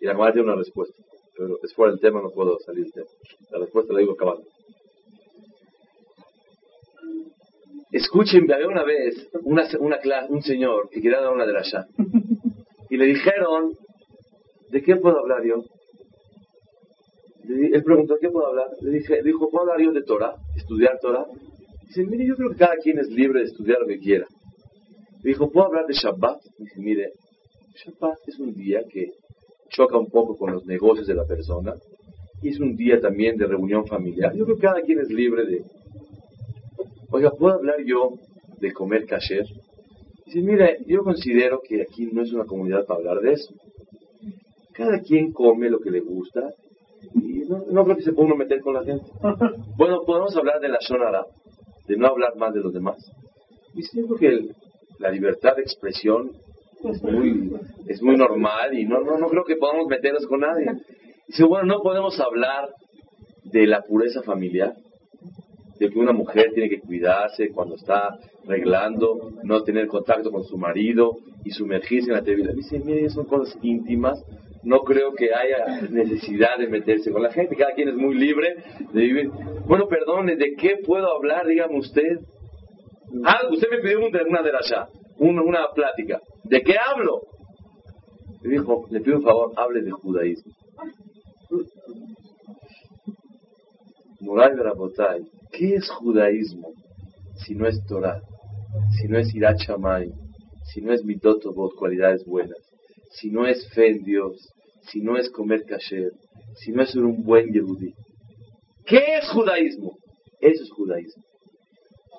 Y 0.00 0.06
la 0.06 0.12
Gemara 0.12 0.32
tiene 0.32 0.48
una 0.48 0.56
respuesta. 0.56 0.94
Pero 1.36 1.58
es 1.62 1.72
fuera 1.72 1.92
del 1.92 2.00
tema, 2.00 2.20
no 2.20 2.30
puedo 2.30 2.58
salir 2.60 2.84
del 2.84 2.92
tema. 2.92 3.08
La 3.50 3.58
respuesta 3.60 3.92
la 3.92 4.00
digo 4.00 4.12
acabando. 4.12 4.44
Escuchen, 7.90 8.50
había 8.52 8.68
una 8.68 8.84
vez 8.84 9.28
una, 9.44 9.64
una 9.80 9.98
clase, 9.98 10.32
un 10.32 10.42
señor 10.42 10.88
que 10.90 11.00
quería 11.00 11.20
dar 11.20 11.32
una 11.32 11.46
de 11.46 11.56
allá. 11.56 11.86
Y 12.90 12.96
le 12.96 13.04
dijeron, 13.04 13.74
¿de 14.70 14.82
qué 14.82 14.96
puedo 14.96 15.18
hablar 15.18 15.44
yo? 15.44 15.62
él 17.48 17.82
preguntó, 17.82 18.16
¿qué 18.20 18.28
puedo 18.28 18.46
hablar? 18.46 18.68
Le 18.80 18.90
dije, 18.90 19.22
dijo, 19.22 19.50
¿puedo 19.50 19.64
hablar 19.64 19.80
yo 19.80 19.92
de 19.92 20.02
Torah? 20.02 20.34
¿Estudiar 20.56 20.98
Torah? 21.00 21.24
Dice, 21.86 22.04
mire, 22.04 22.26
yo 22.26 22.36
creo 22.36 22.50
que 22.50 22.56
cada 22.56 22.76
quien 22.76 22.98
es 22.98 23.08
libre 23.08 23.40
de 23.40 23.46
estudiar 23.46 23.80
lo 23.80 23.86
que 23.86 23.98
quiera. 23.98 24.26
Le 25.22 25.30
dijo, 25.30 25.50
¿puedo 25.50 25.66
hablar 25.66 25.86
de 25.86 25.94
Shabbat? 25.94 26.40
Dice, 26.58 26.78
mire, 26.78 27.12
Shabbat 27.84 28.18
es 28.26 28.38
un 28.38 28.54
día 28.54 28.82
que 28.90 29.12
choca 29.70 29.98
un 29.98 30.10
poco 30.10 30.36
con 30.36 30.52
los 30.52 30.64
negocios 30.66 31.06
de 31.06 31.14
la 31.14 31.24
persona 31.24 31.74
y 32.42 32.50
es 32.50 32.60
un 32.60 32.76
día 32.76 33.00
también 33.00 33.36
de 33.36 33.46
reunión 33.46 33.86
familiar. 33.86 34.34
Yo 34.34 34.44
creo 34.44 34.56
que 34.56 34.62
cada 34.62 34.82
quien 34.82 35.00
es 35.00 35.08
libre 35.08 35.44
de... 35.44 35.62
Oiga, 37.10 37.30
¿puedo 37.30 37.54
hablar 37.54 37.76
yo 37.84 38.18
de 38.60 38.72
comer 38.72 39.06
kasher? 39.06 39.46
Dice, 40.26 40.42
mire, 40.42 40.78
yo 40.86 41.02
considero 41.02 41.60
que 41.66 41.82
aquí 41.82 42.06
no 42.12 42.22
es 42.22 42.32
una 42.32 42.44
comunidad 42.44 42.84
para 42.84 42.98
hablar 42.98 43.20
de 43.20 43.32
eso. 43.32 43.54
Cada 44.74 45.00
quien 45.00 45.32
come 45.32 45.70
lo 45.70 45.80
que 45.80 45.90
le 45.90 46.00
gusta 46.00 46.50
y 47.14 47.44
no, 47.48 47.84
creo 47.84 47.96
que 47.96 48.02
se 48.02 48.12
pueda 48.12 48.26
uno 48.26 48.36
meter 48.36 48.60
con 48.60 48.74
la 48.74 48.84
gente. 48.84 49.06
Bueno, 49.76 50.02
podemos 50.04 50.36
hablar 50.36 50.60
de 50.60 50.68
la 50.68 50.80
sonara, 50.80 51.24
de 51.86 51.96
no 51.96 52.08
hablar 52.08 52.36
más 52.36 52.52
de 52.52 52.60
los 52.60 52.72
demás. 52.74 52.98
Y 53.74 53.82
siento 53.82 54.16
que 54.16 54.48
la 54.98 55.10
libertad 55.10 55.56
de 55.56 55.62
expresión 55.62 56.32
es 56.84 57.02
muy, 57.02 57.52
es 57.86 58.02
muy 58.02 58.16
normal 58.16 58.76
y 58.76 58.84
no, 58.84 59.00
no, 59.00 59.16
no 59.16 59.28
creo 59.28 59.44
que 59.44 59.56
podamos 59.56 59.86
meternos 59.86 60.26
con 60.26 60.40
nadie. 60.40 60.66
Dice, 61.26 61.44
bueno, 61.44 61.76
no 61.76 61.80
podemos 61.80 62.18
hablar 62.20 62.68
de 63.44 63.66
la 63.66 63.82
pureza 63.82 64.22
familiar, 64.22 64.74
de 65.78 65.90
que 65.90 65.98
una 65.98 66.12
mujer 66.12 66.50
tiene 66.52 66.68
que 66.68 66.80
cuidarse 66.80 67.50
cuando 67.50 67.76
está 67.76 68.18
arreglando, 68.44 69.32
no 69.44 69.62
tener 69.62 69.86
contacto 69.86 70.30
con 70.30 70.44
su 70.44 70.56
marido 70.56 71.18
y 71.44 71.50
sumergirse 71.50 72.10
en 72.10 72.16
la 72.16 72.22
televisión. 72.22 72.56
Dice, 72.56 72.80
mire, 72.80 73.08
son 73.10 73.26
cosas 73.26 73.56
íntimas, 73.62 74.22
no 74.64 74.80
creo 74.80 75.12
que 75.14 75.32
haya 75.32 75.88
necesidad 75.88 76.58
de 76.58 76.68
meterse 76.68 77.12
con 77.12 77.22
la 77.22 77.32
gente, 77.32 77.56
cada 77.56 77.72
quien 77.72 77.88
es 77.88 77.96
muy 77.96 78.14
libre 78.14 78.56
de 78.92 79.00
vivir. 79.00 79.30
Bueno, 79.66 79.86
perdone, 79.88 80.36
¿de 80.36 80.54
qué 80.56 80.78
puedo 80.84 81.14
hablar? 81.14 81.46
Dígame 81.46 81.78
usted. 81.78 82.18
Ah, 83.24 83.40
usted 83.50 83.68
me 83.70 83.78
pidió 83.78 84.00
una 84.00 84.42
de 84.42 84.50
allá, 84.50 84.88
una, 85.18 85.42
una 85.42 85.60
plática. 85.74 86.20
¿De 86.44 86.60
qué 86.62 86.74
hablo? 86.78 87.22
Le 88.42 88.50
dijo, 88.50 88.86
le 88.90 89.00
pido 89.00 89.18
un 89.18 89.22
favor, 89.22 89.52
hable 89.56 89.82
de 89.82 89.90
judaísmo. 89.90 90.52
Moray 94.20 94.54
Rabotay, 94.54 95.22
¿qué 95.58 95.74
es 95.74 95.90
judaísmo 95.90 96.72
si 97.44 97.56
no 97.56 97.66
es 97.66 97.84
Torah? 97.86 98.22
Si 98.96 99.08
no 99.08 99.18
es 99.18 99.34
Irachamay, 99.34 100.08
si 100.72 100.80
no 100.80 100.92
es 100.92 101.04
Mitotobot, 101.04 101.74
cualidades 101.74 102.24
buenas, 102.24 102.58
si 103.10 103.30
no 103.30 103.46
es 103.46 103.68
fe 103.70 103.88
en 103.88 104.04
Dios, 104.04 104.36
si 104.82 105.00
no 105.00 105.16
es 105.16 105.28
comer 105.30 105.64
kasher, 105.64 106.12
si 106.54 106.70
no 106.70 106.82
es 106.82 106.90
ser 106.90 107.02
un 107.02 107.24
buen 107.24 107.52
yehudí. 107.52 107.92
¿Qué 108.86 109.18
es 109.18 109.28
judaísmo? 109.30 109.98
Eso 110.40 110.62
es 110.62 110.70
judaísmo. 110.70 111.24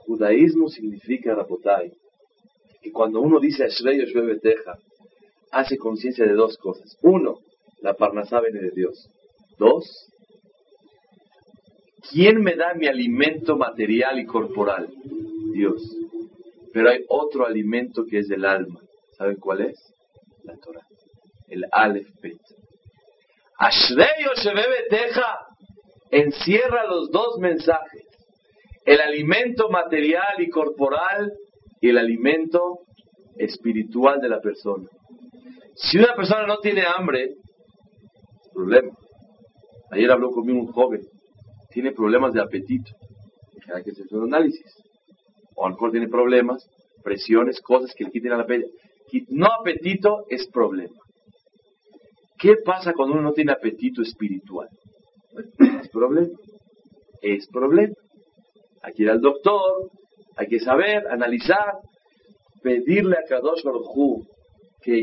Judaísmo 0.05 0.67
significa 0.67 1.33
Rabotay, 1.33 1.93
que 2.81 2.91
cuando 2.91 3.21
uno 3.21 3.39
dice 3.39 3.63
Ashrei 3.63 3.99
Yoshua 3.99 4.37
Teja, 4.41 4.77
hace 5.51 5.77
conciencia 5.77 6.25
de 6.25 6.33
dos 6.33 6.57
cosas. 6.57 6.97
Uno, 7.01 7.39
la 7.81 7.93
parnasá 7.93 8.41
viene 8.41 8.59
de 8.59 8.71
Dios. 8.71 9.09
Dos, 9.57 9.85
¿quién 12.11 12.41
me 12.41 12.55
da 12.55 12.73
mi 12.73 12.87
alimento 12.87 13.57
material 13.57 14.19
y 14.19 14.25
corporal? 14.25 14.89
Dios. 15.53 15.81
Pero 16.73 16.89
hay 16.89 17.03
otro 17.07 17.45
alimento 17.45 18.05
que 18.05 18.19
es 18.19 18.27
del 18.27 18.45
alma. 18.45 18.79
¿Saben 19.17 19.37
cuál 19.37 19.61
es? 19.61 19.77
La 20.43 20.55
Torah. 20.57 20.85
El 21.47 21.65
Aleph 21.71 22.09
Bet. 22.21 22.37
Teja 24.89 25.39
encierra 26.11 26.85
los 26.85 27.11
dos 27.11 27.37
mensajes. 27.39 28.03
El 28.85 29.01
alimento 29.01 29.69
material 29.69 30.39
y 30.39 30.49
corporal 30.49 31.33
y 31.81 31.89
el 31.89 31.97
alimento 31.97 32.79
espiritual 33.37 34.19
de 34.21 34.29
la 34.29 34.39
persona. 34.39 34.87
Si 35.75 35.97
una 35.97 36.15
persona 36.15 36.45
no 36.45 36.57
tiene 36.59 36.83
hambre, 36.85 37.35
problema. 38.53 38.91
Ayer 39.91 40.11
habló 40.11 40.31
conmigo 40.31 40.59
un 40.59 40.71
joven, 40.71 41.01
tiene 41.79 41.95
problemas 41.95 42.33
de 42.33 42.41
apetito. 42.41 42.91
Hay 43.73 43.83
que 43.83 43.91
hacer 43.91 44.05
un 44.11 44.33
análisis. 44.33 44.65
O 45.55 45.65
a 45.65 45.69
lo 45.69 45.75
mejor 45.75 45.91
tiene 45.91 46.09
problemas, 46.09 46.69
presiones, 47.01 47.61
cosas 47.61 47.93
que 47.95 48.03
le 48.03 48.11
quiten 48.11 48.31
la 48.31 48.41
apetito. 48.41 48.75
No 49.29 49.47
apetito 49.61 50.25
es 50.29 50.45
problema. 50.49 50.93
¿Qué 52.37 52.55
pasa 52.65 52.91
cuando 52.91 53.13
uno 53.13 53.23
no 53.23 53.31
tiene 53.31 53.53
apetito 53.53 54.01
espiritual? 54.01 54.67
Es 55.81 55.87
problema. 55.87 56.27
Es 57.21 57.47
problema. 57.47 57.93
Hay 58.81 58.93
que 58.93 59.03
ir 59.03 59.09
al 59.09 59.21
doctor, 59.21 59.89
hay 60.35 60.47
que 60.47 60.59
saber, 60.59 61.07
analizar, 61.07 61.75
pedirle 62.61 63.15
a 63.15 63.23
Kadosh 63.25 63.63
Baruj 63.63 64.25
que 64.81 65.01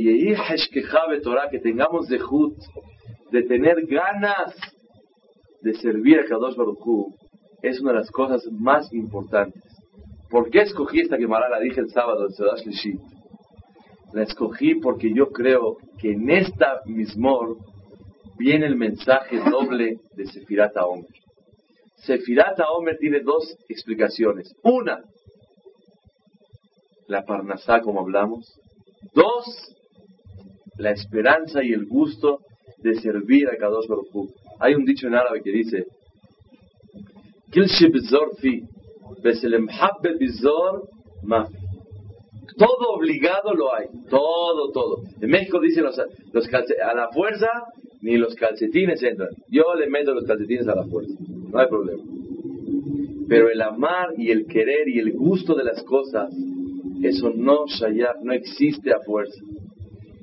que 1.51 1.59
tengamos 1.61 2.09
dejud, 2.09 2.53
de 3.31 3.43
tener 3.45 3.87
ganas 3.87 4.55
de 5.63 5.75
servir 5.75 6.21
a 6.21 6.25
Kadosh 6.25 6.57
Baruj 6.57 7.13
es 7.63 7.81
una 7.81 7.93
de 7.93 7.99
las 7.99 8.11
cosas 8.11 8.47
más 8.53 8.93
importantes. 8.93 9.63
¿Por 10.31 10.51
qué 10.51 10.63
escogí 10.63 11.01
esta 11.01 11.17
Gemara? 11.17 11.49
La 11.49 11.61
dije 11.61 11.81
el 11.81 11.91
sábado 11.91 12.27
en 12.27 12.33
Sedash 12.33 12.65
Lishit. 12.67 13.01
La 14.13 14.23
escogí 14.23 14.77
porque 14.77 15.13
yo 15.15 15.31
creo 15.31 15.77
que 15.99 16.13
en 16.13 16.31
esta 16.31 16.81
mismor 16.87 17.59
viene 18.39 18.67
el 18.67 18.77
mensaje 18.77 19.39
doble 19.51 20.01
de 20.15 20.27
Sefirat 20.27 20.77
Omer. 20.77 21.07
Sefirat 21.97 22.59
Omer 22.77 22.99
tiene 22.99 23.21
dos 23.21 23.57
explicaciones. 23.69 24.55
Una, 24.63 25.03
la 27.07 27.25
parnasá, 27.25 27.81
como 27.81 28.01
hablamos. 28.01 28.61
Dos, 29.15 29.77
la 30.77 30.91
esperanza 30.91 31.63
y 31.63 31.73
el 31.73 31.87
gusto 31.87 32.41
de 32.79 33.01
servir 33.01 33.49
a 33.49 33.57
Kadosh 33.57 33.89
Baruj 33.89 34.31
Hay 34.59 34.75
un 34.75 34.85
dicho 34.85 35.07
en 35.07 35.15
árabe 35.15 35.43
que 35.43 35.51
dice, 35.51 35.85
todo 42.57 42.91
obligado 42.95 43.55
lo 43.55 43.75
hay, 43.75 43.87
todo, 44.09 44.71
todo. 44.73 45.03
En 45.21 45.31
México 45.31 45.61
dicen 45.61 45.85
los, 45.85 45.99
a 45.99 46.95
la 46.95 47.09
fuerza 47.13 47.49
ni 48.01 48.17
los 48.17 48.35
calcetines 48.35 49.03
entran. 49.03 49.31
Yo 49.49 49.75
le 49.75 49.89
meto 49.89 50.15
los 50.15 50.25
calcetines 50.25 50.69
a 50.69 50.75
la 50.75 50.85
fuerza, 50.85 51.15
no 51.19 51.59
hay 51.59 51.69
problema. 51.69 52.03
Pero 53.29 53.51
el 53.51 53.61
amar 53.61 54.11
y 54.17 54.31
el 54.31 54.47
querer 54.47 54.89
y 54.89 55.01
el 55.01 55.13
gusto 55.13 55.55
de 55.55 55.65
las 55.65 55.83
cosas 55.83 56.33
eso 57.03 57.31
no, 57.35 57.65
no 58.23 58.33
existe 58.33 58.93
a 58.93 59.01
fuerza. 59.01 59.41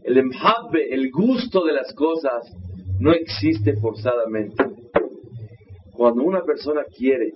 El 0.04 0.18
emhabbe, 0.18 0.94
el 0.94 1.12
gusto 1.12 1.64
de 1.64 1.74
las 1.74 1.94
cosas, 1.94 2.44
no 3.00 3.12
existe 3.12 3.76
forzadamente. 3.78 4.64
Cuando 5.92 6.24
una 6.24 6.42
persona 6.44 6.84
quiere 6.86 7.34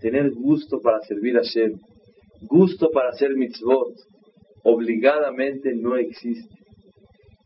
tener 0.00 0.30
gusto 0.32 0.80
para 0.80 1.00
servir 1.00 1.36
a 1.38 1.42
Shem, 1.42 1.78
gusto 2.42 2.90
para 2.90 3.10
hacer 3.10 3.34
mitzvot, 3.34 3.94
obligadamente 4.62 5.74
no 5.74 5.96
existe. 5.96 6.60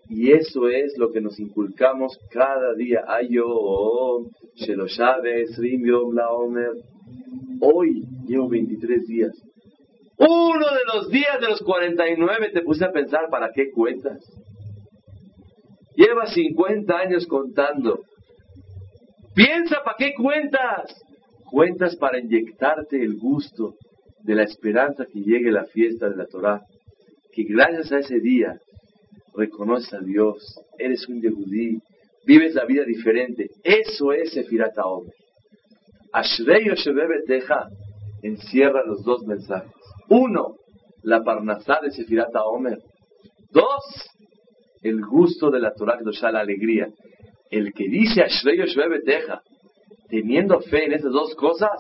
Y 0.08 0.32
eso 0.32 0.68
es 0.68 0.96
lo 0.98 1.10
que 1.10 1.20
nos 1.20 1.38
inculcamos 1.40 2.18
cada 2.30 2.74
día. 2.74 3.04
La 6.12 6.30
Hoy 7.60 8.04
llevo 8.26 8.48
23 8.48 9.06
días 9.06 9.32
Uno 10.18 10.66
de 10.66 10.80
los 10.94 11.10
días 11.10 11.40
de 11.40 11.48
los 11.48 11.60
49 11.60 12.50
te 12.52 12.62
puse 12.62 12.84
a 12.84 12.92
pensar, 12.92 13.28
¿para 13.30 13.50
qué 13.52 13.70
cuentas? 13.70 14.18
Llevas 15.96 16.34
50 16.34 16.96
años 16.96 17.26
contando. 17.26 18.00
Piensa, 19.34 19.82
¿para 19.84 19.96
qué 19.96 20.14
cuentas? 20.14 20.94
Cuentas 21.50 21.96
para 21.96 22.18
inyectarte 22.18 23.02
el 23.02 23.16
gusto 23.16 23.74
de 24.22 24.34
la 24.34 24.42
esperanza 24.44 25.06
que 25.06 25.20
llegue 25.20 25.50
la 25.50 25.64
fiesta 25.66 26.08
de 26.08 26.16
la 26.16 26.26
Torah. 26.26 26.62
Que 27.32 27.44
gracias 27.44 27.92
a 27.92 27.98
ese 27.98 28.20
día 28.20 28.58
reconoces 29.34 29.92
a 29.94 30.00
Dios, 30.00 30.36
eres 30.78 31.06
un 31.08 31.20
yehudí, 31.20 31.80
vives 32.26 32.54
la 32.54 32.64
vida 32.64 32.84
diferente. 32.84 33.48
Eso 33.62 34.12
es 34.12 34.32
Sefirat 34.32 34.76
Omer. 34.78 35.12
Ashrei 36.12 36.70
Teja 37.26 37.68
encierra 38.22 38.84
los 38.86 39.02
dos 39.02 39.24
mensajes. 39.26 39.72
Uno, 40.08 40.56
la 41.02 41.22
parnasá 41.22 41.80
de 41.82 41.90
Sefirat 41.90 42.34
Omer. 42.36 42.78
Dos, 43.50 43.82
el 44.84 45.00
gusto 45.04 45.50
de 45.50 45.60
la 45.60 45.72
Torah 45.74 45.98
Kedoshá, 45.98 46.30
la 46.30 46.40
alegría. 46.40 46.88
El 47.50 47.72
que 47.72 47.88
dice 47.88 48.22
Ashrei 48.22 48.58
Teja, 49.04 49.42
teniendo 50.08 50.60
fe 50.60 50.84
en 50.84 50.92
esas 50.92 51.10
dos 51.10 51.34
cosas, 51.34 51.72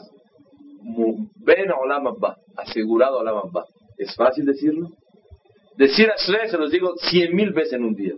ven 1.36 1.70
a 1.70 1.76
Olam 1.76 2.06
Abba, 2.06 2.36
asegurado 2.56 3.18
Olam 3.18 3.36
Abba. 3.36 3.66
¿Es 3.98 4.14
fácil 4.16 4.46
decirlo? 4.46 4.88
Decir 5.76 6.10
Ashrei 6.10 6.48
se 6.48 6.56
los 6.56 6.70
digo 6.70 6.94
cien 6.96 7.34
mil 7.36 7.52
veces 7.52 7.74
en 7.74 7.84
un 7.84 7.94
día. 7.94 8.14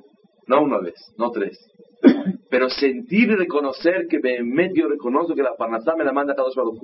No 0.47 0.63
una 0.63 0.79
vez, 0.79 0.95
no 1.19 1.33
tres. 1.33 1.59
Pero 2.51 2.71
sentir 2.71 3.31
y 3.31 3.37
reconocer 3.37 4.07
que 4.09 4.21
me 4.21 4.71
yo 4.73 4.89
reconozco 4.89 5.35
que 5.35 5.43
la 5.43 5.57
Parnasá 5.57 5.97
me 5.97 6.05
la 6.05 6.13
manda 6.13 6.35
Kadosh 6.35 6.55
Baruj 6.55 6.79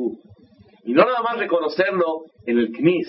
Y 0.84 0.92
no 0.92 1.04
nada 1.04 1.22
más 1.22 1.38
reconocerlo 1.38 2.24
en 2.46 2.58
el 2.58 2.72
Knis, 2.72 3.06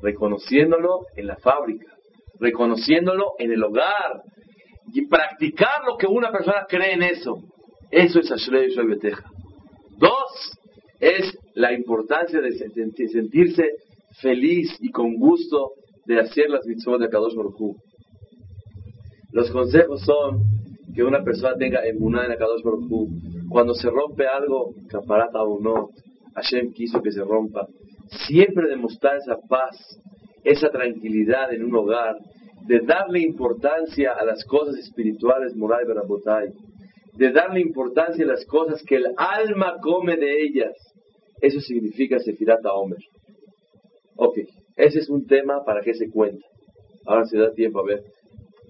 reconociéndolo 0.00 1.00
en 1.16 1.26
la 1.26 1.36
fábrica, 1.36 1.93
reconociéndolo 2.40 3.32
en 3.38 3.52
el 3.52 3.62
hogar, 3.62 4.22
y 4.92 5.06
practicar 5.06 5.84
lo 5.86 5.96
que 5.96 6.06
una 6.06 6.30
persona 6.30 6.66
cree 6.68 6.92
en 6.92 7.02
eso. 7.02 7.36
Eso 7.90 8.20
es 8.20 8.30
Ashrei 8.30 8.74
Beteja. 8.86 9.24
Dos, 9.98 10.58
es 11.00 11.36
la 11.54 11.72
importancia 11.72 12.40
de 12.40 12.52
sentirse 13.08 13.70
feliz 14.20 14.76
y 14.80 14.90
con 14.90 15.14
gusto 15.16 15.72
de 16.06 16.20
hacer 16.20 16.48
las 16.48 16.66
mitzvot 16.66 17.00
de 17.00 17.08
Kadosh 17.08 17.34
Baruj 17.34 17.76
Los 19.32 19.50
consejos 19.50 20.02
son 20.02 20.42
que 20.94 21.02
una 21.02 21.24
persona 21.24 21.56
tenga 21.56 21.84
emuná 21.84 22.26
en 22.26 22.32
Akadosh 22.32 22.62
Baruj 22.62 23.08
Cuando 23.48 23.74
se 23.74 23.90
rompe 23.90 24.26
algo, 24.26 24.74
caparata 24.88 25.42
o 25.42 25.60
no, 25.60 25.88
Hashem 26.34 26.72
quiso 26.72 27.00
que 27.02 27.10
se 27.10 27.22
rompa. 27.22 27.66
Siempre 28.26 28.68
demostrar 28.68 29.16
esa 29.16 29.36
paz, 29.48 29.76
esa 30.44 30.70
tranquilidad 30.70 31.52
en 31.52 31.64
un 31.64 31.74
hogar, 31.74 32.16
de 32.66 32.80
darle 32.80 33.20
importancia 33.20 34.12
a 34.12 34.24
las 34.24 34.44
cosas 34.44 34.76
espirituales, 34.76 35.54
moral 35.54 35.84
y 35.84 37.18
de 37.18 37.32
darle 37.32 37.60
importancia 37.60 38.24
a 38.24 38.28
las 38.28 38.44
cosas 38.46 38.82
que 38.82 38.96
el 38.96 39.06
alma 39.16 39.76
come 39.82 40.16
de 40.16 40.42
ellas. 40.42 40.74
Eso 41.40 41.60
significa 41.60 42.18
Sefirata 42.18 42.72
Omer. 42.72 43.00
Ok, 44.16 44.38
ese 44.76 45.00
es 45.00 45.08
un 45.08 45.26
tema 45.26 45.64
para 45.64 45.82
que 45.82 45.94
se 45.94 46.10
cuenta. 46.10 46.46
Ahora 47.06 47.26
se 47.26 47.38
da 47.38 47.52
tiempo 47.52 47.80
a 47.80 47.84
ver. 47.84 48.02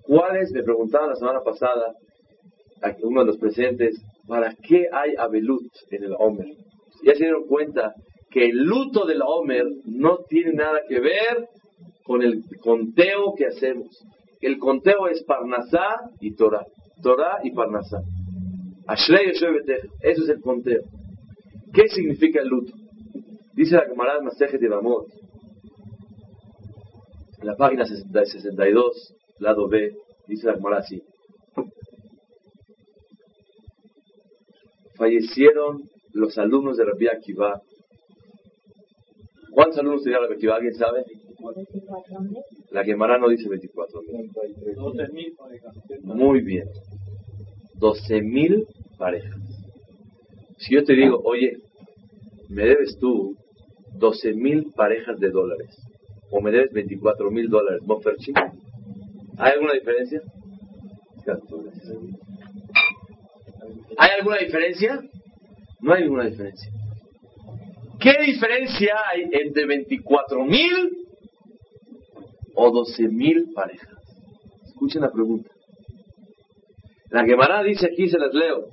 ¿Cuáles, 0.02 0.50
me 0.52 0.62
preguntaban 0.62 1.10
la 1.10 1.16
semana 1.16 1.40
pasada, 1.40 1.94
uno 3.02 3.20
de 3.20 3.26
los 3.26 3.38
presentes, 3.38 3.96
¿para 4.26 4.54
qué 4.54 4.86
hay 4.92 5.14
abelut 5.16 5.70
en 5.90 6.04
el 6.04 6.14
Homer? 6.18 6.46
Ya 7.02 7.12
se 7.12 7.24
dieron 7.24 7.46
cuenta 7.46 7.94
que 8.30 8.46
el 8.46 8.64
luto 8.64 9.06
del 9.06 9.22
Homer 9.22 9.64
no 9.86 10.18
tiene 10.28 10.52
nada 10.52 10.80
que 10.88 11.00
ver 11.00 11.48
con 12.04 12.22
el 12.22 12.44
conteo 12.60 13.34
que 13.36 13.46
hacemos. 13.46 13.88
El 14.40 14.58
conteo 14.58 15.08
es 15.08 15.24
Parnasá 15.24 15.96
y 16.20 16.34
Torah. 16.34 16.64
Torah 17.02 17.40
y 17.42 17.50
Parnasá. 17.50 17.98
Ashrei 18.86 19.30
Eso 19.30 19.48
es 20.00 20.28
el 20.28 20.40
conteo. 20.40 20.82
¿Qué 21.72 21.88
significa 21.88 22.40
el 22.40 22.48
luto? 22.48 22.72
Dice 23.54 23.74
la 23.74 23.86
camarada 23.86 24.20
Masejet 24.20 24.60
de 24.60 24.68
Bamot, 24.68 25.06
en 27.40 27.46
la 27.46 27.56
página 27.56 27.84
62, 27.84 29.14
lado 29.38 29.68
B, 29.68 29.92
dice 30.28 30.46
la 30.46 30.54
camarada 30.54 30.82
así. 30.82 31.02
fallecieron 34.96 35.82
los 36.12 36.38
alumnos 36.38 36.76
de 36.76 36.84
Rabbi 36.84 37.08
Akiva. 37.08 37.60
¿Cuántos 39.52 39.78
alumnos 39.78 40.02
tenía 40.02 40.18
Rabbi 40.18 40.34
Akiva? 40.34 40.56
¿Alguien 40.56 40.74
sabe? 40.74 41.04
La 42.70 42.84
Gemara 42.84 43.18
no 43.18 43.28
dice 43.28 43.48
24 43.48 44.02
mil. 44.02 44.30
Muy 46.02 46.40
bien. 46.40 46.68
12 47.74 48.22
mil 48.22 48.66
parejas. 48.98 49.36
Si 50.58 50.74
yo 50.74 50.84
te 50.84 50.94
digo, 50.94 51.20
oye, 51.24 51.58
me 52.48 52.64
debes 52.64 52.96
tú 52.98 53.36
12 53.98 54.32
mil 54.34 54.72
parejas 54.74 55.18
de 55.18 55.30
dólares, 55.30 55.76
o 56.30 56.40
me 56.40 56.50
debes 56.50 56.72
24 56.72 57.30
mil 57.30 57.48
dólares, 57.48 57.82
¿hay 59.38 59.52
alguna 59.52 59.74
diferencia? 59.74 60.22
¿Hay 63.96 64.10
alguna 64.18 64.38
diferencia? 64.38 65.00
No 65.80 65.94
hay 65.94 66.02
ninguna 66.04 66.26
diferencia. 66.26 66.70
¿Qué 68.00 68.12
diferencia 68.24 68.94
hay 69.10 69.28
entre 69.32 69.66
24 69.66 70.44
mil 70.44 71.03
o 72.54 72.70
12 72.70 73.08
mil 73.08 73.52
parejas? 73.54 73.94
Escuchen 74.66 75.02
la 75.02 75.10
pregunta. 75.10 75.50
La 77.10 77.24
Gemara 77.24 77.62
dice 77.62 77.86
aquí, 77.86 78.08
se 78.08 78.18
las 78.18 78.34
leo. 78.34 78.64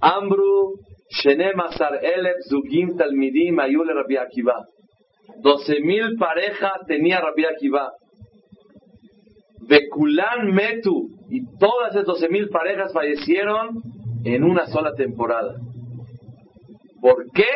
Ambru 0.00 0.74
Shenem 1.10 1.60
Asar 1.60 2.04
Elef 2.04 2.36
Zugim 2.48 2.96
Talmidim 2.96 3.58
Ayule 3.60 3.92
Rabbi 3.94 4.16
Akiva. 4.16 4.64
12 5.42 5.80
mil 5.80 6.16
parejas 6.18 6.72
tenía 6.86 7.20
Rabbi 7.20 7.44
Akiva. 7.44 7.92
Bekulan 9.68 10.52
Metu. 10.52 11.08
Y 11.28 11.46
todas 11.58 11.94
esas 11.94 12.06
12 12.06 12.28
mil 12.30 12.48
parejas 12.48 12.92
fallecieron 12.92 13.80
en 14.24 14.44
una 14.44 14.66
sola 14.66 14.92
temporada. 14.94 15.54
¿Por 17.00 17.30
qué? 17.32 17.46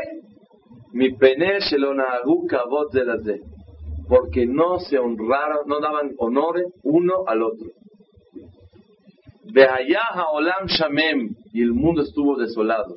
Mi 0.92 1.12
pene 1.16 1.58
de 2.92 3.04
la 3.04 3.16
de 3.16 3.40
porque 4.08 4.46
no 4.46 4.78
se 4.80 4.98
honraron, 4.98 5.66
no 5.66 5.80
daban 5.80 6.12
honor 6.18 6.62
uno 6.82 7.24
al 7.26 7.42
otro. 7.42 7.66
Behayaha 9.52 10.30
olam 10.32 10.66
shamem 10.66 11.36
y 11.52 11.62
el 11.62 11.72
mundo 11.72 12.02
estuvo 12.02 12.36
desolado. 12.36 12.96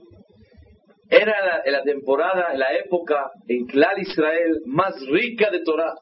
Era 1.09 1.35
la, 1.45 1.71
la 1.71 1.83
temporada, 1.83 2.53
la 2.55 2.75
época 2.75 3.31
en 3.47 3.65
Clar 3.65 3.99
Israel 3.99 4.61
más 4.65 4.93
rica 5.09 5.49
de 5.51 5.61
Torah. 5.61 5.93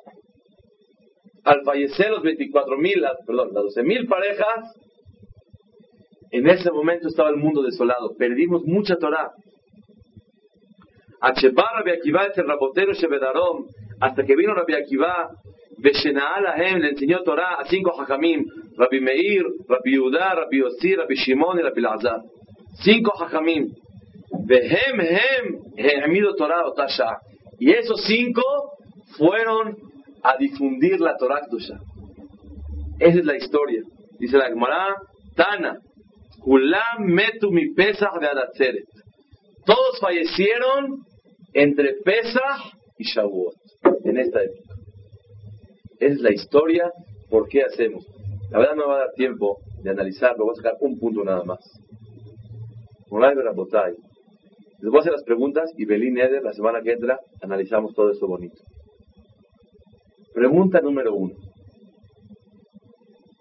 Al 1.44 1.62
fallecer 1.64 2.10
los 2.10 2.24
24 2.24 2.78
mil, 2.78 3.04
perdón, 3.28 3.50
las 3.54 3.64
12 3.66 3.84
mil 3.84 4.08
parejas, 4.08 4.74
en 6.32 6.50
ese 6.50 6.72
momento 6.72 7.08
estaba 7.08 7.30
el 7.30 7.38
mundo 7.38 7.62
desolado. 7.62 8.16
Perdimos 8.18 8.64
mucha 8.64 8.96
Torah. 8.98 9.32
Hasta 14.00 14.24
que 14.26 14.36
vino 14.36 14.54
Rabbi 14.54 14.74
Akiva, 14.74 15.30
Beshena'alahem 15.78 16.80
le 16.80 16.90
enseñó 16.90 17.24
Torah 17.24 17.56
a 17.60 17.66
cinco 17.66 17.92
hajamim. 18.00 18.46
Rabbi 18.78 19.00
Meir, 19.00 19.44
Rabbi 19.68 19.96
Yudá, 19.96 20.36
Rabbi 20.36 20.60
Yossi, 20.60 20.96
Rabbi 20.96 21.16
Shimon 21.16 21.60
y 21.60 21.62
Rabbi 21.62 21.82
Lazar. 21.82 22.22
Cinco 22.84 23.14
hajamim. 23.18 23.74
Behem 24.48 25.00
hem 25.00 25.62
hemido 25.78 26.36
Torah 26.36 26.66
otasha. 26.66 27.18
Y 27.60 27.72
esos 27.72 28.04
cinco 28.06 28.42
fueron 29.18 29.78
a 30.24 30.38
difundir 30.38 31.00
la 31.00 31.16
Torah 31.18 31.42
Esa 33.00 33.20
es 33.20 33.26
la 33.26 33.38
historia. 33.38 33.82
Dice 34.20 34.38
la 34.38 34.48
Gemara, 34.48 34.96
Tana, 35.36 35.80
metu 37.00 37.52
mi 37.52 37.74
Pesach 37.74 38.20
de 38.20 38.28
Adatzeret. 38.28 38.88
Todos 39.66 40.00
fallecieron 40.00 41.06
entre 41.54 41.96
Pesach 42.04 42.74
y 42.98 43.04
Shavuot 43.04 43.65
en 44.04 44.18
esta 44.18 44.44
época. 44.44 44.76
Es 46.00 46.20
la 46.20 46.34
historia, 46.34 46.92
¿por 47.30 47.48
qué 47.48 47.64
hacemos? 47.64 48.06
La 48.52 48.60
verdad 48.60 48.76
no 48.76 48.88
va 48.88 48.96
a 48.96 49.00
dar 49.00 49.14
tiempo 49.16 49.60
de 49.82 49.90
analizarlo, 49.90 50.46
voy 50.46 50.54
a 50.54 50.56
sacar 50.56 50.76
un 50.82 51.00
punto 51.00 51.24
nada 51.24 51.44
más. 51.44 51.60
Les 54.82 54.92
voy 54.92 54.98
a 54.98 55.02
hacer 55.02 55.14
las 55.14 55.24
preguntas 55.24 55.72
y 55.78 55.86
Belín 55.86 56.18
Eder, 56.18 56.44
la 56.44 56.54
semana 56.54 56.82
que 56.82 56.92
entra, 56.92 57.20
analizamos 57.42 57.94
todo 57.94 58.12
esto 58.12 58.28
bonito. 58.28 58.62
Pregunta 60.34 60.82
número 60.82 61.16
uno. 61.16 61.36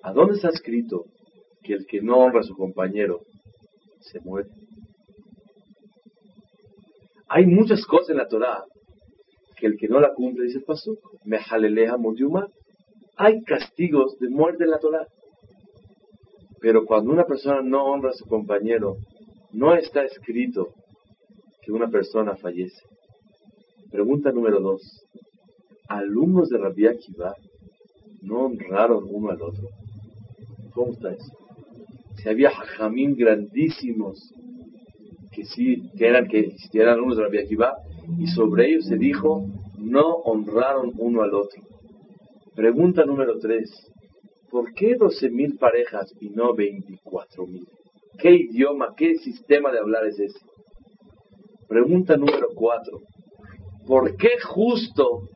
¿A 0.02 0.12
dónde 0.12 0.34
está 0.34 0.48
escrito 0.50 1.06
que 1.64 1.72
el 1.72 1.86
que 1.86 2.00
no 2.00 2.18
honra 2.18 2.40
a 2.40 2.44
su 2.44 2.54
compañero 2.54 3.22
se 4.00 4.20
muere. 4.20 4.50
Hay 7.28 7.46
muchas 7.46 7.84
cosas 7.86 8.10
en 8.10 8.18
la 8.18 8.28
Torah 8.28 8.62
que 9.64 9.68
el 9.68 9.78
que 9.78 9.88
no 9.88 9.98
la 9.98 10.12
cumple, 10.12 10.44
dice 10.44 10.58
el 10.58 10.64
pasuk, 10.64 10.98
me 11.24 11.38
jaleleja 11.38 11.96
modyuma. 11.96 12.48
Hay 13.16 13.42
castigos 13.44 14.18
de 14.18 14.28
muerte 14.28 14.64
en 14.64 14.70
la 14.70 14.78
Torah. 14.78 15.06
Pero 16.60 16.84
cuando 16.84 17.10
una 17.10 17.24
persona 17.24 17.62
no 17.62 17.86
honra 17.86 18.10
a 18.10 18.12
su 18.12 18.26
compañero, 18.26 18.96
no 19.52 19.74
está 19.74 20.04
escrito 20.04 20.74
que 21.62 21.72
una 21.72 21.88
persona 21.88 22.36
fallece. 22.36 22.82
Pregunta 23.90 24.32
número 24.32 24.60
dos. 24.60 24.82
¿Alumnos 25.88 26.50
de 26.50 26.58
Rabbi 26.58 26.86
Akiva 26.86 27.34
no 28.20 28.46
honraron 28.46 29.04
uno 29.08 29.30
al 29.30 29.40
otro? 29.40 29.68
¿Cómo 30.74 30.92
está 30.92 31.10
eso? 31.10 31.32
Si 32.16 32.28
había 32.28 32.50
hajamín 32.50 33.16
grandísimos 33.16 34.30
que 35.34 35.44
sí, 35.44 35.90
eran, 35.98 36.28
que 36.28 36.40
existieran 36.40 36.94
alumnos 36.94 37.16
de 37.16 37.24
Rabbi 37.24 37.38
Akiva, 37.38 37.74
y 38.18 38.26
sobre 38.28 38.68
ellos 38.68 38.86
se 38.86 38.96
dijo, 38.96 39.46
no 39.78 40.14
honraron 40.24 40.92
uno 40.98 41.22
al 41.22 41.34
otro. 41.34 41.62
Pregunta 42.54 43.04
número 43.04 43.38
tres. 43.38 43.70
¿Por 44.50 44.72
qué 44.74 44.96
12.000 44.96 45.58
parejas 45.58 46.12
y 46.20 46.28
no 46.30 46.54
24.000? 46.54 47.66
¿Qué 48.18 48.30
idioma, 48.30 48.94
qué 48.96 49.16
sistema 49.16 49.72
de 49.72 49.80
hablar 49.80 50.06
es 50.06 50.18
ese? 50.20 50.38
Pregunta 51.68 52.16
número 52.16 52.48
cuatro. 52.54 53.00
¿Por 53.86 54.16
qué 54.16 54.38
justo 54.40 55.28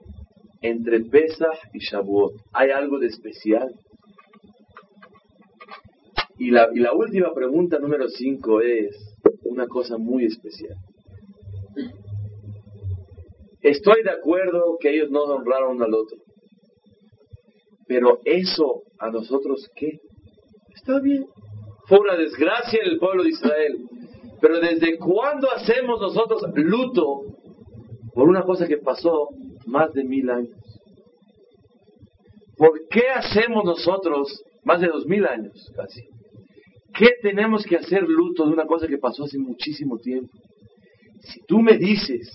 entre 0.62 1.00
Pesach 1.00 1.58
y 1.72 1.80
Shavuot 1.80 2.34
hay 2.52 2.70
algo 2.70 2.98
de 2.98 3.08
especial? 3.08 3.74
Y 6.38 6.52
la, 6.52 6.68
y 6.72 6.78
la 6.78 6.92
última 6.92 7.34
pregunta 7.34 7.80
número 7.80 8.08
cinco 8.08 8.60
es 8.60 8.96
una 9.48 9.66
cosa 9.66 9.98
muy 9.98 10.24
especial. 10.24 10.76
Estoy 13.62 14.02
de 14.02 14.10
acuerdo 14.10 14.76
que 14.80 14.90
ellos 14.90 15.10
no 15.10 15.24
honraron 15.24 15.82
al 15.82 15.94
otro. 15.94 16.18
Pero 17.86 18.20
eso 18.24 18.82
a 18.98 19.10
nosotros 19.10 19.68
qué? 19.74 19.98
Está 20.74 21.00
bien. 21.00 21.26
Fue 21.86 21.98
una 21.98 22.16
desgracia 22.16 22.80
en 22.82 22.92
el 22.92 22.98
pueblo 22.98 23.22
de 23.22 23.30
Israel. 23.30 23.78
Pero 24.40 24.60
¿desde 24.60 24.98
cuándo 24.98 25.50
hacemos 25.50 26.00
nosotros 26.00 26.42
luto 26.54 27.22
por 28.14 28.28
una 28.28 28.42
cosa 28.42 28.68
que 28.68 28.78
pasó 28.78 29.28
más 29.66 29.92
de 29.92 30.04
mil 30.04 30.30
años? 30.30 30.56
¿Por 32.56 32.88
qué 32.88 33.08
hacemos 33.08 33.64
nosotros 33.64 34.44
más 34.64 34.80
de 34.80 34.88
dos 34.88 35.06
mil 35.06 35.26
años 35.26 35.72
casi? 35.74 36.02
¿Qué 36.98 37.10
tenemos 37.22 37.64
que 37.64 37.76
hacer 37.76 38.02
luto 38.08 38.44
de 38.44 38.52
una 38.52 38.66
cosa 38.66 38.88
que 38.88 38.98
pasó 38.98 39.22
hace 39.22 39.38
muchísimo 39.38 39.98
tiempo? 39.98 40.36
Si 41.20 41.40
tú 41.46 41.60
me 41.60 41.78
dices, 41.78 42.28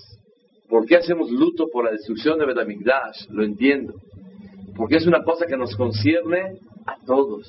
¿por 0.70 0.86
qué 0.86 0.96
hacemos 0.96 1.30
luto 1.30 1.68
por 1.70 1.84
la 1.84 1.90
destrucción 1.90 2.38
de 2.38 2.46
Betamigdash? 2.46 3.28
Lo 3.28 3.44
entiendo. 3.44 3.92
Porque 4.74 4.96
es 4.96 5.06
una 5.06 5.22
cosa 5.22 5.44
que 5.44 5.58
nos 5.58 5.76
concierne 5.76 6.60
a 6.86 6.96
todos. 7.04 7.46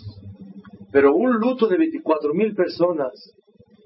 Pero 0.91 1.15
un 1.15 1.39
luto 1.39 1.67
de 1.67 1.77
24 1.77 2.33
mil 2.33 2.53
personas, 2.53 3.13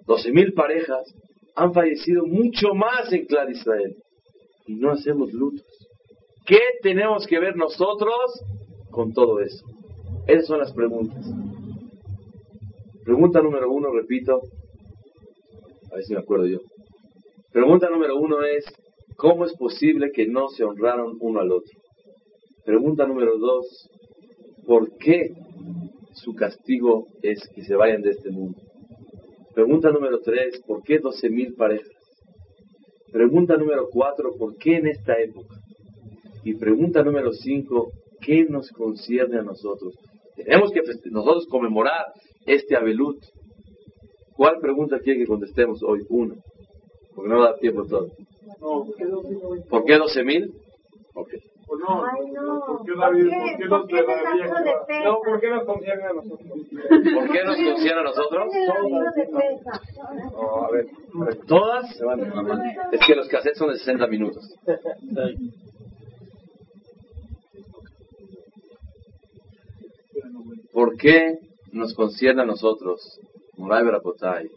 12 0.07 0.32
mil 0.32 0.53
parejas, 0.53 1.13
han 1.55 1.71
fallecido 1.71 2.25
mucho 2.25 2.73
más 2.73 3.13
en 3.13 3.27
Clar 3.27 3.51
Israel. 3.51 3.95
Y 4.65 4.73
no 4.73 4.89
hacemos 4.89 5.32
lutos. 5.34 5.67
¿Qué 6.47 6.61
tenemos 6.82 7.27
que 7.27 7.38
ver 7.39 7.55
nosotros 7.55 8.43
con 8.89 9.13
todo 9.13 9.39
eso? 9.39 9.63
Esas 10.25 10.47
son 10.47 10.57
las 10.57 10.73
preguntas. 10.73 11.27
Pregunta 13.10 13.41
número 13.41 13.72
uno, 13.72 13.91
repito. 13.91 14.39
A 15.91 15.95
ver 15.95 16.03
si 16.03 16.14
me 16.14 16.20
acuerdo 16.20 16.45
yo. 16.45 16.60
Pregunta 17.51 17.89
número 17.89 18.16
uno 18.16 18.43
es, 18.43 18.64
¿cómo 19.18 19.45
es 19.45 19.53
posible 19.57 20.12
que 20.12 20.28
no 20.28 20.47
se 20.49 20.64
honraron 20.64 21.18
uno 21.20 21.39
al 21.39 21.51
otro? 21.51 21.72
Pregunta 22.64 23.07
número 23.07 23.39
dos, 23.39 23.66
¿por 24.68 24.95
qué 24.99 25.34
su 26.14 26.36
castigo 26.36 27.07
es 27.24 27.39
que 27.55 27.64
se 27.64 27.74
vayan 27.76 28.03
de 28.03 28.12
este 28.12 28.30
mundo? 28.30 28.62
Pregunta 29.55 29.89
número 29.89 30.20
tres, 30.20 30.62
¿por 30.68 30.84
qué 30.84 30.99
doce 30.99 31.32
mil 31.32 31.55
parejas? 31.55 31.89
Pregunta 33.12 33.57
número 33.57 33.88
cuatro, 33.91 34.36
¿por 34.38 34.55
qué 34.57 34.76
en 34.76 34.86
esta 34.86 35.20
época? 35.20 35.55
Y 36.43 36.53
pregunta 36.53 37.01
número 37.01 37.34
cinco, 37.34 37.89
¿qué 38.22 38.45
nos 38.45 38.70
concierne 38.70 39.39
a 39.39 39.41
nosotros? 39.41 39.95
Tenemos 40.43 40.71
que 40.71 40.81
nosotros 41.11 41.47
conmemorar 41.49 42.05
este 42.45 42.75
Abelut. 42.75 43.17
¿Cuál 44.35 44.59
pregunta 44.59 44.99
quiere 44.99 45.19
que 45.19 45.27
contestemos 45.27 45.83
hoy? 45.83 45.99
Una. 46.09 46.35
Porque 47.13 47.29
no 47.29 47.41
da 47.41 47.57
tiempo 47.57 47.85
todo. 47.85 48.07
¿Por 49.69 49.85
qué 49.85 49.97
doce 49.97 50.23
mil? 50.23 50.53
Ok. 51.13 51.29
Pues 51.67 51.81
no, 51.87 52.03
Ay, 52.03 52.31
no. 52.31 52.65
¿por 52.65 52.83
qué 52.83 52.93
qué? 52.93 53.67
¿Por 53.67 53.87
qué. 53.87 55.03
No, 55.03 55.19
¿por 55.23 55.39
qué 55.39 55.49
nos 55.49 55.65
concierne 55.65 56.03
a 56.03 56.13
nosotros? 56.13 56.49
¿Por 56.49 57.31
qué 57.31 57.43
nos 57.43 57.55
concierne 57.57 57.99
a 57.99 58.03
nosotros? 58.03 58.47
No, 60.33 60.65
a 60.65 60.71
ver, 60.71 60.85
¿Todas? 61.45 61.85
Es 62.91 63.01
que 63.05 63.15
los 63.15 63.27
cassettes 63.27 63.59
son 63.59 63.69
de 63.69 63.77
60 63.77 64.07
minutos. 64.07 64.43
¿Por 70.72 70.97
qué 70.97 71.39
nos 71.72 71.93
concierne 71.93 72.43
a 72.43 72.45
nosotros, 72.45 73.20
Moray? 73.57 74.49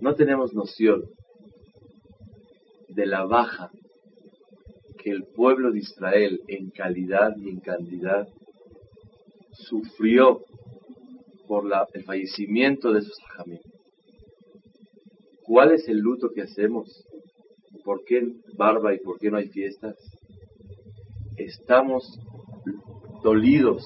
No 0.00 0.14
tenemos 0.14 0.52
noción 0.54 1.04
de 2.88 3.06
la 3.06 3.24
baja 3.24 3.70
que 4.98 5.10
el 5.10 5.24
pueblo 5.24 5.70
de 5.70 5.78
Israel 5.78 6.40
en 6.48 6.70
calidad 6.70 7.36
y 7.36 7.48
en 7.48 7.60
cantidad 7.60 8.26
sufrió 9.52 10.42
por 11.46 11.64
el 11.92 12.04
fallecimiento 12.04 12.92
de 12.92 13.02
sus 13.02 13.16
hajamim. 13.20 13.60
¿Cuál 15.44 15.72
es 15.72 15.86
el 15.88 15.98
luto 15.98 16.30
que 16.34 16.42
hacemos? 16.42 17.06
¿Por 17.84 18.04
qué 18.04 18.32
barba 18.56 18.94
y 18.94 18.98
por 18.98 19.18
qué 19.18 19.30
no 19.30 19.36
hay 19.36 19.48
fiestas? 19.48 19.96
Estamos 21.36 22.18
dolidos 23.22 23.82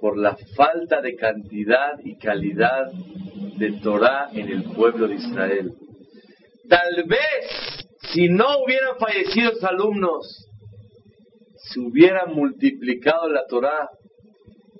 por 0.00 0.18
la 0.18 0.36
falta 0.56 1.00
de 1.00 1.16
cantidad 1.16 1.98
y 2.04 2.16
calidad 2.16 2.92
de 3.58 3.72
Torah 3.80 4.30
en 4.32 4.48
el 4.48 4.64
pueblo 4.64 5.08
de 5.08 5.14
Israel. 5.14 5.72
Tal 6.68 7.04
vez 7.06 7.84
si 8.12 8.28
no 8.28 8.62
hubieran 8.62 8.96
fallecido 8.98 9.52
los 9.52 9.64
alumnos, 9.64 10.48
se 11.56 11.80
hubiera 11.80 12.26
multiplicado 12.26 13.28
la 13.28 13.46
Torah 13.46 13.88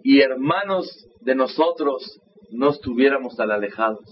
y 0.02 0.20
hermanos 0.20 1.08
de 1.20 1.34
nosotros 1.34 2.20
no 2.50 2.70
estuviéramos 2.70 3.36
tan 3.36 3.50
alejados. 3.50 4.04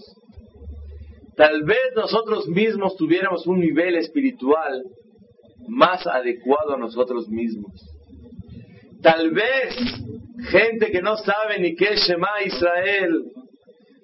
Tal 1.35 1.63
vez 1.63 1.93
nosotros 1.95 2.47
mismos 2.47 2.95
tuviéramos 2.97 3.47
un 3.47 3.59
nivel 3.59 3.95
espiritual 3.95 4.83
más 5.67 6.05
adecuado 6.05 6.73
a 6.73 6.77
nosotros 6.77 7.29
mismos. 7.29 7.71
Tal 9.03 9.31
vez 9.31 9.75
gente 10.49 10.89
que 10.89 11.01
no 11.01 11.17
sabe 11.17 11.59
ni 11.59 11.75
qué 11.75 11.93
es 11.93 12.07
Shema 12.07 12.41
Israel, 12.45 13.25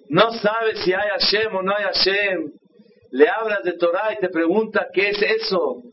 no 0.10 0.32
sabe 0.34 0.76
si 0.84 0.92
hay 0.92 1.10
Hashem 1.10 1.56
o 1.56 1.62
no 1.62 1.74
hay 1.74 1.86
Hashem, 1.86 2.52
le 3.12 3.30
hablas 3.30 3.64
de 3.64 3.74
Torah 3.78 4.14
y 4.14 4.18
te 4.18 4.28
pregunta 4.28 4.88
qué 4.94 5.12
es 5.12 5.22
eso. 5.22 5.84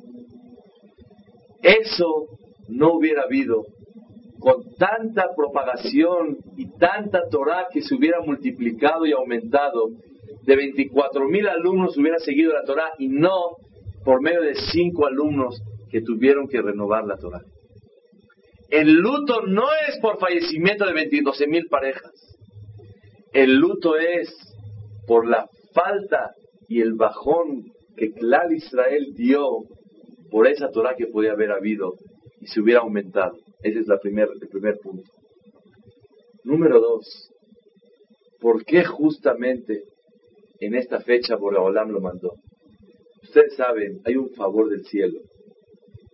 Eso 1.62 2.26
no 2.68 2.94
hubiera 2.94 3.22
habido 3.22 3.64
con 4.40 4.74
tanta 4.76 5.34
propagación 5.36 6.38
y 6.56 6.66
tanta 6.78 7.28
Torah 7.30 7.68
que 7.72 7.82
se 7.82 7.94
hubiera 7.94 8.20
multiplicado 8.20 9.06
y 9.06 9.12
aumentado. 9.12 9.90
De 10.42 10.56
24 10.56 11.28
mil 11.28 11.46
alumnos 11.48 11.96
hubiera 11.96 12.18
seguido 12.18 12.52
la 12.52 12.64
Torah 12.64 12.92
y 12.98 13.08
no 13.08 13.56
por 14.04 14.20
medio 14.20 14.42
de 14.42 14.54
cinco 14.72 15.06
alumnos 15.06 15.60
que 15.90 16.00
tuvieron 16.00 16.48
que 16.48 16.60
renovar 16.60 17.04
la 17.04 17.16
Torah. 17.16 17.42
El 18.70 18.94
luto 18.94 19.42
no 19.46 19.66
es 19.88 19.98
por 20.00 20.18
fallecimiento 20.18 20.86
de 20.86 20.92
22 20.92 21.46
mil 21.48 21.66
parejas. 21.68 22.12
El 23.32 23.56
luto 23.56 23.96
es 23.96 24.34
por 25.06 25.26
la 25.26 25.48
falta 25.72 26.32
y 26.68 26.80
el 26.80 26.94
bajón 26.94 27.72
que 27.96 28.12
Clar 28.12 28.52
Israel 28.52 29.14
dio 29.14 29.62
por 30.30 30.48
esa 30.48 30.70
Torah 30.70 30.96
que 30.96 31.06
podía 31.06 31.32
haber 31.32 31.52
habido 31.52 31.94
y 32.40 32.46
se 32.46 32.60
hubiera 32.60 32.80
aumentado. 32.80 33.36
Ese 33.62 33.80
es 33.80 33.86
la 33.86 33.98
primer, 33.98 34.28
el 34.40 34.48
primer 34.48 34.78
punto. 34.78 35.10
Número 36.44 36.80
dos, 36.80 37.30
¿por 38.40 38.64
qué 38.64 38.84
justamente 38.84 39.84
en 40.60 40.74
esta 40.74 41.00
fecha 41.00 41.36
Boraholam 41.36 41.90
lo 41.90 42.00
mandó? 42.00 42.34
Ustedes 43.22 43.54
saben, 43.56 44.00
hay 44.04 44.16
un 44.16 44.30
favor 44.30 44.68
del 44.68 44.84
cielo, 44.84 45.20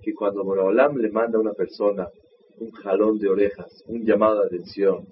que 0.03 0.15
cuando 0.15 0.45
Boraholam 0.45 0.97
le 0.97 1.11
manda 1.11 1.39
a 1.39 1.41
una 1.41 1.53
persona 1.53 2.09
un 2.63 2.71
jalón 2.73 3.19
de 3.19 3.29
orejas, 3.29 3.85
un 3.87 4.05
llamado 4.05 4.41
de 4.41 4.47
atención, 4.47 5.07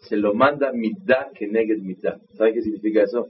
se 0.00 0.16
lo 0.16 0.34
manda 0.34 0.72
mitad 0.72 1.32
que 1.34 1.46
neged 1.46 1.80
mitad. 1.82 2.18
¿Saben 2.36 2.54
qué 2.54 2.62
significa 2.62 3.02
eso? 3.02 3.28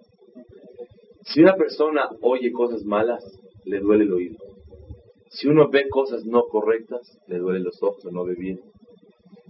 Si 1.23 1.41
una 1.41 1.55
persona 1.55 2.09
oye 2.21 2.53
cosas 2.53 2.85
malas, 2.85 3.25
le 3.65 3.81
duele 3.81 4.05
el 4.05 4.13
oído. 4.13 4.37
Si 5.31 5.49
uno 5.49 5.69
ve 5.69 5.89
cosas 5.89 6.25
no 6.25 6.45
correctas, 6.45 7.19
le 7.27 7.39
duele 7.39 7.61
los 7.61 7.83
ojos 7.83 8.05
o 8.05 8.11
no 8.11 8.25
ve 8.25 8.35
bien. 8.35 8.61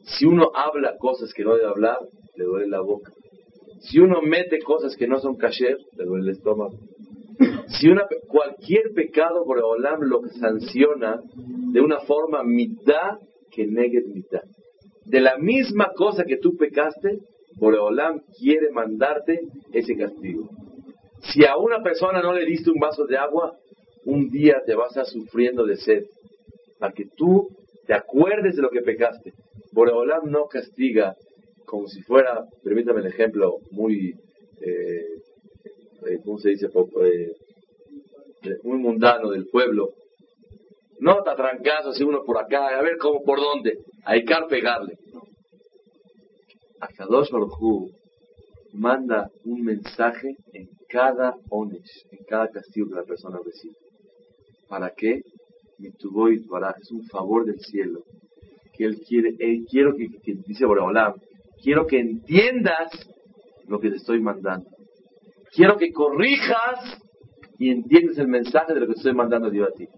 Si 0.03 0.25
uno 0.25 0.51
habla 0.55 0.97
cosas 0.99 1.33
que 1.35 1.45
no 1.45 1.55
debe 1.55 1.69
hablar, 1.69 1.99
le 2.37 2.45
duele 2.45 2.69
la 2.69 2.81
boca. 2.81 3.13
Si 3.81 3.99
uno 4.01 4.23
mete 4.23 4.59
cosas 4.61 4.97
que 4.97 5.07
no 5.07 5.19
son 5.19 5.37
kasher, 5.37 5.79
le 5.97 6.05
duele 6.05 6.31
el 6.31 6.37
estómago. 6.37 6.79
Si 7.69 7.89
una, 7.89 8.07
cualquier 8.29 8.93
pecado 8.95 9.45
por 9.45 9.59
Olam 9.59 10.01
lo 10.01 10.23
sanciona 10.41 11.21
de 11.73 11.81
una 11.81 12.01
forma 12.01 12.43
mitad 12.43 13.19
que 13.51 13.67
negue 13.67 14.03
mitad. 14.03 14.43
De 15.05 15.21
la 15.21 15.39
misma 15.39 15.93
cosa 15.95 16.25
que 16.25 16.37
tú 16.37 16.57
pecaste, 16.57 17.21
Boreolam 17.57 18.21
quiere 18.39 18.71
mandarte 18.71 19.41
ese 19.73 19.97
castigo. 19.97 20.49
Si 21.33 21.45
a 21.45 21.57
una 21.57 21.83
persona 21.83 22.21
no 22.21 22.33
le 22.33 22.45
diste 22.45 22.71
un 22.71 22.79
vaso 22.79 23.07
de 23.07 23.17
agua, 23.17 23.57
un 24.05 24.31
día 24.31 24.63
te 24.65 24.75
vas 24.75 24.97
a 24.97 25.05
sufriendo 25.05 25.65
de 25.65 25.77
sed, 25.77 26.05
para 26.79 26.93
que 26.93 27.07
tú 27.17 27.49
te 27.87 27.95
acuerdes 27.95 28.57
de 28.57 28.63
lo 28.63 28.71
que 28.71 28.83
pecaste. 28.83 29.33
Boreolam 29.73 30.31
no 30.31 30.47
castiga 30.47 31.17
como 31.67 31.89
si 31.89 32.01
fuera, 32.03 32.47
permítame 32.63 33.01
el 33.01 33.07
ejemplo 33.07 33.59
muy, 33.73 34.15
eh, 34.61 35.23
eh 36.07 36.19
¿cómo 36.25 36.39
se 36.39 36.51
dice? 36.51 36.67
Eh, 36.67 37.33
muy 38.63 38.79
mundano 38.79 39.31
del 39.31 39.47
pueblo. 39.47 39.91
No 41.01 41.23
te 41.23 41.31
atrancas 41.31 41.87
así 41.87 42.03
uno 42.05 42.23
por 42.25 42.39
acá, 42.39 42.69
a 42.69 42.83
ver 42.83 42.97
cómo, 42.99 43.23
por 43.23 43.39
dónde. 43.39 43.79
Hay 44.05 44.25
que 44.25 44.35
pegarle. 44.49 44.99
Akadosh 46.81 47.31
Baruj 47.31 47.91
manda 48.73 49.31
un 49.45 49.63
mensaje 49.63 50.37
en 50.53 50.69
cada 50.89 51.35
onesh, 51.51 52.07
en 52.11 52.25
cada 52.27 52.49
castigo 52.49 52.89
que 52.89 52.95
la 52.95 53.05
persona 53.05 53.39
recibe. 53.45 53.75
¿Para 54.69 54.91
qué? 54.91 55.23
es 55.79 56.91
un 56.91 57.07
favor 57.07 57.45
del 57.45 57.61
cielo. 57.61 58.01
Que 58.73 58.85
él 58.85 59.01
quiere, 59.07 59.35
él 59.39 59.65
quiero 59.71 59.95
que, 59.95 60.09
dice 60.47 60.67
Boreolam, 60.67 61.15
quiero 61.63 61.87
que 61.87 61.99
entiendas 61.99 62.91
lo 63.67 63.81
que 63.81 63.91
te 63.91 63.97
estoy 63.97 64.21
mandando. 64.21 64.69
Quiero 65.53 65.77
que 65.79 65.93
corrijas 65.93 67.01
y 67.59 67.71
entiendas 67.71 68.19
el 68.19 68.29
mensaje 68.29 68.75
de 68.75 68.81
lo 68.81 68.87
que 68.87 68.93
estoy 68.93 69.15
mandando 69.15 69.51
Dios 69.51 69.69
a 69.73 69.77
ti. 69.77 69.89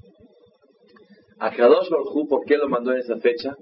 A 1.41 1.51
Kadosh 1.51 1.89
¿por 2.29 2.45
qué 2.45 2.57
lo 2.57 2.69
mandó 2.69 2.93
en 2.93 2.99
esa 2.99 3.17
fecha? 3.19 3.55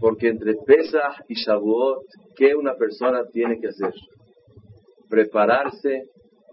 Porque 0.00 0.28
entre 0.28 0.54
Pesach 0.66 1.24
y 1.28 1.34
Shavuot, 1.34 2.02
¿qué 2.36 2.54
una 2.54 2.74
persona 2.74 3.24
tiene 3.32 3.60
que 3.60 3.68
hacer? 3.68 3.92
Prepararse 5.08 6.04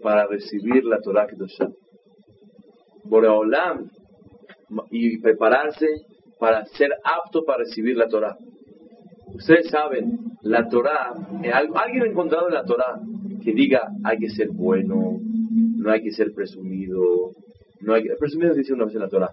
para 0.02 0.26
recibir 0.26 0.84
la 0.84 1.00
Torah 1.00 1.26
Kedoshah. 1.26 1.70
Boreolam 3.04 3.88
y 4.90 5.18
prepararse 5.18 5.86
para 6.38 6.64
ser 6.66 6.90
apto 7.04 7.44
para 7.44 7.58
recibir 7.58 7.96
la 7.96 8.08
Torah. 8.08 8.36
Ustedes 9.34 9.68
saben, 9.70 10.18
la 10.42 10.68
Torah, 10.68 11.14
eh, 11.42 11.50
alguien 11.52 12.02
ha 12.02 12.06
encontrado 12.06 12.48
en 12.48 12.54
la 12.54 12.64
Torah 12.64 13.00
que 13.42 13.52
diga 13.52 13.88
hay 14.04 14.18
que 14.18 14.30
ser 14.30 14.48
bueno, 14.50 15.18
no 15.76 15.90
hay 15.90 16.02
que 16.02 16.12
ser 16.12 16.32
presumido, 16.32 17.32
no 17.80 17.94
hay 17.94 18.02
que, 18.02 18.14
presumido 18.18 18.54
dice 18.54 18.72
una 18.72 18.86
vez 18.86 18.94
en 18.94 19.02
la 19.02 19.08
Torah, 19.08 19.30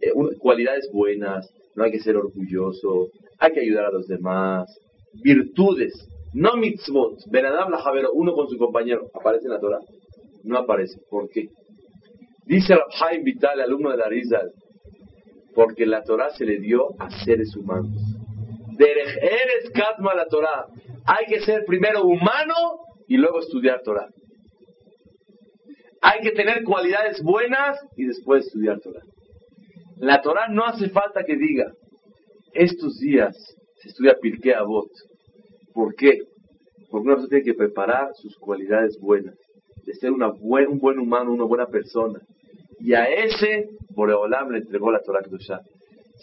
eh, 0.00 0.12
cualidades 0.38 0.90
buenas, 0.92 1.48
no 1.74 1.84
hay 1.84 1.92
que 1.92 2.00
ser 2.00 2.16
orgulloso, 2.16 3.08
hay 3.38 3.52
que 3.52 3.60
ayudar 3.60 3.86
a 3.86 3.92
los 3.92 4.06
demás, 4.06 4.68
virtudes, 5.22 5.92
no 6.34 6.56
mitzvot, 6.56 7.18
Benadam 7.30 7.70
la 7.70 7.78
Javero, 7.78 8.12
uno 8.12 8.34
con 8.34 8.48
su 8.48 8.56
compañero, 8.56 9.08
¿aparece 9.14 9.46
en 9.46 9.52
la 9.52 9.60
Torah? 9.60 9.80
No 10.44 10.58
aparece, 10.58 11.00
¿por 11.08 11.28
qué? 11.28 11.48
Dice 12.46 12.74
Rabhaim 12.74 13.24
Vital, 13.24 13.60
alumno 13.60 13.90
de 13.90 13.96
la 13.96 14.08
Rizal, 14.08 14.52
porque 15.54 15.86
la 15.86 16.02
Torah 16.02 16.30
se 16.30 16.44
le 16.44 16.58
dio 16.58 16.88
a 16.98 17.10
seres 17.24 17.54
humanos. 17.56 17.90
Eres 18.78 19.70
katma 19.74 20.14
la 20.14 20.26
Torah. 20.26 20.66
Hay 21.04 21.26
que 21.26 21.40
ser 21.40 21.64
primero 21.66 22.04
humano 22.04 22.54
y 23.06 23.16
luego 23.16 23.40
estudiar 23.40 23.82
Torah. 23.82 24.08
Hay 26.00 26.20
que 26.20 26.30
tener 26.30 26.64
cualidades 26.64 27.22
buenas 27.22 27.78
y 27.96 28.06
después 28.06 28.46
estudiar 28.46 28.80
Torah. 28.80 29.02
La 30.00 30.22
Torah 30.22 30.48
no 30.48 30.64
hace 30.64 30.88
falta 30.88 31.24
que 31.24 31.36
diga, 31.36 31.74
estos 32.54 32.98
días 33.00 33.36
se 33.82 33.88
estudia 33.90 34.16
Pirkei 34.18 34.52
Avot. 34.52 34.88
¿Por 35.74 35.94
qué? 35.94 36.20
Porque 36.90 37.06
una 37.06 37.16
persona 37.16 37.28
tiene 37.28 37.44
que 37.44 37.54
preparar 37.54 38.08
sus 38.14 38.34
cualidades 38.38 38.98
buenas, 38.98 39.36
de 39.84 39.92
ser 39.92 40.10
una 40.10 40.30
un 40.30 40.78
buen 40.78 40.98
humano, 40.98 41.32
una 41.32 41.44
buena 41.44 41.66
persona. 41.66 42.18
Y 42.78 42.94
a 42.94 43.04
ese, 43.04 43.68
Boreolam 43.90 44.50
le 44.50 44.60
entregó 44.60 44.90
la 44.90 45.02
Torah 45.02 45.20
Kedoshah. 45.22 45.60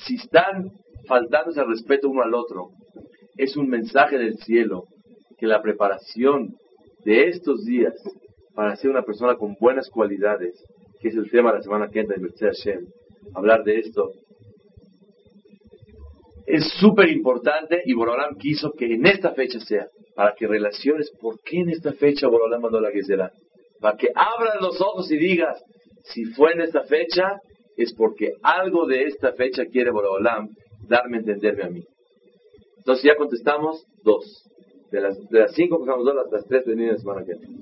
Si 0.08 0.16
están 0.16 0.72
faltándose 1.08 1.60
al 1.60 1.68
respeto 1.68 2.10
uno 2.10 2.24
al 2.24 2.34
otro, 2.34 2.72
es 3.36 3.56
un 3.58 3.70
mensaje 3.70 4.18
del 4.18 4.40
cielo 4.40 4.86
que 5.38 5.46
la 5.46 5.62
preparación 5.62 6.56
de 7.06 7.28
estos 7.28 7.64
días 7.64 7.94
para 8.56 8.76
ser 8.76 8.90
una 8.90 9.04
persona 9.04 9.36
con 9.36 9.56
buenas 9.60 9.88
cualidades, 9.92 10.60
que 11.00 11.10
es 11.10 11.16
el 11.16 11.30
tema 11.30 11.52
de 11.52 11.60
la 11.60 11.64
semana 11.64 11.90
que 11.90 12.00
entra 12.00 12.16
en 12.16 12.28
Hashem, 12.28 12.88
hablar 13.36 13.64
de 13.64 13.80
esto, 13.80 14.12
es 16.46 16.64
súper 16.80 17.10
importante 17.10 17.82
y 17.86 17.94
Borolam 17.94 18.38
quiso 18.38 18.72
que 18.72 18.86
en 18.86 19.06
esta 19.06 19.34
fecha 19.34 19.60
sea, 19.60 19.88
para 20.16 20.34
que 20.34 20.48
relaciones, 20.48 21.12
¿por 21.20 21.40
qué 21.42 21.60
en 21.60 21.70
esta 21.70 21.92
fecha 21.94 22.28
Borolam 22.28 22.62
mandó 22.62 22.80
la 22.80 22.92
que 22.92 23.04
será? 23.04 23.32
Para 23.82 23.98
que 23.98 24.08
abras 24.16 24.62
los 24.62 24.80
ojos 24.82 25.12
y 25.12 25.18
digas, 25.18 25.62
si 26.04 26.26
fue 26.26 26.54
en 26.54 26.62
esta 26.62 26.84
fecha, 26.84 27.42
es 27.76 27.94
porque 27.94 28.32
algo 28.42 28.88
de 28.88 29.04
esta 29.04 29.34
fecha 29.34 29.66
quiere 29.66 29.92
Borolam 29.92 30.50
darme 30.88 31.18
a 31.18 31.20
entenderme 31.20 31.64
a 31.64 31.70
mí. 31.70 31.84
Entonces 32.78 33.04
ya 33.04 33.16
contestamos 33.18 33.86
dos. 34.04 34.44
De 34.90 35.02
las, 35.02 35.20
de 35.30 35.40
las 35.40 35.54
cinco, 35.54 35.80
pasamos 35.80 36.06
dos, 36.06 36.16
las, 36.16 36.32
las 36.32 36.48
tres 36.48 36.66
de 36.66 36.76
la 36.76 36.98
semana 36.98 37.26
que 37.26 37.34
viene. 37.34 37.58